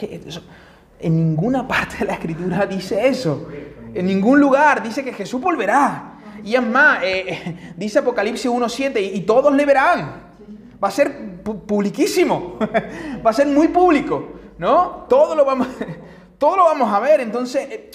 En 0.00 1.16
ninguna 1.16 1.66
parte 1.66 1.98
de 1.98 2.04
la 2.06 2.14
escritura 2.14 2.66
dice 2.66 3.06
eso. 3.06 3.48
En 3.94 4.06
ningún 4.06 4.38
lugar 4.40 4.82
dice 4.82 5.02
que 5.02 5.12
Jesús 5.12 5.40
volverá. 5.40 6.12
Y 6.44 6.54
es 6.54 6.62
más, 6.62 7.02
eh, 7.02 7.24
eh, 7.28 7.72
dice 7.76 7.98
Apocalipsis 7.98 8.50
1.7, 8.50 9.00
y, 9.14 9.20
todos 9.22 9.52
le 9.54 9.64
verán. 9.64 10.34
Va 10.82 10.88
a 10.88 10.90
ser 10.90 11.42
publiquísimo. 11.42 12.58
Va 13.26 13.30
a 13.30 13.32
ser 13.32 13.46
muy 13.46 13.68
público. 13.68 14.28
¿No? 14.58 15.04
Todo 15.08 15.34
lo 15.34 15.44
vamos, 15.44 15.68
todo 16.38 16.56
lo 16.56 16.64
vamos 16.64 16.92
a 16.92 17.00
ver. 17.00 17.20
Entonces, 17.20 17.68
eh, 17.70 17.90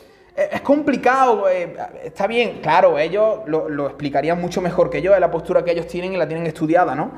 es 0.52 0.62
complicado. 0.62 1.48
está 1.48 2.28
bien, 2.28 2.60
claro, 2.62 3.00
ellos 3.00 3.40
lo, 3.46 3.88
explicarían 3.88 4.40
mucho 4.42 4.62
mejor 4.62 4.90
que 4.90 5.02
yo, 5.02 5.14
de 5.14 5.20
la 5.20 5.32
postura 5.32 5.64
que 5.64 5.72
ellos 5.72 5.88
tienen 5.88 6.14
y 6.14 6.18
la 6.18 6.28
tienen 6.28 6.46
estudiada, 6.46 6.96
¿no? 6.96 7.12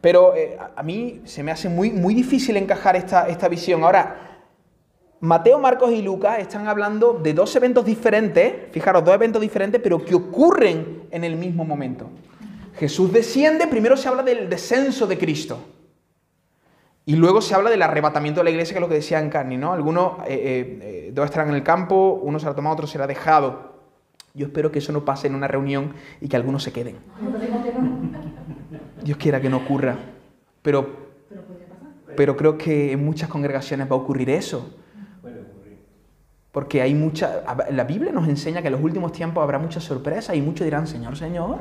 Pero 0.00 0.34
a 0.76 0.82
mí 0.82 1.22
se 1.24 1.42
me 1.42 1.50
hace 1.50 1.68
muy, 1.68 1.90
muy 1.90 2.14
difícil 2.14 2.56
encajar 2.56 2.94
esta, 2.94 3.28
esta 3.28 3.48
visión. 3.48 3.82
Ahora, 3.82 4.28
Mateo, 5.20 5.58
Marcos 5.58 5.90
y 5.90 6.02
Lucas 6.02 6.38
están 6.38 6.68
hablando 6.68 7.14
de 7.14 7.34
dos 7.34 7.54
eventos 7.56 7.84
diferentes, 7.84 8.70
fijaros, 8.70 9.04
dos 9.04 9.14
eventos 9.14 9.42
diferentes, 9.42 9.80
pero 9.82 10.04
que 10.04 10.14
ocurren 10.14 11.02
en 11.10 11.24
el 11.24 11.34
mismo 11.34 11.64
momento. 11.64 12.08
Jesús 12.78 13.12
desciende, 13.12 13.66
primero 13.66 13.96
se 13.96 14.08
habla 14.08 14.22
del 14.22 14.48
descenso 14.48 15.08
de 15.08 15.18
Cristo. 15.18 15.58
Y 17.04 17.16
luego 17.16 17.40
se 17.40 17.54
habla 17.54 17.70
del 17.70 17.82
arrebatamiento 17.82 18.40
de 18.40 18.44
la 18.44 18.50
iglesia, 18.50 18.74
que 18.74 18.78
es 18.78 18.82
lo 18.82 18.88
que 18.88 18.96
decía 18.96 19.18
en 19.18 19.30
Carni, 19.30 19.56
¿no? 19.56 19.72
Algunos, 19.72 20.18
eh, 20.20 20.34
eh, 20.34 20.78
eh, 20.82 21.10
dos 21.12 21.24
estarán 21.24 21.48
en 21.48 21.54
el 21.56 21.62
campo, 21.62 22.20
uno 22.22 22.38
será 22.38 22.54
tomado, 22.54 22.74
otro 22.74 22.86
será 22.86 23.06
dejado. 23.06 23.78
Yo 24.34 24.46
espero 24.46 24.70
que 24.70 24.78
eso 24.78 24.92
no 24.92 25.04
pase 25.04 25.26
en 25.26 25.34
una 25.34 25.48
reunión 25.48 25.94
y 26.20 26.28
que 26.28 26.36
algunos 26.36 26.62
se 26.62 26.70
queden. 26.70 26.96
Dios 29.02 29.18
quiera 29.18 29.40
que 29.40 29.48
no 29.48 29.58
ocurra. 29.58 29.96
Pero, 30.62 31.08
pero 32.16 32.36
creo 32.36 32.58
que 32.58 32.92
en 32.92 33.04
muchas 33.04 33.28
congregaciones 33.28 33.90
va 33.90 33.96
a 33.96 33.98
ocurrir 33.98 34.30
eso. 34.30 34.74
Porque 36.52 36.82
hay 36.82 36.94
mucha. 36.94 37.42
La 37.70 37.84
Biblia 37.84 38.10
nos 38.12 38.28
enseña 38.28 38.60
que 38.62 38.68
en 38.68 38.72
los 38.72 38.82
últimos 38.82 39.12
tiempos 39.12 39.42
habrá 39.42 39.58
muchas 39.58 39.84
sorpresas 39.84 40.34
y 40.34 40.42
muchos 40.42 40.64
dirán, 40.64 40.86
Señor, 40.86 41.16
Señor, 41.16 41.58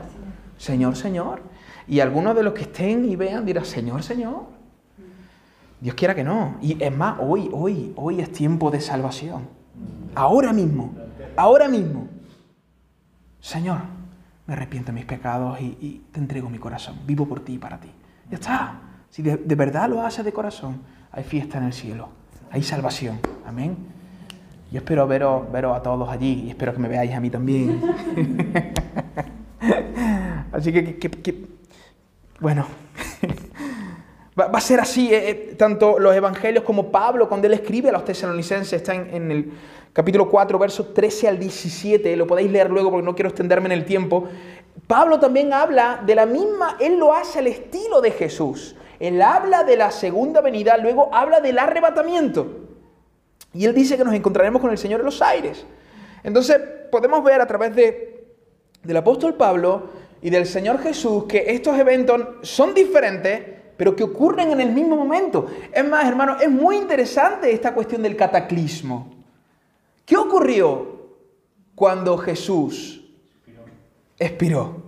Señor, 0.57 0.95
Señor. 0.95 1.41
Y 1.87 1.99
algunos 1.99 2.35
de 2.35 2.43
los 2.43 2.53
que 2.53 2.63
estén 2.63 3.05
y 3.05 3.15
vean 3.15 3.45
dirán, 3.45 3.65
Señor, 3.65 4.03
Señor. 4.03 4.45
Dios 5.79 5.95
quiera 5.95 6.15
que 6.15 6.23
no. 6.23 6.57
Y 6.61 6.81
es 6.83 6.95
más, 6.95 7.17
hoy, 7.19 7.49
hoy, 7.53 7.93
hoy 7.95 8.21
es 8.21 8.31
tiempo 8.31 8.71
de 8.71 8.81
salvación. 8.81 9.47
Ahora 10.15 10.51
mismo, 10.51 10.95
ahora 11.35 11.67
mismo. 11.67 12.07
Señor, 13.39 13.81
me 14.47 14.53
arrepiento 14.53 14.87
de 14.87 14.93
mis 14.93 15.05
pecados 15.05 15.59
y, 15.61 16.01
te 16.11 16.19
entrego 16.19 16.49
mi 16.49 16.57
corazón. 16.57 16.99
Vivo 17.05 17.27
por 17.27 17.41
ti 17.41 17.53
y 17.53 17.57
para 17.57 17.79
ti. 17.79 17.91
Ya 18.29 18.35
está. 18.35 18.79
Si 19.09 19.21
de, 19.21 19.37
de 19.37 19.55
verdad 19.55 19.89
lo 19.89 20.01
haces 20.01 20.25
de 20.25 20.33
corazón, 20.33 20.81
hay 21.11 21.23
fiesta 21.23 21.57
en 21.57 21.65
el 21.65 21.73
cielo. 21.73 22.09
Hay 22.49 22.63
salvación. 22.63 23.19
Amén. 23.45 23.77
Yo 24.71 24.79
espero 24.79 25.07
veros, 25.07 25.51
veros 25.51 25.77
a 25.77 25.81
todos 25.81 26.09
allí 26.09 26.43
y 26.45 26.49
espero 26.49 26.73
que 26.73 26.79
me 26.79 26.87
veáis 26.87 27.13
a 27.13 27.19
mí 27.19 27.29
también. 27.29 27.81
así 30.51 30.71
que, 30.71 31.47
bueno, 32.39 32.65
va, 34.39 34.45
a 34.45 34.61
ser 34.61 34.79
así. 34.79 35.13
Eh, 35.13 35.29
eh, 35.29 35.55
tanto 35.57 35.99
los 35.99 36.15
evangelios 36.15 36.63
como 36.63 36.91
Pablo, 36.91 37.27
cuando 37.27 37.47
él 37.47 37.53
escribe 37.53 37.89
a 37.89 37.91
los 37.91 38.05
tesalonicenses, 38.05 38.73
está 38.73 38.93
en, 38.93 39.31
el 39.31 39.51
capítulo 39.93 40.29
4, 40.29 40.59
versos 40.59 40.93
13 40.93 41.27
al 41.27 41.39
17, 41.39 42.15
lo 42.15 42.27
podéis 42.27 42.51
leer 42.51 42.69
luego 42.69 42.91
porque 42.91 43.05
no 43.05 43.15
quiero 43.15 43.29
extenderme 43.29 43.67
en 43.67 43.73
el 43.73 43.85
tiempo. 43.85 44.27
Pablo 44.85 45.19
también 45.19 45.53
habla 45.53 46.01
de 46.05 46.15
la 46.15 46.25
misma, 46.25 46.77
él 46.79 46.97
lo 46.97 47.13
hace 47.13 47.39
al 47.39 47.47
estilo 47.47 47.99
de 48.01 48.11
Jesús. 48.11 48.75
Él 48.99 49.21
habla 49.21 49.63
de 49.63 49.75
la 49.75 49.91
segunda 49.91 50.41
venida, 50.41 50.77
luego 50.77 51.09
habla 51.13 51.39
del 51.39 51.59
arrebatamiento. 51.59 52.47
Y 53.53 53.65
él 53.65 53.73
dice 53.73 53.97
que 53.97 54.03
nos 54.03 54.13
encontraremos 54.13 54.61
con 54.61 54.71
el 54.71 54.77
Señor 54.77 55.01
en 55.01 55.05
los 55.05 55.21
aires. 55.21 55.65
Entonces 56.23 56.59
podemos 56.91 57.23
ver 57.23 57.41
a 57.41 57.47
través 57.47 57.75
de, 57.75 58.27
del 58.83 58.97
apóstol 58.97 59.35
Pablo 59.35 59.89
y 60.21 60.29
del 60.29 60.45
Señor 60.45 60.79
Jesús 60.79 61.25
que 61.25 61.45
estos 61.47 61.77
eventos 61.77 62.21
son 62.41 62.73
diferentes, 62.73 63.56
pero 63.77 63.95
que 63.95 64.03
ocurren 64.03 64.51
en 64.51 64.59
el 64.59 64.71
mismo 64.71 64.95
momento. 64.95 65.47
Es 65.71 65.87
más, 65.87 66.05
hermano, 66.05 66.37
es 66.41 66.49
muy 66.49 66.77
interesante 66.77 67.51
esta 67.51 67.73
cuestión 67.73 68.01
del 68.01 68.17
cataclismo. 68.17 69.13
¿Qué 70.05 70.17
ocurrió 70.17 70.97
cuando 71.75 72.17
Jesús 72.17 73.05
expiró? 74.17 74.83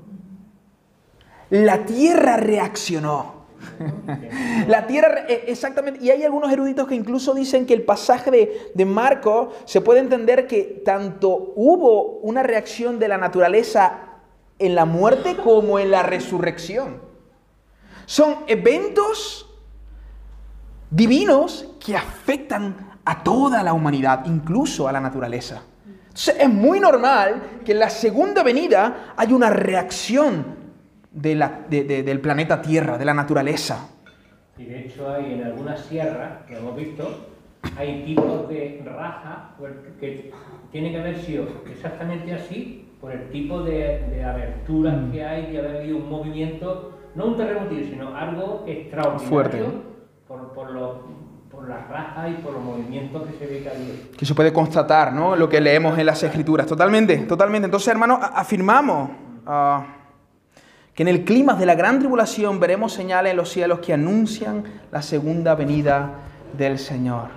La 1.52 1.86
tierra 1.86 2.38
reaccionó. 2.38 3.40
La 4.68 4.88
tierra, 4.88 5.26
e, 5.28 5.46
exactamente, 5.48 6.04
y 6.04 6.10
hay 6.10 6.24
algunos 6.24 6.52
eruditos 6.52 6.88
que 6.88 6.96
incluso 6.96 7.34
dicen 7.34 7.66
que 7.66 7.74
el 7.74 7.82
pasaje 7.82 8.32
de, 8.32 8.72
de, 8.74 8.86
Marco 8.86 9.52
se 9.66 9.82
puede 9.82 10.00
entender 10.00 10.48
que 10.48 10.82
tanto 10.86 11.52
hubo 11.56 12.20
una 12.22 12.42
reacción 12.42 13.00
de 13.00 13.10
la 13.10 13.18
naturaleza 13.18 14.00
en 14.60 14.76
la 14.76 14.86
muerte 14.86 15.36
como 15.36 15.78
en 15.78 15.92
la 15.92 16.04
resurrección. 16.04 17.09
Son 18.10 18.38
eventos 18.48 19.48
divinos 20.90 21.76
que 21.80 21.96
afectan 21.96 22.76
a 23.06 23.24
toda 23.24 23.62
la 23.62 23.72
humanidad, 23.72 24.26
incluso 24.26 24.88
a 24.88 24.92
la 24.92 25.00
naturaleza. 25.00 25.62
Entonces 25.86 26.38
es 26.40 26.50
muy 26.50 26.80
normal 26.80 27.60
que 27.64 27.74
en 27.74 27.78
la 27.78 27.92
segunda 27.92 28.42
venida 28.42 29.14
haya 29.16 29.36
una 29.36 29.52
reacción 29.52 30.44
de 31.12 31.36
la, 31.36 31.66
del 31.70 32.20
planeta 32.20 32.64
Tierra, 32.64 32.98
de 32.98 33.06
la 33.06 33.14
naturaleza. 33.14 33.90
Y 34.58 34.66
de 34.66 34.88
hecho 34.88 35.08
hay 35.08 35.34
en 35.34 35.44
algunas 35.44 35.80
sierras, 35.82 36.48
que 36.48 36.58
hemos 36.58 36.76
visto, 36.76 37.28
hay 37.78 38.06
tipos 38.06 38.50
de 38.50 38.82
raja 38.88 39.56
que 40.00 40.32
tiene 40.72 40.94
que 40.94 41.00
haber 41.00 41.22
sido 41.22 41.46
exactamente 41.70 42.34
así 42.34 42.90
por 43.00 43.12
el 43.12 43.30
tipo 43.30 43.62
de, 43.62 44.24
aberturas 44.24 45.00
mm. 45.00 45.12
que 45.12 45.24
hay, 45.24 45.52
de 45.52 45.60
haber 45.60 45.78
habido 45.78 45.98
un 45.98 46.10
movimiento, 46.10 46.99
no 47.20 47.26
un 47.26 47.38
terremoto, 47.38 47.76
sino 47.76 48.16
algo 48.16 48.64
extraordinario 48.66 49.30
Fuerte. 49.30 49.64
Por, 50.26 50.54
por, 50.54 50.72
los, 50.72 50.98
por 51.52 51.68
las 51.68 51.88
rajas 51.90 52.32
y 52.32 52.42
por 52.42 52.54
los 52.54 52.64
movimientos 52.64 53.28
que 53.28 53.38
se 53.38 53.46
ve 53.46 53.62
que 53.62 53.70
hay. 53.70 54.12
Que 54.18 54.26
se 54.26 54.34
puede 54.34 54.54
constatar, 54.54 55.12
¿no? 55.12 55.36
Lo 55.36 55.50
que 55.50 55.60
leemos 55.60 56.00
en 56.00 56.06
las 56.06 56.24
escrituras. 56.24 56.66
Totalmente, 56.66 57.18
totalmente. 57.18 57.66
Entonces, 57.66 57.90
hermanos, 57.90 58.20
afirmamos... 58.34 59.12
Uh, 59.46 60.00
que 60.94 61.04
en 61.04 61.08
el 61.08 61.24
clima 61.24 61.54
de 61.54 61.66
la 61.66 61.76
gran 61.76 62.00
tribulación 62.00 62.60
veremos 62.60 62.92
señales 62.92 63.32
en 63.32 63.38
los 63.38 63.50
cielos 63.50 63.80
que 63.80 63.94
anuncian 63.94 64.66
la 64.92 65.02
segunda 65.02 65.56
venida 65.56 66.12
del 66.58 66.78
Señor. 66.78 67.30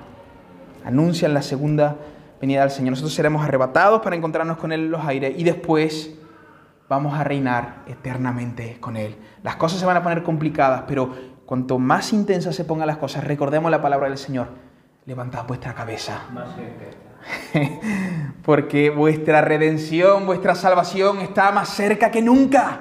Anuncian 0.84 1.32
la 1.32 1.42
segunda 1.42 1.96
venida 2.40 2.62
del 2.62 2.70
Señor. 2.70 2.90
Nosotros 2.90 3.14
seremos 3.14 3.44
arrebatados 3.44 4.02
para 4.02 4.16
encontrarnos 4.16 4.58
con 4.58 4.72
Él 4.72 4.80
en 4.80 4.90
los 4.90 5.04
aires 5.04 5.34
y 5.36 5.44
después 5.44 6.12
vamos 6.92 7.18
a 7.18 7.24
reinar 7.24 7.84
eternamente 7.86 8.76
con 8.78 8.98
Él. 8.98 9.16
Las 9.42 9.56
cosas 9.56 9.80
se 9.80 9.86
van 9.86 9.96
a 9.96 10.02
poner 10.02 10.22
complicadas, 10.22 10.84
pero 10.86 11.10
cuanto 11.46 11.78
más 11.78 12.12
intensas 12.12 12.54
se 12.54 12.66
pongan 12.66 12.86
las 12.86 12.98
cosas, 12.98 13.24
recordemos 13.24 13.70
la 13.70 13.80
palabra 13.80 14.10
del 14.10 14.18
Señor. 14.18 14.48
Levantad 15.06 15.46
vuestra 15.46 15.74
cabeza. 15.74 16.20
Porque 18.44 18.90
vuestra 18.90 19.40
redención, 19.40 20.26
vuestra 20.26 20.54
salvación 20.54 21.20
está 21.20 21.50
más 21.50 21.70
cerca 21.70 22.10
que 22.10 22.20
nunca. 22.20 22.80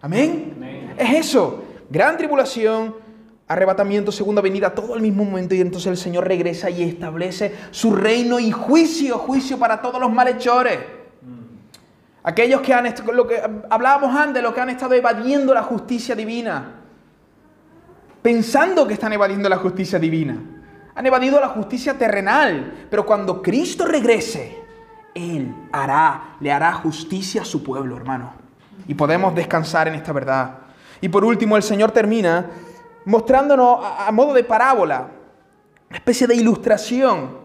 Amén. 0.00 0.94
Es 0.96 1.26
eso. 1.26 1.64
Gran 1.90 2.16
tribulación, 2.16 2.94
arrebatamiento, 3.48 4.12
segunda 4.12 4.40
venida, 4.40 4.72
todo 4.72 4.94
al 4.94 5.02
mismo 5.02 5.24
momento. 5.24 5.56
Y 5.56 5.60
entonces 5.60 5.90
el 5.90 5.96
Señor 5.96 6.28
regresa 6.28 6.70
y 6.70 6.84
establece 6.84 7.52
su 7.72 7.96
reino 7.96 8.38
y 8.38 8.52
juicio, 8.52 9.18
juicio 9.18 9.58
para 9.58 9.82
todos 9.82 10.00
los 10.00 10.12
malhechores. 10.12 10.99
Aquellos 12.22 12.60
que 12.60 12.74
han, 12.74 12.92
lo 13.12 13.26
que 13.26 13.42
hablábamos 13.70 14.14
antes, 14.14 14.42
los 14.42 14.52
que 14.52 14.60
han 14.60 14.70
estado 14.70 14.94
evadiendo 14.94 15.54
la 15.54 15.62
justicia 15.62 16.14
divina, 16.14 16.74
pensando 18.22 18.86
que 18.86 18.94
están 18.94 19.12
evadiendo 19.12 19.48
la 19.48 19.56
justicia 19.56 19.98
divina. 19.98 20.36
Han 20.94 21.06
evadido 21.06 21.40
la 21.40 21.48
justicia 21.48 21.94
terrenal, 21.94 22.86
pero 22.90 23.06
cuando 23.06 23.40
Cristo 23.40 23.86
regrese, 23.86 24.58
Él 25.14 25.54
hará, 25.72 26.36
le 26.40 26.52
hará 26.52 26.72
justicia 26.74 27.42
a 27.42 27.44
su 27.44 27.62
pueblo, 27.62 27.96
hermano 27.96 28.40
y 28.90 28.94
podemos 28.94 29.34
descansar 29.36 29.86
en 29.86 29.94
esta 29.94 30.12
verdad. 30.12 30.58
Y 31.00 31.08
por 31.08 31.24
último, 31.24 31.56
el 31.56 31.62
Señor 31.62 31.92
termina 31.92 32.50
mostrándonos 33.04 33.78
a, 33.84 34.10
modo 34.10 34.34
de 34.34 34.42
parábola, 34.42 35.08
una 35.88 35.96
especie 35.96 36.26
de 36.26 36.34
ilustración 36.34 37.38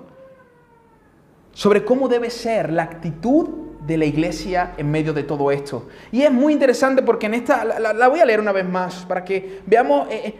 sobre 1.51 1.85
cómo 1.85 2.07
debe 2.07 2.31
ser 2.31 2.71
la 2.71 2.81
actitud 2.81 3.47
de 3.85 3.97
la 3.97 4.05
iglesia 4.05 4.73
en 4.77 4.89
medio 4.89 5.13
de 5.13 5.23
todo 5.23 5.51
esto. 5.51 5.87
Y 6.11 6.23
es 6.23 6.31
muy 6.31 6.53
interesante 6.53 7.03
porque 7.03 7.27
en 7.27 7.35
esta, 7.35 7.63
la, 7.63 8.07
voy 8.07 8.19
a 8.19 8.25
leer 8.25 8.39
una 8.39 8.51
vez 8.51 8.67
más, 8.67 9.05
para 9.05 9.23
que 9.23 9.61
veamos 9.65 10.07
eh, 10.09 10.21
eh, 10.25 10.35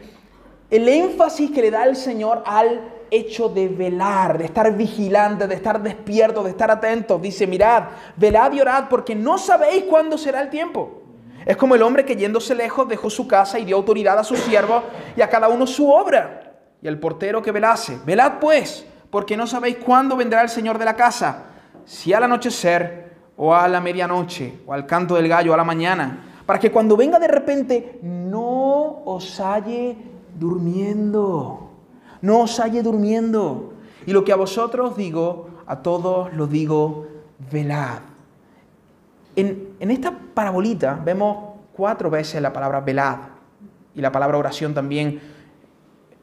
el 0.69 0.87
énfasis 0.87 1.51
que 1.51 1.61
le 1.61 1.71
da 1.71 1.83
el 1.85 1.95
Señor 1.95 2.43
al 2.45 2.93
hecho 3.11 3.49
de 3.49 3.67
velar, 3.67 4.37
de 4.37 4.45
estar 4.45 4.75
vigilante, 4.75 5.47
de 5.47 5.55
estar 5.55 5.81
despierto, 5.81 6.43
de 6.43 6.49
estar 6.49 6.71
atento. 6.71 7.19
Dice, 7.19 7.45
mirad, 7.45 7.83
velad 8.15 8.51
y 8.53 8.61
orad 8.61 8.85
porque 8.89 9.15
no 9.15 9.37
sabéis 9.37 9.83
cuándo 9.83 10.17
será 10.17 10.41
el 10.41 10.49
tiempo. 10.49 11.03
Es 11.45 11.57
como 11.57 11.75
el 11.75 11.83
hombre 11.83 12.03
que 12.03 12.15
yéndose 12.15 12.55
lejos 12.55 12.87
dejó 12.87 13.09
su 13.11 13.27
casa 13.27 13.59
y 13.59 13.65
dio 13.65 13.75
autoridad 13.75 14.17
a 14.17 14.23
sus 14.23 14.39
siervos 14.39 14.83
y 15.15 15.21
a 15.21 15.29
cada 15.29 15.47
uno 15.47 15.67
su 15.67 15.91
obra. 15.91 16.55
Y 16.81 16.87
el 16.87 16.99
portero 16.99 17.41
que 17.41 17.51
velase, 17.51 17.99
velad 18.03 18.39
pues, 18.41 18.85
porque 19.11 19.37
no 19.37 19.45
sabéis 19.45 19.77
cuándo 19.77 20.15
vendrá 20.17 20.41
el 20.41 20.49
Señor 20.49 20.79
de 20.79 20.85
la 20.85 20.95
casa, 20.95 21.45
si 21.85 22.13
al 22.13 22.23
anochecer 22.23 23.04
o 23.37 23.53
a 23.53 23.67
la 23.67 23.81
medianoche 23.81 24.59
o 24.65 24.73
al 24.73 24.85
canto 24.85 25.15
del 25.15 25.27
gallo 25.27 25.53
a 25.53 25.57
la 25.57 25.63
mañana, 25.63 26.23
para 26.45 26.59
que 26.59 26.71
cuando 26.71 26.95
venga 26.95 27.19
de 27.19 27.27
repente 27.27 27.99
no 28.01 29.03
os 29.05 29.39
halle 29.39 29.97
durmiendo 30.37 31.65
no 32.25 32.41
os 32.41 32.59
halle 32.59 32.81
durmiendo. 32.81 33.73
Y 34.05 34.11
lo 34.11 34.25
que 34.25 34.33
a 34.33 34.35
vosotros 34.35 34.97
digo, 34.97 35.49
a 35.67 35.77
todos 35.81 36.33
lo 36.33 36.47
digo, 36.47 37.07
velad. 37.51 37.99
En, 39.35 39.75
esta 39.79 40.11
parabolita 40.33 40.99
vemos 41.05 41.53
cuatro 41.73 42.09
veces 42.09 42.41
la 42.41 42.51
palabra 42.51 42.81
velad 42.81 43.17
y 43.93 44.01
la 44.01 44.11
palabra 44.11 44.37
oración 44.37 44.73
también, 44.73 45.21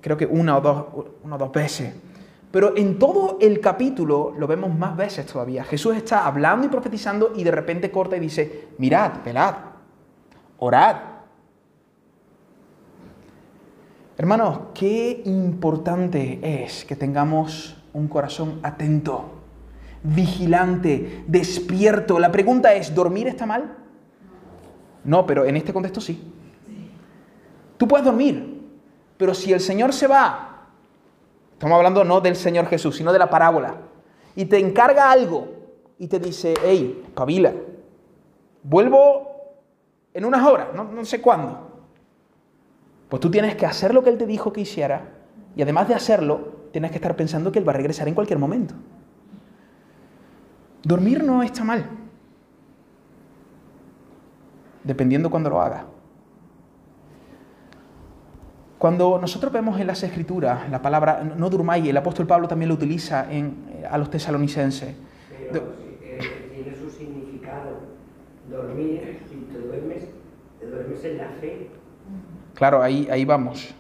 creo 0.01 0.17
que 0.17 0.27
una 0.27 0.59
o 0.59 0.61
dos, 0.61 1.07
una 1.23 1.37
o 1.37 1.39
dos 1.39 1.53
veces. 1.53 1.95
Pero 2.53 2.77
en 2.77 2.99
todo 2.99 3.39
el 3.41 3.61
capítulo 3.61 4.35
lo 4.39 4.47
vemos 4.47 4.77
más 4.79 4.95
veces 4.95 5.25
todavía. 5.25 5.65
Jesús 5.65 5.97
está 5.97 6.27
hablando 6.27 6.67
y 6.67 6.71
profetizando 6.71 7.33
y 7.35 7.45
de 7.45 7.51
repente 7.51 7.91
corta 7.91 8.17
y 8.17 8.21
dice, 8.21 8.69
mirad, 8.77 9.25
velad, 9.25 9.55
orad. 10.59 10.97
Hermanos, 14.19 14.61
qué 14.75 15.23
importante 15.25 16.41
es 16.43 16.85
que 16.85 16.95
tengamos 16.95 17.83
un 17.95 18.07
corazón 18.07 18.61
atento, 18.63 19.31
vigilante, 20.03 21.25
despierto. 21.27 22.19
La 22.19 22.31
pregunta 22.31 22.75
es, 22.75 22.95
¿dormir 22.95 23.29
está 23.29 23.47
mal? 23.47 23.79
No, 25.05 25.25
pero 25.25 25.47
en 25.47 25.57
este 25.57 25.73
contexto 25.73 26.03
sí. 26.03 26.33
Tú 27.79 27.89
puedes 27.89 28.05
dormir, 28.05 28.61
pero 29.17 29.33
si 29.33 29.55
el 29.55 29.61
Señor 29.61 29.95
se 29.95 30.07
va, 30.07 30.52
estamos 31.63 31.77
hablando 31.77 32.03
no 32.03 32.21
del 32.21 32.35
Señor 32.35 32.67
Jesús, 32.67 32.97
sino 32.97 33.13
de 33.13 33.21
la 33.21 33.31
parábola, 33.31 33.77
y 34.35 34.47
te 34.47 34.59
encarga 34.59 35.13
algo 35.13 35.47
y 35.97 36.09
te 36.09 36.19
dice, 36.19 36.55
hey, 36.65 37.05
pavila, 37.15 37.53
vuelvo 38.65 39.31
en 40.13 40.25
unas 40.25 40.45
horas, 40.45 40.71
no, 40.75 40.83
no 40.83 41.05
sé 41.05 41.21
cuándo. 41.21 41.85
Pues 43.09 43.21
tú 43.21 43.31
tienes 43.31 43.55
que 43.55 43.65
hacer 43.65 43.95
lo 43.95 44.03
que 44.03 44.11
Él 44.11 44.19
te 44.19 44.27
dijo 44.27 44.53
que 44.53 44.63
hiciera 44.63 45.11
y 45.55 45.63
además 45.63 45.87
de 45.87 45.95
hacerlo, 45.95 46.41
tienes 46.73 46.91
que 46.91 46.97
estar 46.97 47.15
pensando 47.15 47.53
que 47.53 47.61
Él 47.61 47.69
va 47.69 47.71
a 47.71 47.77
regresar 47.77 48.09
en 48.09 48.15
cualquier 48.15 48.41
momento. 48.41 48.75
Dormir 50.83 51.23
no 51.23 51.45
está 51.45 51.63
mal, 51.63 51.89
dependiendo 54.83 55.31
cuando 55.31 55.49
lo 55.49 55.63
haga. 55.63 55.87
Cuando 58.83 59.17
nosotros 59.21 59.53
vemos 59.53 59.79
en 59.79 59.87
las 59.87 60.03
escrituras 60.03 60.69
la 60.69 60.83
palabra 60.83 61.23
no 61.23 61.49
durmáis, 61.49 61.87
el 61.87 61.97
apóstol 61.97 62.27
Pablo 62.27 62.49
también 62.49 62.69
lo 62.69 62.75
utiliza 62.75 63.33
en, 63.33 63.55
a 63.89 63.97
los 63.97 64.11
tesalonicenses. 64.11 64.97
Pero 65.53 65.67
eh, 66.03 66.19
tiene 66.53 66.77
su 66.77 66.91
significado. 66.91 67.79
Dormir, 68.51 69.21
si 69.31 69.37
te 69.37 69.59
duermes, 69.61 70.09
te 70.59 70.67
duermes 70.67 71.05
en 71.05 71.19
la 71.19 71.29
fe. 71.41 71.69
Claro, 72.55 72.83
ahí, 72.83 73.07
ahí 73.09 73.25
vamos. 73.25 73.73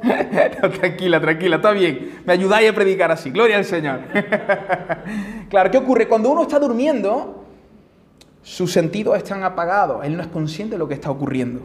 tranquila, 0.80 1.20
tranquila, 1.20 1.56
está 1.56 1.72
bien. 1.72 2.22
Me 2.24 2.32
ayudáis 2.32 2.70
a 2.70 2.74
predicar 2.74 3.10
así. 3.12 3.28
Gloria 3.28 3.58
al 3.58 3.66
Señor. 3.66 4.00
claro, 5.50 5.70
¿qué 5.70 5.76
ocurre? 5.76 6.08
Cuando 6.08 6.30
uno 6.30 6.40
está 6.40 6.58
durmiendo, 6.58 7.44
sus 8.40 8.72
sentidos 8.72 9.18
están 9.18 9.42
apagados. 9.42 10.02
Él 10.02 10.16
no 10.16 10.22
es 10.22 10.28
consciente 10.28 10.76
de 10.76 10.78
lo 10.78 10.88
que 10.88 10.94
está 10.94 11.10
ocurriendo. 11.10 11.60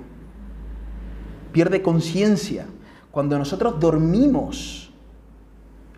Pierde 1.51 1.81
conciencia. 1.81 2.65
Cuando 3.11 3.37
nosotros 3.37 3.79
dormimos, 3.79 4.91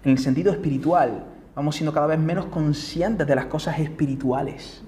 en 0.04 0.12
el 0.12 0.18
sentido 0.18 0.52
espiritual, 0.52 1.26
vamos 1.56 1.76
siendo 1.76 1.94
cada 1.94 2.08
vez 2.08 2.20
menos 2.20 2.46
conscientes 2.46 3.28
de 3.28 3.36
las 3.36 3.46
cosas 3.46 3.80
espirituales. 3.80 4.82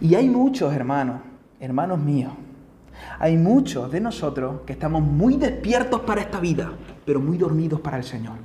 Y 0.00 0.14
hay 0.14 0.28
muchos 0.28 0.72
hermanos, 0.72 1.20
hermanos 1.60 1.98
míos, 1.98 2.32
Hay 3.18 3.36
muchos 3.36 3.90
de 3.90 4.00
nosotros 4.00 4.60
que 4.66 4.72
estamos 4.72 5.02
muy 5.02 5.36
despiertos 5.36 6.00
para 6.02 6.20
esta 6.20 6.40
vida, 6.40 6.72
pero 7.04 7.20
muy 7.20 7.36
dormidos 7.36 7.80
para 7.80 7.96
el 7.96 8.04
Señor. 8.04 8.36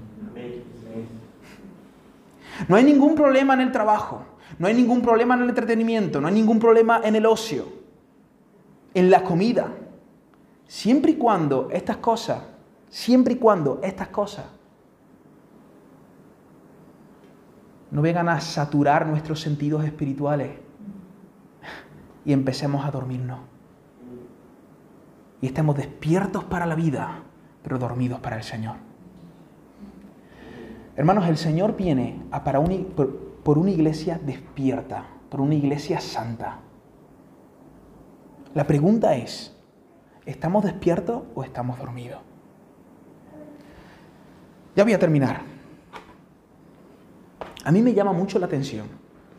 No 2.67 2.75
hay 2.75 2.83
ningún 2.83 3.15
problema 3.15 3.53
en 3.53 3.61
el 3.61 3.71
trabajo, 3.71 4.23
no 4.57 4.67
hay 4.67 4.73
ningún 4.73 5.01
problema 5.01 5.35
en 5.35 5.43
el 5.43 5.49
entretenimiento, 5.49 6.19
no 6.19 6.27
hay 6.27 6.33
ningún 6.33 6.59
problema 6.59 7.01
en 7.03 7.15
el 7.15 7.25
ocio, 7.25 7.65
en 8.93 9.09
la 9.09 9.23
comida. 9.23 9.67
Siempre 10.69 11.13
y 11.13 11.15
cuando 11.15 11.67
estas 11.71 11.97
cosas, 11.97 12.43
siempre 12.89 13.33
y 13.33 13.37
cuando 13.37 13.79
estas 13.81 14.09
cosas 14.09 14.45
no 17.89 18.03
vengan 18.03 18.29
a 18.29 18.39
saturar 18.39 19.07
nuestros 19.07 19.41
sentidos 19.41 19.83
espirituales 19.83 20.51
y 22.23 22.33
empecemos 22.33 22.85
a 22.85 22.91
dormirnos. 22.91 23.39
Y 25.41 25.47
estemos 25.47 25.75
despiertos 25.75 26.43
para 26.43 26.67
la 26.67 26.75
vida, 26.75 27.23
pero 27.63 27.79
dormidos 27.79 28.19
para 28.19 28.37
el 28.37 28.43
Señor. 28.43 28.75
Hermanos, 30.95 31.27
el 31.27 31.37
Señor 31.37 31.75
viene 31.75 32.21
a 32.29 32.43
para 32.43 32.61
por 33.43 33.57
una 33.57 33.71
iglesia 33.71 34.19
despierta, 34.23 35.03
por 35.31 35.41
una 35.41 35.55
iglesia 35.55 35.99
santa. 35.99 36.59
La 38.53 38.67
pregunta 38.67 39.15
es, 39.15 39.58
¿estamos 40.29 40.63
despiertos 40.63 41.23
o 41.33 41.43
estamos 41.43 41.79
dormidos? 41.79 42.19
Ya 44.75 44.83
voy 44.83 44.93
a 44.93 44.99
terminar. 44.99 45.41
A 47.65 47.71
mí 47.71 47.81
me 47.81 47.93
llama 47.93 48.13
mucho 48.13 48.39
la 48.39 48.45
atención, 48.45 48.87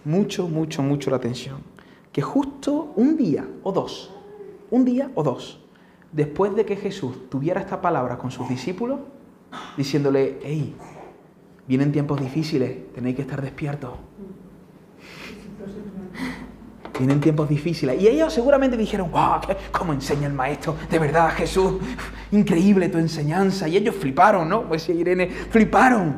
mucho, 0.04 0.48
mucho, 0.48 0.82
mucho 0.82 1.10
la 1.10 1.16
atención, 1.16 1.58
que 2.12 2.22
justo 2.22 2.92
un 2.96 3.16
día 3.16 3.48
o 3.62 3.72
dos, 3.72 4.12
un 4.70 4.84
día 4.84 5.10
o 5.14 5.22
dos, 5.22 5.64
después 6.12 6.54
de 6.54 6.66
que 6.66 6.76
Jesús 6.76 7.30
tuviera 7.30 7.60
esta 7.60 7.80
palabra 7.80 8.18
con 8.18 8.30
sus 8.30 8.48
discípulos, 8.48 9.00
diciéndole, 9.76 10.40
hey, 10.42 10.74
vienen 11.66 11.92
tiempos 11.92 12.20
difíciles, 12.20 12.92
tenéis 12.92 13.16
que 13.16 13.22
estar 13.22 13.40
despiertos. 13.40 13.92
Vienen 16.98 17.20
tiempos 17.20 17.48
difíciles. 17.48 18.00
Y 18.00 18.08
ellos 18.08 18.32
seguramente 18.32 18.76
dijeron, 18.76 19.10
wow, 19.10 19.40
¿qué- 19.46 19.56
¿cómo 19.72 19.92
enseña 19.92 20.26
el 20.26 20.32
maestro? 20.34 20.76
De 20.90 20.98
verdad, 20.98 21.30
Jesús, 21.30 21.74
increíble 22.32 22.88
tu 22.88 22.98
enseñanza. 22.98 23.68
Y 23.68 23.76
ellos 23.76 23.94
fliparon, 23.94 24.48
¿no? 24.48 24.64
Pues 24.68 24.88
Irene, 24.88 25.28
fliparon 25.28 26.16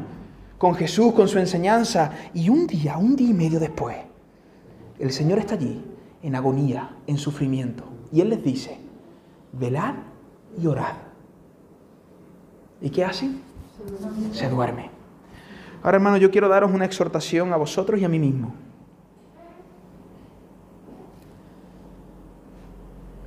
con 0.59 0.75
Jesús, 0.75 1.13
con 1.13 1.29
su 1.29 1.39
enseñanza. 1.39 2.11
Y 2.35 2.49
un 2.49 2.67
día, 2.67 2.97
un 2.99 3.15
día 3.15 3.31
y 3.31 3.35
medio 3.35 3.61
después, 3.61 3.97
el 4.99 5.13
Señor 5.13 5.39
está 5.39 5.55
allí, 5.55 5.85
en 6.23 6.35
agonía, 6.35 6.97
en 7.07 7.19
sufrimiento. 7.19 7.85
Y 8.13 8.21
Él 8.21 8.31
les 8.31 8.43
dice, 8.43 8.79
velad 9.53 9.95
y 10.61 10.67
orad. 10.67 10.95
¿Y 12.81 12.91
qué 12.91 13.05
hacen? 13.05 13.41
Se 14.33 14.49
duerme. 14.49 14.91
Ahora, 15.83 15.97
hermano, 15.97 16.17
yo 16.17 16.31
quiero 16.31 16.49
daros 16.49 16.73
una 16.73 16.85
exhortación 16.85 17.53
a 17.53 17.57
vosotros 17.57 18.01
y 18.01 18.05
a 18.05 18.09
mí 18.09 18.19
mismo. 18.19 18.55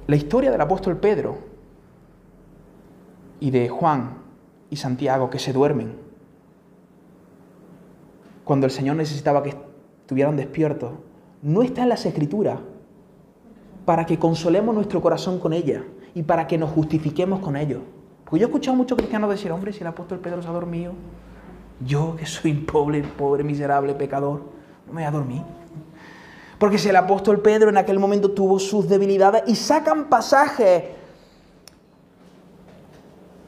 La 0.08 0.16
historia 0.16 0.52
del 0.52 0.62
apóstol 0.62 0.98
Pedro 0.98 1.38
y 3.40 3.52
de 3.52 3.70
Juan 3.70 4.18
y 4.70 4.76
Santiago 4.76 5.30
que 5.30 5.40
se 5.40 5.52
duermen 5.52 6.06
cuando 8.44 8.68
el 8.68 8.72
Señor 8.72 8.96
necesitaba 8.96 9.42
que 9.42 9.56
estuvieran 10.02 10.38
despiertos, 10.38 10.92
no 11.42 11.64
está 11.64 11.82
en 11.82 11.90
las 11.90 12.06
escrituras 12.06 12.60
para 13.86 14.06
que 14.06 14.20
consolemos 14.20 14.74
nuestro 14.76 15.02
corazón 15.02 15.40
con 15.40 15.52
ella 15.52 15.84
y 16.14 16.22
para 16.22 16.46
que 16.46 16.58
nos 16.58 16.72
justifiquemos 16.72 17.40
con 17.40 17.58
ello. 17.58 17.82
Porque 18.24 18.40
yo 18.40 18.46
he 18.46 18.50
escuchado 18.50 18.76
a 18.76 18.78
muchos 18.78 18.98
cristianos 18.98 19.30
decir, 19.30 19.52
hombre, 19.52 19.74
si 19.74 19.82
el 19.82 19.88
apóstol 19.88 20.20
Pedro 20.20 20.42
se 20.42 20.48
ha 20.48 20.52
dormido, 20.52 20.94
yo 21.84 22.16
que 22.16 22.26
soy 22.26 22.54
pobre, 22.54 23.02
pobre, 23.02 23.44
miserable, 23.44 23.96
pecador, 23.96 24.44
no 24.86 24.94
me 24.94 25.02
voy 25.02 25.04
a 25.04 25.12
dormir. 25.12 25.42
Porque 26.66 26.80
si 26.80 26.90
el 26.90 26.96
apóstol 26.96 27.42
Pedro 27.42 27.70
en 27.70 27.78
aquel 27.78 28.00
momento 28.00 28.32
tuvo 28.32 28.58
sus 28.58 28.90
debilidades 28.90 29.44
y 29.46 29.56
sacan 29.56 30.06
pasajes 30.06 30.86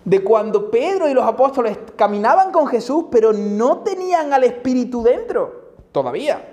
de 0.05 0.24
cuando 0.24 0.70
Pedro 0.70 1.09
y 1.09 1.15
los 1.15 1.26
apóstoles 1.26 1.80
caminaban 1.95 2.51
con 2.51 2.68
Jesús, 2.68 3.05
pero 3.09 3.34
no 3.34 3.80
tenían 3.80 4.34
al 4.34 4.43
Espíritu 4.43 5.01
dentro, 5.01 5.78
todavía. 5.91 6.47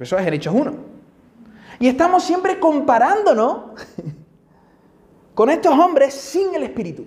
Eso 0.00 0.16
es 0.16 0.26
en 0.26 0.32
Hechos 0.32 0.54
1. 0.54 0.72
Y 1.78 1.88
estamos 1.88 2.24
siempre 2.24 2.58
comparándonos 2.58 3.78
con 5.34 5.50
estos 5.50 5.78
hombres 5.78 6.14
sin 6.14 6.54
el 6.54 6.62
Espíritu. 6.62 7.04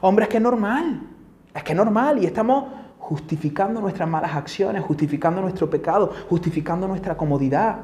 Hombres 0.00 0.28
que 0.28 0.36
es 0.36 0.42
normal, 0.44 1.08
es 1.52 1.64
que 1.64 1.72
es 1.72 1.76
normal 1.76 2.22
y 2.22 2.26
estamos 2.26 2.66
justificando 3.08 3.80
nuestras 3.80 4.06
malas 4.06 4.36
acciones, 4.36 4.84
justificando 4.84 5.40
nuestro 5.40 5.70
pecado, 5.70 6.12
justificando 6.28 6.86
nuestra 6.86 7.16
comodidad. 7.16 7.78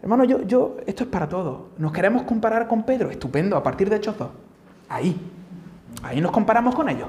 Hermano, 0.00 0.22
yo, 0.22 0.42
yo, 0.42 0.76
esto 0.86 1.02
es 1.02 1.10
para 1.10 1.28
todos. 1.28 1.62
¿Nos 1.76 1.90
queremos 1.90 2.22
comparar 2.22 2.68
con 2.68 2.84
Pedro? 2.84 3.10
Estupendo, 3.10 3.56
a 3.56 3.64
partir 3.64 3.90
de 3.90 3.96
Hechos 3.96 4.16
2. 4.16 4.28
Ahí. 4.90 5.20
Ahí 6.04 6.20
nos 6.20 6.30
comparamos 6.30 6.72
con 6.72 6.88
ellos. 6.88 7.08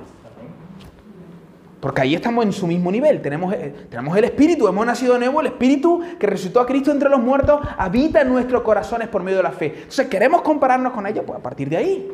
Porque 1.80 2.02
ahí 2.02 2.16
estamos 2.16 2.46
en 2.46 2.52
su 2.52 2.66
mismo 2.66 2.92
nivel. 2.92 3.22
Tenemos, 3.22 3.54
eh, 3.54 3.88
tenemos 3.92 4.18
el 4.18 4.24
Espíritu, 4.24 4.68
hemos 4.68 4.84
nacido 4.84 5.14
de 5.14 5.20
nuevo. 5.20 5.40
El 5.42 5.48
Espíritu 5.48 6.02
que 6.20 6.26
resucitó 6.26 6.62
a 6.62 6.66
Cristo 6.66 6.90
entre 6.90 7.10
los 7.10 7.20
muertos 7.20 7.62
habita 7.78 8.22
en 8.22 8.30
nuestros 8.30 8.64
corazones 8.64 9.08
por 9.08 9.22
medio 9.22 9.38
de 9.38 9.44
la 9.44 9.52
fe. 9.52 9.74
Entonces, 9.76 10.08
¿queremos 10.08 10.42
compararnos 10.42 10.94
con 10.94 11.06
ellos? 11.06 11.26
Pues 11.28 11.38
a 11.38 11.44
partir 11.44 11.70
de 11.70 11.78
ahí. 11.78 12.12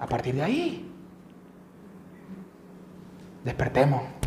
A 0.00 0.06
partir 0.08 0.34
de 0.34 0.42
ahí. 0.42 0.90
Despertemos. 3.44 4.23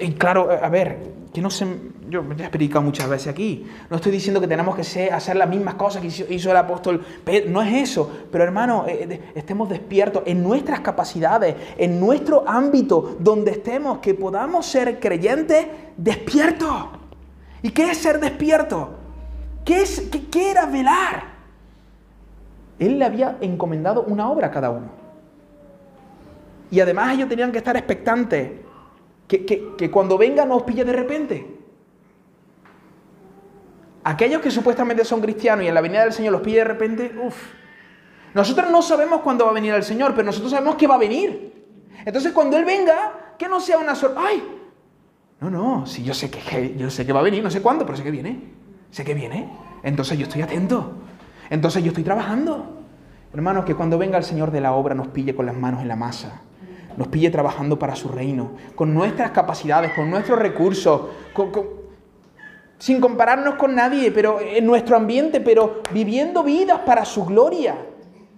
Y 0.00 0.12
claro, 0.12 0.50
a 0.50 0.68
ver, 0.68 1.12
que 1.32 1.40
no 1.40 1.48
yo 2.08 2.22
ya 2.36 2.46
he 2.46 2.50
predicado 2.50 2.82
muchas 2.82 3.08
veces 3.08 3.28
aquí. 3.28 3.66
No 3.90 3.96
estoy 3.96 4.12
diciendo 4.12 4.40
que 4.40 4.46
tenemos 4.46 4.76
que 4.76 5.10
hacer 5.10 5.36
las 5.36 5.48
mismas 5.48 5.74
cosas 5.74 6.02
que 6.02 6.08
hizo, 6.34 6.50
el 6.50 6.56
apóstol 6.56 7.04
Pedro. 7.24 7.50
No 7.50 7.62
es 7.62 7.90
eso. 7.90 8.10
Pero 8.30 8.44
hermano, 8.44 8.84
eh, 8.86 9.06
de- 9.06 9.20
estemos 9.34 9.68
despiertos 9.68 10.22
en 10.26 10.42
nuestras 10.42 10.80
capacidades, 10.80 11.56
en 11.76 11.98
nuestro 11.98 12.44
ámbito 12.46 13.16
donde 13.18 13.50
estemos, 13.52 13.98
que 13.98 14.14
podamos 14.14 14.66
ser 14.66 15.00
creyentes 15.00 15.66
despiertos. 15.96 16.88
¿Y 17.62 17.70
qué 17.70 17.90
es 17.90 17.98
ser 17.98 18.20
despierto? 18.20 18.90
¿Qué, 19.64 19.82
es, 19.82 20.00
qué, 20.12 20.26
qué 20.26 20.50
era 20.50 20.66
velar? 20.66 21.34
Él 22.78 22.98
le 22.98 23.04
había 23.04 23.38
encomendado 23.40 24.02
una 24.02 24.30
obra 24.30 24.48
a 24.48 24.50
cada 24.50 24.70
uno. 24.70 24.88
Y 26.70 26.80
además 26.80 27.14
ellos 27.14 27.28
tenían 27.28 27.50
que 27.52 27.58
estar 27.58 27.76
expectantes. 27.76 28.50
Que, 29.28 29.44
que- 29.46 29.74
que 29.76 29.90
cuando 29.90 30.18
venga 30.18 30.44
no 30.44 30.56
os 30.56 30.62
pille 30.64 30.84
de 30.84 30.92
repente. 30.92 31.46
Aquellos 34.04 34.42
que 34.42 34.50
supuestamente 34.50 35.04
son 35.04 35.20
cristianos 35.20 35.64
y 35.64 35.68
en 35.68 35.74
la 35.74 35.80
venida 35.80 36.02
del 36.04 36.12
Señor 36.12 36.32
los 36.32 36.42
pille 36.42 36.58
de 36.58 36.64
repente, 36.64 37.14
uff. 37.24 37.36
Nosotros 38.34 38.70
no 38.70 38.82
sabemos 38.82 39.20
cuándo 39.20 39.44
va 39.44 39.52
a 39.52 39.54
venir 39.54 39.72
el 39.72 39.82
Señor, 39.84 40.12
pero 40.14 40.26
nosotros 40.26 40.50
sabemos 40.50 40.74
que 40.74 40.86
va 40.86 40.96
a 40.96 40.98
venir. 40.98 41.52
Entonces 42.04 42.32
cuando 42.32 42.56
Él 42.58 42.64
venga, 42.64 43.34
que 43.38 43.48
no 43.48 43.60
sea 43.60 43.78
una 43.78 43.94
sorpresa. 43.94 44.28
¡Ay! 44.28 44.42
No, 45.40 45.50
no, 45.50 45.86
si 45.86 46.02
yo 46.04 46.12
sé 46.14 46.30
que, 46.30 46.74
yo 46.76 46.90
sé 46.90 47.06
que 47.06 47.12
va 47.12 47.20
a 47.20 47.22
venir, 47.22 47.42
no 47.42 47.50
sé 47.50 47.62
cuándo, 47.62 47.84
pero 47.86 47.96
sé 47.96 48.02
que 48.02 48.10
viene. 48.10 48.52
Sé 48.90 49.04
que 49.04 49.14
viene. 49.14 49.50
Entonces 49.82 50.18
yo 50.18 50.24
estoy 50.24 50.42
atento. 50.42 50.92
Entonces 51.48 51.82
yo 51.82 51.88
estoy 51.88 52.04
trabajando. 52.04 52.82
Hermanos, 53.32 53.64
que 53.64 53.74
cuando 53.74 53.96
venga 53.98 54.18
el 54.18 54.24
Señor 54.24 54.50
de 54.50 54.60
la 54.60 54.72
obra 54.72 54.94
nos 54.94 55.08
pille 55.08 55.34
con 55.34 55.46
las 55.46 55.56
manos 55.56 55.80
en 55.82 55.88
la 55.88 55.96
masa. 55.96 56.42
Nos 56.96 57.08
pille 57.08 57.30
trabajando 57.30 57.78
para 57.78 57.96
su 57.96 58.08
reino. 58.08 58.52
Con 58.74 58.94
nuestras 58.94 59.30
capacidades, 59.30 59.92
con 59.94 60.10
nuestros 60.10 60.38
recursos. 60.38 61.02
sin 62.78 63.00
compararnos 63.00 63.54
con 63.54 63.74
nadie, 63.74 64.10
pero 64.10 64.40
en 64.40 64.66
nuestro 64.66 64.96
ambiente, 64.96 65.40
pero 65.40 65.82
viviendo 65.92 66.42
vidas 66.42 66.80
para 66.80 67.04
su 67.04 67.24
gloria. 67.24 67.76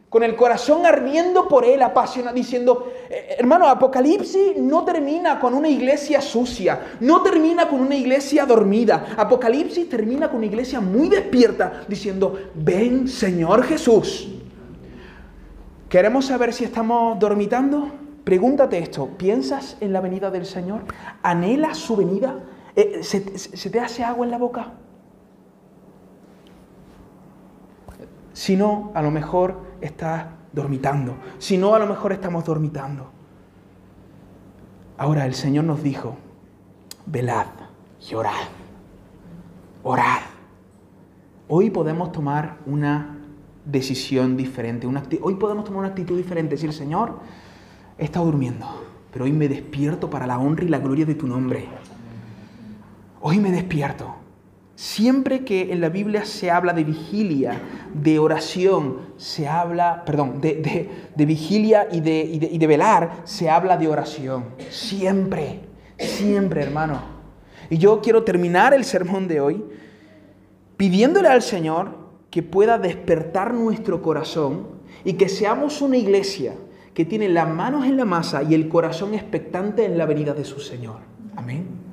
Con 0.09 0.23
el 0.23 0.37
corazón 0.37 0.87
ardiendo 0.87 1.49
por 1.49 1.65
Él, 1.65 1.83
apasionado, 1.83 2.35
diciendo, 2.35 2.93
eh, 3.11 3.37
hermano, 3.39 3.67
Apocalipsis 3.67 4.57
no 4.57 4.85
termina 4.85 5.41
con 5.41 5.53
una 5.53 5.69
iglesia 5.69 6.21
sucia, 6.21 6.81
no 7.01 7.23
termina 7.23 7.69
con 7.69 7.81
una 7.81 7.97
iglesia 7.97 8.47
dormida. 8.47 9.15
Apocalipsis 9.17 9.89
termina 9.89 10.29
con 10.29 10.39
una 10.39 10.47
iglesia 10.47 10.81
muy 10.81 11.09
despierta, 11.09 11.85
diciendo, 11.89 12.39
ven 12.55 13.09
Señor 13.09 13.65
Jesús. 13.65 14.29
¿Queremos 15.89 16.27
saber 16.27 16.53
si 16.53 16.65
estamos 16.65 17.19
dormitando? 17.19 18.06
Pregúntate 18.27 18.81
esto, 18.81 19.07
¿piensas 19.17 19.77
en 19.81 19.93
la 19.93 20.01
venida 20.01 20.33
del 20.33 20.47
Señor? 20.47 20.83
¿Anhelas 21.23 21.79
su 21.79 21.95
venida? 21.95 22.41
Eh, 22.75 23.05
¿Se, 23.05 23.21
te 23.21 23.79
hace 23.79 24.03
agua 24.03 24.27
en 24.27 24.33
la 24.33 24.39
boca? 24.39 24.73
Si 28.33 28.57
no, 28.57 28.91
a 28.95 29.03
lo 29.03 29.13
mejor 29.13 29.61
estás 29.81 30.27
dormitando. 30.53 31.15
Si 31.39 31.57
no, 31.57 31.77
a 31.77 31.79
lo 31.79 31.87
mejor 31.87 32.11
estamos 32.11 32.45
dormitando. 32.45 33.13
Ahora 34.99 35.25
el 35.25 35.35
Señor 35.35 35.63
nos 35.63 35.85
dijo, 35.85 36.17
velad 37.07 37.47
y 38.11 38.15
orad. 38.17 38.49
Orad. 39.85 40.23
Hoy 41.47 41.71
podemos 41.71 42.11
tomar 42.11 42.57
una 42.67 43.19
decisión 43.65 44.37
diferente. 44.37 44.89
Una 44.89 45.05
hoy 45.23 45.37
podemos 45.37 45.65
tomar 45.65 45.79
una 45.79 45.89
actitud 45.91 46.17
diferente, 46.17 46.57
decir, 46.57 46.73
Señor, 46.73 47.21
he 47.99 48.05
estado 48.05 48.27
durmiendo, 48.27 48.67
pero 49.13 49.25
hoy 49.25 49.33
me 49.33 49.49
despierto 49.49 50.11
para 50.11 50.27
la 50.27 50.39
honra 50.39 50.65
y 50.65 50.69
la 50.69 50.79
gloria 50.79 51.07
de 51.07 51.15
tu 51.15 51.27
nombre. 51.27 51.67
Hoy 53.21 53.39
me 53.39 53.51
despierto. 53.51 54.15
Siempre 54.75 55.43
que 55.45 55.73
en 55.73 55.81
la 55.81 55.89
Biblia 55.89 56.27
se 56.27 56.51
habla 56.51 56.75
de 56.75 56.85
vigilia, 56.85 57.63
de 57.95 58.19
oración, 58.19 58.99
se 59.17 59.49
habla, 59.49 60.03
perdón, 60.05 60.43
de, 60.43 60.57
de- 60.57 60.91
de 61.15 61.27
vigilia 61.27 61.89
y 61.91 62.01
de, 62.01 62.21
y 62.21 62.55
y 62.55 62.59
de 62.59 62.67
velar, 62.67 63.23
se 63.25 63.49
habla 63.49 63.79
de 63.79 63.89
oración. 63.89 64.45
Siempre, 64.69 65.61
siempre, 65.99 66.63
hermano. 66.63 67.01
Y 67.71 67.79
yo 67.79 68.03
quiero 68.03 68.23
terminar 68.23 68.75
el 68.75 68.85
sermón 68.85 69.27
de 69.29 69.41
hoy 69.41 69.65
pidiéndole 70.77 71.29
al 71.29 71.41
Señor 71.41 71.97
que 72.31 72.43
pueda 72.43 72.79
despertar 72.79 73.55
nuestro 73.55 74.03
corazón 74.03 74.67
y 75.05 75.15
que 75.15 75.31
seamos 75.31 75.81
una 75.81 75.97
iglesia 75.97 76.53
que 76.97 77.05
tiene 77.05 77.29
las 77.29 77.47
manos 77.47 77.85
en 77.85 77.99
la 77.99 78.07
masa 78.07 78.43
y 78.43 78.55
el 78.55 78.71
corazón 78.71 79.13
expectante 79.13 79.85
en 79.85 79.99
la 79.99 80.07
venida 80.07 80.33
de 80.33 80.47
su 80.47 80.61
Señor. 80.61 81.01
Amén. 81.37 81.86